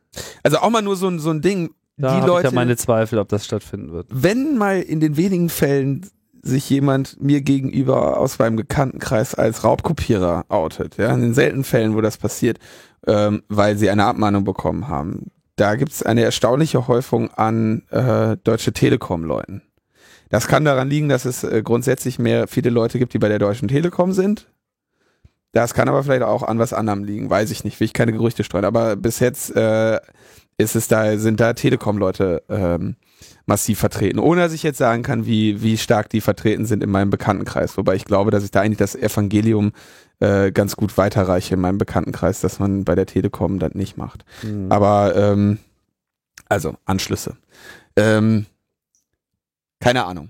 Also 0.43 0.57
auch 0.57 0.70
mal 0.70 0.82
nur 0.82 0.95
so 0.95 1.07
ein, 1.07 1.20
so 1.20 1.30
ein 1.30 1.41
Ding. 1.41 1.72
da 1.97 2.09
die 2.09 2.16
habe 2.16 2.20
ich 2.20 2.28
Leute, 2.28 2.47
ja 2.47 2.53
meine 2.53 2.78
Zweifel, 2.78 3.20
ob 3.20 3.30
das 3.30 3.45
stattfinden 3.45 3.91
wird. 3.91 4.07
wenn 4.09 4.57
mal 4.57 4.82
in 4.82 4.99
den 4.99 5.18
wenigen 5.18 5.49
Fällen 5.49 6.05
sich 6.43 6.70
jemand 6.70 7.22
mir 7.22 7.41
gegenüber 7.41 8.18
aus 8.18 8.39
meinem 8.39 8.55
Bekanntenkreis 8.55 9.36
als 9.36 9.64
Raubkopierer 9.64 10.45
outet, 10.49 10.97
ja, 10.97 11.14
in 11.14 11.22
den 11.22 11.34
seltenen 11.34 11.64
Fällen, 11.64 11.95
wo 11.95 12.01
das 12.01 12.18
passiert, 12.18 12.57
ähm, 13.05 13.43
weil 13.47 13.78
sie 13.78 13.89
eine 13.89 14.05
Abmahnung 14.05 14.43
bekommen 14.43 14.88
haben, 14.88 15.32
da 15.55 15.76
gibt 15.76 15.91
es 15.91 16.01
eine 16.01 16.24
erstaunliche 16.24 16.88
Häufung 16.88 17.30
an 17.32 17.84
äh, 17.91 18.38
Deutsche 18.43 18.74
Telekom-Leuten. 18.74 19.62
Das 20.30 20.47
kann 20.47 20.66
daran 20.66 20.89
liegen, 20.89 21.09
dass 21.09 21.26
es 21.26 21.43
äh, 21.43 21.62
grundsätzlich 21.62 22.18
mehr 22.18 22.47
viele 22.47 22.70
Leute 22.70 22.97
gibt, 22.97 23.14
die 23.14 23.20
bei 23.20 23.28
der 23.28 23.38
Deutschen 23.38 23.68
Telekom 23.68 24.14
sind. 24.14 24.47
Das 25.54 25.74
kann 25.74 25.89
aber 25.89 26.04
vielleicht 26.04 26.24
auch 26.24 26.43
an 26.43 26.60
was 26.60 26.74
anderem 26.74 27.04
liegen, 27.04 27.30
weiß 27.30 27.52
ich 27.52 27.64
nicht, 27.64 27.80
will 27.80 27.86
ich 27.86 27.93
keine 27.93 28.14
Gerüchte 28.14 28.43
streuen. 28.43 28.66
Aber 28.66 28.95
bis 28.95 29.20
jetzt 29.20 29.56
äh, 29.56 29.99
ist 30.58 30.76
es 30.76 30.88
da, 30.88 31.18
sind 31.18 31.39
da 31.39 31.54
Telekom-Leute 31.54 32.43
ähm, 32.49 32.95
massiv 33.45 33.80
vertreten, 33.80 34.20
ohne 34.20 34.41
dass 34.41 34.54
ich 34.54 34.64
jetzt 34.64 34.78
sagen 34.78 35.04
kann, 35.04 35.26
wie, 35.26 35.62
wie 35.62 35.78
stark 35.78 36.10
die 36.10 36.22
vertreten 36.22 36.66
sind 36.66 36.84
in 36.84 36.89
meinem 36.89 37.10
Bekanntenkreis. 37.10 37.78
Wobei 37.78 37.95
ich 37.95 38.06
glaube, 38.06 38.32
dass 38.32 38.43
ich 38.43 38.52
da 38.52 38.62
eigentlich 38.62 38.78
das 38.78 38.95
Evangelium 38.95 39.74
äh, 40.20 40.52
ganz 40.52 40.76
gut 40.76 40.97
weiterreiche 40.97 41.56
in 41.56 41.62
meinem 41.62 41.78
Bekanntenkreis, 41.78 42.39
dass 42.41 42.60
man 42.60 42.86
bei 42.86 42.95
der 42.95 43.06
Telekom 43.06 43.60
das 43.60 43.74
nicht 43.74 43.97
macht. 43.97 44.24
Hm. 44.41 44.72
Aber 44.72 45.16
ähm, 45.16 45.60
also 46.47 46.76
Anschlüsse. 46.86 47.36
Ähm, 47.95 48.45
keine 49.80 50.06
Ahnung. 50.06 50.30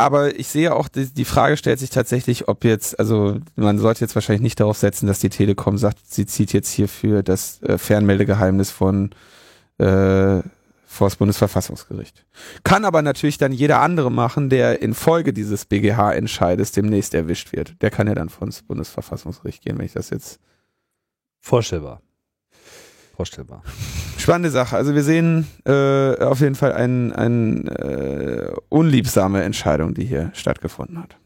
Aber 0.00 0.38
ich 0.38 0.48
sehe 0.48 0.74
auch, 0.74 0.88
die, 0.88 1.06
die 1.06 1.26
Frage 1.26 1.58
stellt 1.58 1.78
sich 1.78 1.90
tatsächlich, 1.90 2.48
ob 2.48 2.64
jetzt, 2.64 2.98
also 2.98 3.38
man 3.54 3.78
sollte 3.78 4.00
jetzt 4.00 4.14
wahrscheinlich 4.14 4.42
nicht 4.42 4.58
darauf 4.58 4.78
setzen, 4.78 5.06
dass 5.06 5.20
die 5.20 5.28
Telekom 5.28 5.76
sagt, 5.76 5.98
sie 6.10 6.24
zieht 6.24 6.54
jetzt 6.54 6.70
hierfür 6.70 7.22
das 7.22 7.62
äh, 7.62 7.76
Fernmeldegeheimnis 7.76 8.70
von 8.70 9.10
äh, 9.78 10.40
vor 10.86 11.06
das 11.06 11.16
Bundesverfassungsgericht. 11.16 12.24
Kann 12.64 12.84
aber 12.84 13.02
natürlich 13.02 13.38
dann 13.38 13.52
jeder 13.52 13.80
andere 13.80 14.10
machen, 14.10 14.48
der 14.48 14.82
infolge 14.82 15.32
dieses 15.32 15.66
BGH-Entscheides 15.66 16.72
demnächst 16.72 17.14
erwischt 17.14 17.52
wird. 17.52 17.80
Der 17.82 17.90
kann 17.90 18.08
ja 18.08 18.14
dann 18.14 18.28
vor 18.28 18.46
das 18.46 18.62
Bundesverfassungsgericht 18.62 19.62
gehen, 19.62 19.78
wenn 19.78 19.86
ich 19.86 19.92
das 19.92 20.10
jetzt 20.10 20.40
Vorstellbar. 21.40 22.00
Vorstellbar. 23.14 23.62
Spannende 24.20 24.50
Sache. 24.50 24.76
Also 24.76 24.94
wir 24.94 25.02
sehen 25.02 25.46
äh, 25.64 26.22
auf 26.22 26.40
jeden 26.40 26.54
Fall 26.54 26.72
eine 26.72 27.16
ein, 27.16 27.66
äh, 27.68 28.52
unliebsame 28.68 29.42
Entscheidung, 29.42 29.94
die 29.94 30.04
hier 30.04 30.30
stattgefunden 30.34 31.02
hat. 31.02 31.16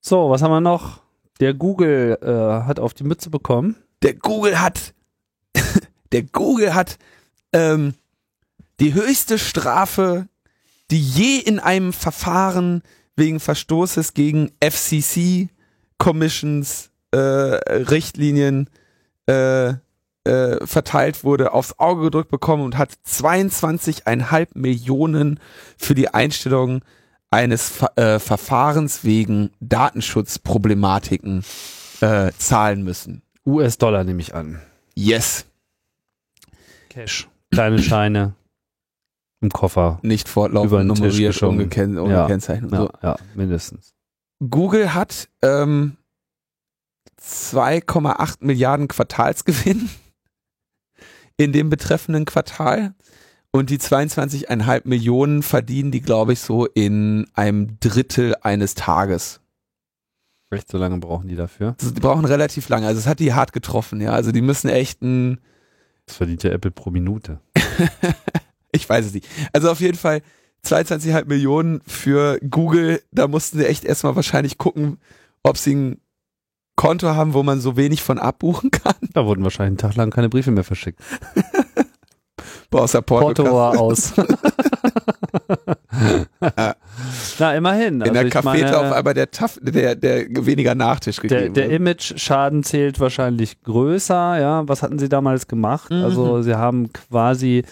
So, 0.00 0.30
was 0.30 0.42
haben 0.42 0.50
wir 0.50 0.60
noch? 0.62 1.02
Der 1.40 1.52
Google 1.52 2.18
äh, 2.22 2.66
hat 2.66 2.80
auf 2.80 2.94
die 2.94 3.04
Mütze 3.04 3.28
bekommen. 3.28 3.76
Der 4.02 4.14
Google 4.14 4.60
hat, 4.60 4.94
der 6.12 6.22
Google 6.22 6.74
hat 6.74 6.98
ähm, 7.52 7.94
die 8.80 8.94
höchste 8.94 9.38
Strafe, 9.38 10.26
die 10.90 11.00
je 11.00 11.38
in 11.38 11.58
einem 11.58 11.92
Verfahren 11.92 12.82
wegen 13.14 13.40
Verstoßes 13.40 14.14
gegen 14.14 14.50
FCC 14.62 15.50
Commissions 15.98 16.90
äh, 17.10 17.18
Richtlinien 17.18 18.70
äh, 19.26 19.74
äh, 20.30 20.66
verteilt 20.66 21.24
wurde, 21.24 21.52
aufs 21.52 21.78
Auge 21.78 22.04
gedrückt 22.04 22.30
bekommen 22.30 22.62
und 22.64 22.78
hat 22.78 22.92
22,5 23.06 24.48
Millionen 24.54 25.40
für 25.76 25.94
die 25.94 26.08
Einstellung 26.14 26.82
eines 27.30 27.68
Ver 27.68 27.96
äh, 27.96 28.18
Verfahrens 28.18 29.04
wegen 29.04 29.50
Datenschutzproblematiken 29.60 31.44
äh, 32.00 32.32
zahlen 32.38 32.82
müssen. 32.82 33.22
US-Dollar 33.46 34.04
nehme 34.04 34.20
ich 34.20 34.34
an. 34.34 34.60
Yes, 34.94 35.46
Cash. 36.88 37.28
Kleine 37.52 37.78
Scheine 37.80 38.34
im 39.40 39.50
Koffer. 39.50 39.98
nicht 40.02 40.28
fortlaufend 40.28 40.70
Über 40.72 40.82
den 40.82 40.88
Tisch 40.90 40.98
nummeriert, 41.00 41.32
geschoben. 41.32 41.56
ohne, 41.58 41.68
Ken 41.68 41.98
ohne 41.98 42.12
Ja. 42.12 42.26
Kennzeichnung. 42.26 42.70
Ja, 42.72 42.78
So. 42.78 42.90
ja, 43.02 43.16
mindestens. 43.34 43.94
Google 44.48 44.92
hat 44.94 45.28
ähm, 45.42 45.96
2,8 47.22 48.36
Milliarden 48.40 48.88
Quartalsgewinn 48.88 49.88
in 51.40 51.52
dem 51.54 51.70
betreffenden 51.70 52.26
Quartal. 52.26 52.92
Und 53.50 53.70
die 53.70 53.78
22,5 53.78 54.82
Millionen 54.84 55.42
verdienen 55.42 55.90
die, 55.90 56.02
glaube 56.02 56.34
ich, 56.34 56.40
so 56.40 56.66
in 56.66 57.26
einem 57.32 57.80
Drittel 57.80 58.34
eines 58.42 58.74
Tages. 58.74 59.40
Echt 60.50 60.68
so 60.68 60.76
lange 60.76 60.98
brauchen 60.98 61.28
die 61.28 61.36
dafür? 61.36 61.76
Also 61.80 61.94
die 61.94 62.00
brauchen 62.00 62.26
relativ 62.26 62.68
lange. 62.68 62.86
Also 62.86 62.98
es 62.98 63.06
hat 63.06 63.20
die 63.20 63.32
hart 63.32 63.54
getroffen, 63.54 64.02
ja. 64.02 64.12
Also 64.12 64.32
die 64.32 64.42
müssen 64.42 64.68
echt 64.68 65.00
ein, 65.00 65.40
Das 66.04 66.16
verdient 66.16 66.42
ja 66.42 66.50
Apple 66.50 66.72
pro 66.72 66.90
Minute. 66.90 67.40
ich 68.72 68.86
weiß 68.86 69.06
es 69.06 69.14
nicht. 69.14 69.26
Also 69.54 69.70
auf 69.70 69.80
jeden 69.80 69.96
Fall 69.96 70.20
22,5 70.66 71.24
Millionen 71.24 71.80
für 71.86 72.38
Google. 72.50 73.00
Da 73.12 73.28
mussten 73.28 73.56
sie 73.56 73.66
echt 73.66 73.86
erstmal 73.86 74.14
wahrscheinlich 74.14 74.58
gucken, 74.58 74.98
ob 75.42 75.56
sie 75.56 75.74
ein 75.74 76.00
Konto 76.80 77.08
haben, 77.08 77.34
wo 77.34 77.42
man 77.42 77.60
so 77.60 77.76
wenig 77.76 78.02
von 78.02 78.18
abbuchen 78.18 78.70
kann. 78.70 78.94
Da 79.12 79.26
wurden 79.26 79.44
wahrscheinlich 79.44 79.82
einen 79.82 79.90
Tag 79.92 79.96
lang 79.96 80.10
keine 80.10 80.30
Briefe 80.30 80.50
mehr 80.50 80.64
verschickt. 80.64 80.98
Außer 82.70 83.02
Porto. 83.02 83.42
Porto 83.42 83.54
war 83.54 83.78
aus. 83.78 84.14
Na, 87.38 87.54
immerhin. 87.54 87.96
In 87.96 88.02
Also 88.02 88.14
der 88.14 88.30
Cafete 88.30 88.78
auf 88.78 88.92
einmal 88.92 89.12
der, 89.12 89.30
Taff, 89.30 89.58
der, 89.60 89.94
der 89.94 90.24
weniger 90.46 90.74
Nachtisch 90.74 91.16
der, 91.16 91.28
gegeben 91.28 91.54
der 91.54 91.64
wird. 91.70 91.80
Image-Schaden 91.80 92.62
zählt 92.62 92.98
wahrscheinlich 92.98 93.60
größer. 93.62 94.38
Ja, 94.40 94.66
was 94.66 94.82
hatten 94.82 94.98
sie 94.98 95.10
damals 95.10 95.48
gemacht? 95.48 95.90
Mhm. 95.90 96.04
Also 96.04 96.40
sie 96.40 96.54
haben 96.54 96.90
quasi 96.92 97.64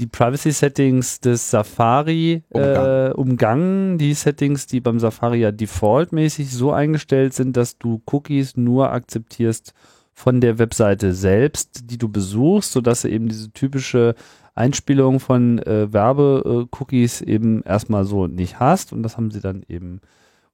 die 0.00 0.06
Privacy-Settings 0.06 1.20
des 1.20 1.50
Safari 1.50 2.42
Umgangen. 2.48 3.10
Äh, 3.10 3.14
umgangen. 3.14 3.98
Die 3.98 4.14
Settings, 4.14 4.66
die 4.66 4.80
beim 4.80 4.98
Safari 4.98 5.40
ja 5.40 5.52
defaultmäßig 5.52 6.50
so 6.50 6.72
eingestellt 6.72 7.34
sind, 7.34 7.56
dass 7.56 7.78
du 7.78 8.02
Cookies 8.10 8.56
nur 8.56 8.90
akzeptierst 8.90 9.74
von 10.12 10.40
der 10.40 10.58
Webseite 10.58 11.12
selbst, 11.12 11.90
die 11.90 11.98
du 11.98 12.08
besuchst, 12.08 12.72
sodass 12.72 13.02
du 13.02 13.08
eben 13.08 13.28
diese 13.28 13.52
typische 13.52 14.14
Einspielung 14.54 15.20
von 15.20 15.58
äh, 15.60 15.92
Werbe-Cookies 15.92 17.20
eben 17.20 17.62
erstmal 17.62 18.04
so 18.04 18.26
nicht 18.26 18.58
hast. 18.58 18.92
Und 18.92 19.02
das 19.02 19.16
haben 19.16 19.30
sie 19.30 19.40
dann 19.40 19.62
eben 19.68 20.00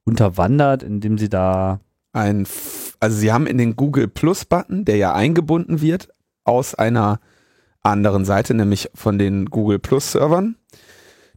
unterwandert, 0.04 0.82
indem 0.82 1.18
sie 1.18 1.28
da 1.28 1.80
Ein, 2.12 2.46
also 3.00 3.16
sie 3.16 3.32
haben 3.32 3.46
in 3.46 3.58
den 3.58 3.76
Google 3.76 4.08
Plus 4.08 4.44
Button, 4.44 4.84
der 4.84 4.96
ja 4.96 5.14
eingebunden 5.14 5.80
wird 5.80 6.08
aus 6.44 6.74
einer 6.74 7.20
anderen 7.86 8.24
Seite, 8.24 8.54
nämlich 8.54 8.90
von 8.94 9.18
den 9.18 9.46
Google 9.46 9.78
Plus 9.78 10.12
Servern. 10.12 10.56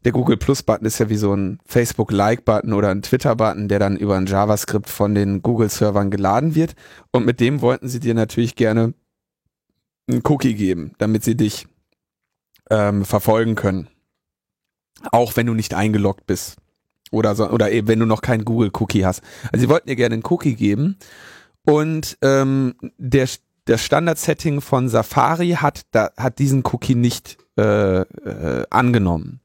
Der 0.06 0.14
Google 0.14 0.38
Plus 0.38 0.64
Button 0.64 0.86
ist 0.86 1.00
ja 1.00 1.10
wie 1.10 1.18
so 1.18 1.34
ein 1.34 1.60
Facebook 1.66 2.12
Like 2.12 2.46
Button 2.46 2.74
oder 2.74 2.90
ein 2.90 3.02
Twitter 3.02 3.36
Button, 3.36 3.68
der 3.68 3.80
dann 3.80 3.98
über 3.98 4.16
ein 4.16 4.28
JavaScript 4.28 4.90
von 4.90 5.14
den 5.14 5.42
Google 5.42 5.70
Servern 5.70 6.10
geladen 6.10 6.56
wird. 6.56 6.74
Und 7.12 7.26
mit 7.26 7.40
dem 7.40 7.62
wollten 7.62 7.90
sie 7.90 8.00
dir 8.00 8.14
natürlich 8.14 8.56
gerne 8.56 8.94
einen 10.08 10.22
Cookie 10.26 10.56
geben, 10.56 10.94
damit 10.98 11.24
sie 11.24 11.36
dich 11.36 11.68
ähm, 12.70 13.04
verfolgen 13.04 13.56
können. 13.56 13.90
Auch 15.12 15.36
wenn 15.36 15.48
du 15.48 15.54
nicht 15.54 15.74
eingeloggt 15.74 16.26
bist. 16.26 16.58
Oder, 17.12 17.36
so, 17.36 17.50
oder 17.50 17.72
eben, 17.72 17.88
wenn 17.88 18.00
du 18.00 18.06
noch 18.06 18.22
keinen 18.22 18.46
Google 18.46 18.72
Cookie 18.80 19.06
hast. 19.06 19.22
Also 19.52 19.66
sie 19.66 19.70
wollten 19.70 19.90
dir 19.90 19.96
gerne 19.96 20.14
einen 20.14 20.26
Cookie 20.26 20.56
geben. 20.56 20.98
Und 21.66 22.18
ähm, 22.22 22.76
der, 22.98 23.28
das 23.70 23.84
Standard-Setting 23.86 24.62
von 24.62 24.90
Safari 24.90 25.52
hat, 25.52 25.84
da, 25.92 26.10
hat 26.18 26.40
diesen 26.40 26.64
Cookie 26.66 26.96
nicht 26.96 27.38
äh, 27.58 28.02
äh, 28.02 28.66
angenommen. 28.70 29.42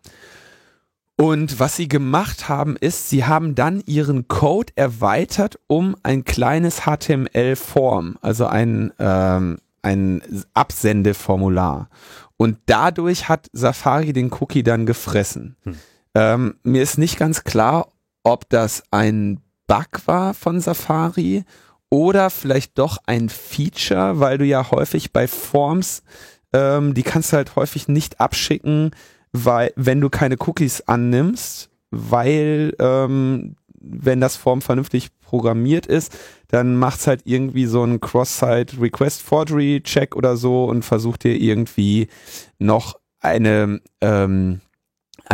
Und 1.17 1.61
was 1.61 1.77
sie 1.77 1.89
gemacht 1.89 2.49
haben, 2.49 2.77
ist, 2.77 3.11
sie 3.11 3.25
haben 3.25 3.55
dann 3.55 3.83
ihren 3.87 4.27
Code 4.27 4.73
erweitert 4.77 5.61
um 5.67 5.95
ein 6.03 6.25
kleines 6.25 6.83
HTML-Form, 6.87 8.19
also 8.21 8.47
ein, 8.47 8.93
ähm, 8.99 9.59
ein 9.83 10.23
Absendeformular. 10.55 11.89
Und 12.37 12.59
dadurch 12.67 13.29
hat 13.29 13.49
Safari 13.53 14.13
den 14.13 14.33
Cookie 14.33 14.65
dann 14.65 14.87
gefressen. 14.87 15.57
Hm. 15.65 15.79
Ähm, 16.15 16.55
mir 16.65 16.83
ist 16.83 16.99
nicht 16.99 17.19
ganz 17.19 17.45
klar, 17.45 17.89
ob 18.25 18.49
das 18.49 18.83
ein 18.91 19.41
Bug 19.67 20.07
war 20.07 20.35
von 20.35 20.61
Safari 20.61 21.45
oder 21.95 22.29
vielleicht 22.29 22.77
doch 22.77 22.99
ein 23.07 23.29
Feature, 23.29 24.19
weil 24.19 24.37
du 24.37 24.45
ja 24.45 24.73
häufig 24.73 25.13
bei 25.13 25.29
Forms, 25.29 26.03
ähm, 26.53 26.93
die 26.93 27.05
kannst 27.05 27.33
du 27.33 27.37
halt 27.37 27.55
häufig 27.55 27.87
nicht 27.87 28.19
abschicken, 28.19 28.91
weil 29.31 29.73
wenn 29.77 30.01
du 30.01 30.11
keine 30.11 30.35
Cookies 30.41 30.81
annimmst, 30.89 31.71
weil 31.93 32.75
ähm, 32.81 33.55
wenn 33.81 34.21
das 34.21 34.37
Form 34.37 34.61
vernünftig 34.61 35.11
programmiert 35.21 35.87
ist, 35.87 36.17
dann 36.49 36.75
macht's 36.75 37.07
halt 37.07 37.23
irgendwie 37.27 37.67
so 37.67 37.85
einen 37.85 38.01
Cross-Site 38.01 38.81
Request 38.81 39.23
Forgery 39.23 39.81
Check 39.85 40.17
oder 40.17 40.37
so 40.37 40.65
und 40.65 40.85
versucht 40.85 41.23
dir 41.23 41.41
irgendwie 41.41 42.09
noch 42.59 42.99
eine 43.21 43.81
ähm, 44.01 44.61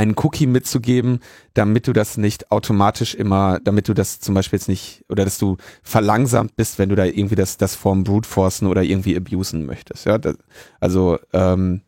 einen 0.01 0.15
Cookie 0.17 0.47
mitzugeben, 0.47 1.21
damit 1.53 1.87
du 1.87 1.93
das 1.93 2.17
nicht 2.17 2.51
automatisch 2.51 3.15
immer, 3.15 3.61
damit 3.63 3.87
du 3.87 3.93
das 3.93 4.19
zum 4.19 4.35
Beispiel 4.35 4.59
jetzt 4.59 4.69
nicht, 4.69 5.05
oder 5.11 5.25
dass 5.25 5.37
du 5.37 5.59
verlangsamt 5.83 6.57
bist, 6.57 6.79
wenn 6.79 6.89
du 6.89 6.97
da 6.97 7.05
irgendwie 7.05 7.35
das, 7.35 7.59
das 7.59 7.75
Form 7.75 8.03
brute 8.03 8.27
forcen 8.27 8.67
oder 8.67 8.83
irgendwie 8.83 9.15
abusen 9.15 9.67
möchtest. 9.67 10.07
Ja, 10.07 10.17
das, 10.17 10.37
also 10.81 11.19
ähm, 11.35 11.83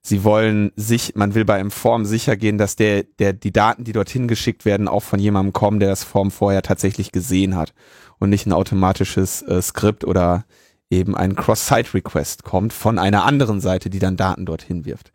sie 0.00 0.24
wollen 0.24 0.72
sich, 0.74 1.14
man 1.16 1.34
will 1.34 1.44
bei 1.44 1.56
einem 1.56 1.70
Form 1.70 2.06
sicher 2.06 2.34
gehen, 2.38 2.56
dass 2.56 2.76
der, 2.76 3.02
der, 3.18 3.34
die 3.34 3.52
Daten, 3.52 3.84
die 3.84 3.92
dorthin 3.92 4.26
geschickt 4.26 4.64
werden, 4.64 4.88
auch 4.88 5.02
von 5.02 5.20
jemandem 5.20 5.52
kommen, 5.52 5.80
der 5.80 5.90
das 5.90 6.02
Form 6.02 6.30
vorher 6.30 6.62
tatsächlich 6.62 7.12
gesehen 7.12 7.56
hat 7.56 7.74
und 8.18 8.30
nicht 8.30 8.46
ein 8.46 8.54
automatisches 8.54 9.42
äh, 9.42 9.60
Skript 9.60 10.04
oder 10.04 10.46
eben 10.88 11.14
ein 11.14 11.36
Cross-Site-Request 11.36 12.42
kommt 12.42 12.72
von 12.72 12.98
einer 12.98 13.24
anderen 13.24 13.60
Seite, 13.60 13.90
die 13.90 13.98
dann 13.98 14.16
Daten 14.16 14.46
dorthin 14.46 14.86
wirft. 14.86 15.12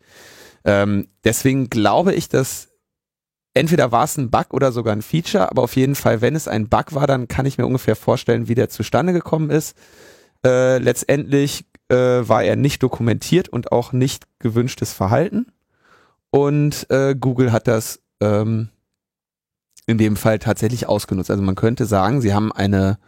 Ähm, 0.66 1.08
deswegen 1.24 1.70
glaube 1.70 2.12
ich, 2.12 2.28
dass 2.28 2.68
entweder 3.54 3.92
war 3.92 4.04
es 4.04 4.18
ein 4.18 4.30
Bug 4.30 4.52
oder 4.52 4.72
sogar 4.72 4.94
ein 4.94 5.02
Feature, 5.02 5.50
aber 5.50 5.62
auf 5.62 5.76
jeden 5.76 5.94
Fall, 5.94 6.20
wenn 6.20 6.34
es 6.34 6.48
ein 6.48 6.68
Bug 6.68 6.94
war, 6.94 7.06
dann 7.06 7.28
kann 7.28 7.46
ich 7.46 7.56
mir 7.56 7.66
ungefähr 7.66 7.96
vorstellen, 7.96 8.48
wie 8.48 8.54
der 8.54 8.68
zustande 8.68 9.12
gekommen 9.12 9.50
ist. 9.50 9.76
Äh, 10.44 10.78
letztendlich 10.78 11.64
äh, 11.88 11.94
war 11.94 12.42
er 12.42 12.56
nicht 12.56 12.82
dokumentiert 12.82 13.48
und 13.48 13.72
auch 13.72 13.92
nicht 13.92 14.24
gewünschtes 14.40 14.92
Verhalten. 14.92 15.46
Und 16.30 16.90
äh, 16.90 17.14
Google 17.14 17.52
hat 17.52 17.68
das 17.68 18.02
ähm, 18.20 18.68
in 19.86 19.98
dem 19.98 20.16
Fall 20.16 20.38
tatsächlich 20.38 20.88
ausgenutzt. 20.88 21.30
Also 21.30 21.42
man 21.42 21.54
könnte 21.54 21.86
sagen, 21.86 22.20
sie 22.20 22.34
haben 22.34 22.52
eine, 22.52 22.98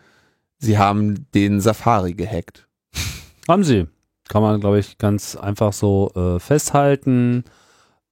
sie 0.59 0.79
haben 0.79 1.27
den 1.35 1.61
Safari 1.61 2.15
gehackt. 2.15 2.69
Haben 3.49 3.65
sie. 3.65 3.89
Kann 4.29 4.43
man, 4.43 4.61
glaube 4.61 4.79
ich, 4.79 4.99
ganz 4.99 5.37
einfach 5.37 5.73
so 5.73 6.11
äh, 6.15 6.39
festhalten. 6.39 7.45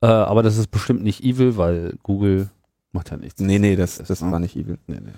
Äh, 0.00 0.06
aber 0.06 0.42
das 0.42 0.56
ist 0.56 0.70
bestimmt 0.70 1.02
nicht 1.02 1.22
evil, 1.22 1.56
weil 1.56 1.98
Google 2.02 2.48
macht 2.92 3.10
ja 3.10 3.16
nichts. 3.16 3.40
Nee, 3.40 3.58
nee, 3.58 3.76
das, 3.76 3.98
das 3.98 4.22
war 4.22 4.38
nicht 4.38 4.56
evil. 4.56 4.78
Nee, 4.86 5.00
nee. 5.02 5.12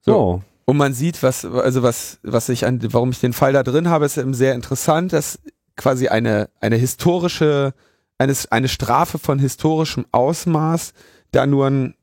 So. 0.00 0.12
So. 0.12 0.42
Und 0.64 0.76
man 0.76 0.94
sieht, 0.94 1.22
was, 1.22 1.44
also 1.44 1.82
was, 1.82 2.18
was 2.22 2.48
ich 2.48 2.64
an, 2.64 2.80
warum 2.92 3.10
ich 3.10 3.20
den 3.20 3.32
Fall 3.32 3.52
da 3.52 3.62
drin 3.62 3.88
habe, 3.88 4.06
ist 4.06 4.16
eben 4.16 4.34
sehr 4.34 4.54
interessant, 4.54 5.12
dass 5.12 5.38
quasi 5.76 6.08
eine, 6.08 6.48
eine 6.60 6.76
historische, 6.76 7.74
eine, 8.18 8.34
eine 8.50 8.68
Strafe 8.68 9.18
von 9.18 9.38
historischem 9.38 10.06
Ausmaß 10.12 10.92
da 11.32 11.46
nur 11.46 11.66
ein, 11.66 11.94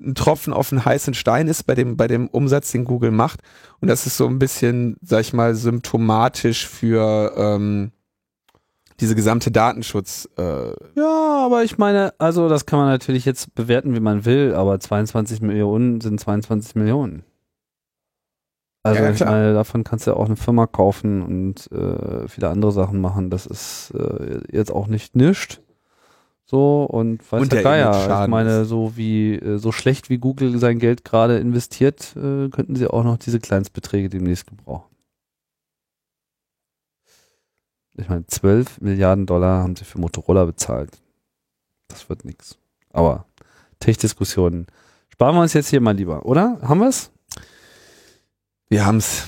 ein 0.00 0.14
Tropfen 0.14 0.52
auf 0.52 0.72
einen 0.72 0.84
heißen 0.84 1.14
Stein 1.14 1.48
ist 1.48 1.64
bei 1.64 1.74
dem, 1.74 1.96
bei 1.96 2.08
dem 2.08 2.28
Umsatz, 2.28 2.72
den 2.72 2.84
Google 2.84 3.10
macht. 3.10 3.40
Und 3.80 3.88
das 3.88 4.06
ist 4.06 4.16
so 4.16 4.26
ein 4.26 4.38
bisschen, 4.38 4.96
sag 5.02 5.20
ich 5.20 5.32
mal, 5.32 5.54
symptomatisch 5.54 6.66
für 6.66 7.32
ähm, 7.36 7.92
diese 9.00 9.14
gesamte 9.14 9.50
Datenschutz. 9.50 10.28
Äh, 10.36 10.72
Ja, 10.96 11.44
aber 11.44 11.62
ich 11.64 11.78
meine, 11.78 12.14
also 12.18 12.48
das 12.48 12.66
kann 12.66 12.78
man 12.78 12.88
natürlich 12.88 13.24
jetzt 13.24 13.54
bewerten, 13.54 13.94
wie 13.94 14.00
man 14.00 14.24
will, 14.24 14.54
aber 14.54 14.78
22 14.78 15.40
Millionen 15.40 16.00
sind 16.00 16.20
22 16.20 16.74
Millionen. 16.74 17.24
Also 18.82 19.02
Ja, 19.02 19.10
ich 19.10 19.24
meine, 19.24 19.54
davon 19.54 19.82
kannst 19.82 20.06
du 20.06 20.10
ja 20.10 20.16
auch 20.16 20.26
eine 20.26 20.36
Firma 20.36 20.66
kaufen 20.66 21.22
und 21.22 21.72
äh, 21.72 22.28
viele 22.28 22.50
andere 22.50 22.70
Sachen 22.70 23.00
machen. 23.00 23.30
Das 23.30 23.46
ist 23.46 23.92
äh, 23.94 24.40
jetzt 24.52 24.70
auch 24.70 24.88
nicht 24.88 25.16
nischt. 25.16 25.60
So 26.54 26.84
und 26.84 27.20
weiß 27.32 27.42
Und 27.42 27.50
der 27.50 27.62
der 27.62 27.64
Geier. 27.64 28.22
Ich 28.22 28.28
meine, 28.28 28.64
so 28.64 28.96
wie 28.96 29.34
äh, 29.34 29.58
so 29.58 29.72
schlecht 29.72 30.08
wie 30.08 30.18
Google 30.18 30.56
sein 30.60 30.78
Geld 30.78 31.04
gerade 31.04 31.38
investiert, 31.38 32.14
äh, 32.14 32.48
könnten 32.48 32.76
sie 32.76 32.86
auch 32.86 33.02
noch 33.02 33.16
diese 33.16 33.40
Kleinstbeträge 33.40 34.08
demnächst 34.08 34.46
gebrauchen. 34.46 34.94
Ich 37.96 38.08
meine, 38.08 38.24
12 38.28 38.80
Milliarden 38.82 39.26
Dollar 39.26 39.64
haben 39.64 39.74
sie 39.74 39.84
für 39.84 39.98
Motorola 39.98 40.44
bezahlt. 40.44 40.92
Das 41.88 42.08
wird 42.08 42.24
nix. 42.24 42.56
Aber 42.92 43.26
Tech-Diskussionen 43.80 44.68
sparen 45.08 45.34
wir 45.34 45.42
uns 45.42 45.54
jetzt 45.54 45.70
hier 45.70 45.80
mal 45.80 45.96
lieber, 45.96 46.24
oder? 46.24 46.60
Haben 46.62 46.78
wir 46.78 46.88
es? 46.88 47.10
wir 48.68 48.86
haben's. 48.86 49.26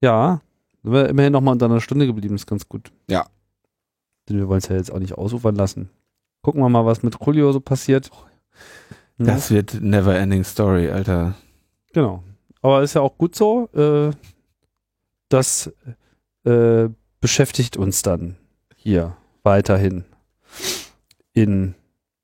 Ja. 0.00 0.40
Sind 0.84 0.92
wir 0.92 1.08
immerhin 1.08 1.32
noch 1.32 1.40
mal 1.40 1.50
unter 1.50 1.66
einer 1.66 1.80
Stunde 1.80 2.06
geblieben, 2.06 2.36
ist 2.36 2.46
ganz 2.46 2.68
gut. 2.68 2.92
Ja. 3.10 3.26
Denn 4.28 4.36
wir 4.38 4.48
wollen 4.48 4.58
es 4.58 4.68
ja 4.68 4.76
jetzt 4.76 4.92
auch 4.92 4.98
nicht 4.98 5.14
ausufern 5.16 5.54
lassen. 5.54 5.90
Gucken 6.42 6.60
wir 6.62 6.68
mal, 6.68 6.84
was 6.86 7.02
mit 7.02 7.16
Julio 7.24 7.52
so 7.52 7.60
passiert. 7.60 8.10
Hm, 9.18 9.26
Das 9.26 9.50
wird 9.50 9.80
never 9.80 10.16
ending 10.16 10.44
story, 10.44 10.90
Alter. 10.90 11.34
Genau. 11.92 12.22
Aber 12.62 12.82
ist 12.82 12.94
ja 12.94 13.00
auch 13.00 13.16
gut 13.18 13.34
so. 13.34 13.68
Äh, 13.72 14.10
das 15.28 15.72
äh, 16.44 16.88
beschäftigt 17.20 17.76
uns 17.76 18.02
dann 18.02 18.36
hier 18.76 19.16
weiterhin 19.42 20.04
in 21.32 21.74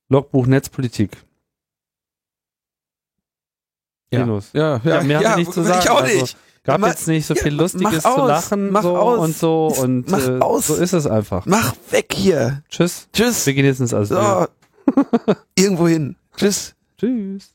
Logbuch 0.08 0.46
Netzpolitik. 0.46 1.16
Ja. 4.12 4.20
Linus. 4.20 4.52
Ja, 4.52 4.80
Ja, 4.84 5.02
mehr 5.02 5.18
haben 5.18 5.24
wir 5.24 5.36
nicht 5.36 5.52
zu 5.52 5.60
ich 5.62 5.66
sagen. 5.66 5.88
auch 5.88 6.02
Also, 6.02 6.20
nicht. 6.20 6.36
Gab 6.64 6.80
Ma- 6.80 6.88
jetzt 6.88 7.06
nicht 7.06 7.26
so 7.26 7.34
ja, 7.34 7.42
viel 7.42 7.52
mach 7.52 7.60
Lustiges 7.60 8.04
aus, 8.04 8.14
zu 8.14 8.26
lachen 8.26 8.70
mach 8.70 8.82
so 8.82 8.96
aus. 8.96 9.18
und 9.18 9.36
so 9.36 9.66
und 9.66 10.10
Mach 10.10 10.26
äh, 10.28 10.38
aus. 10.40 10.66
so 10.68 10.74
ist 10.76 10.92
es 10.94 11.06
einfach. 11.06 11.44
Mach 11.46 11.74
weg 11.90 12.12
hier. 12.14 12.62
Tschüss. 12.70 13.06
Tschüss. 13.12 13.44
Wir 13.46 13.54
gehen 13.54 13.66
jetzt 13.66 13.80
ins 13.80 13.92
Asyl. 13.94 14.16
So. 14.16 14.46
Irgendwo 15.58 15.86
hin. 15.88 16.16
Tschüss. 16.36 16.74
Tschüss. 16.98 17.53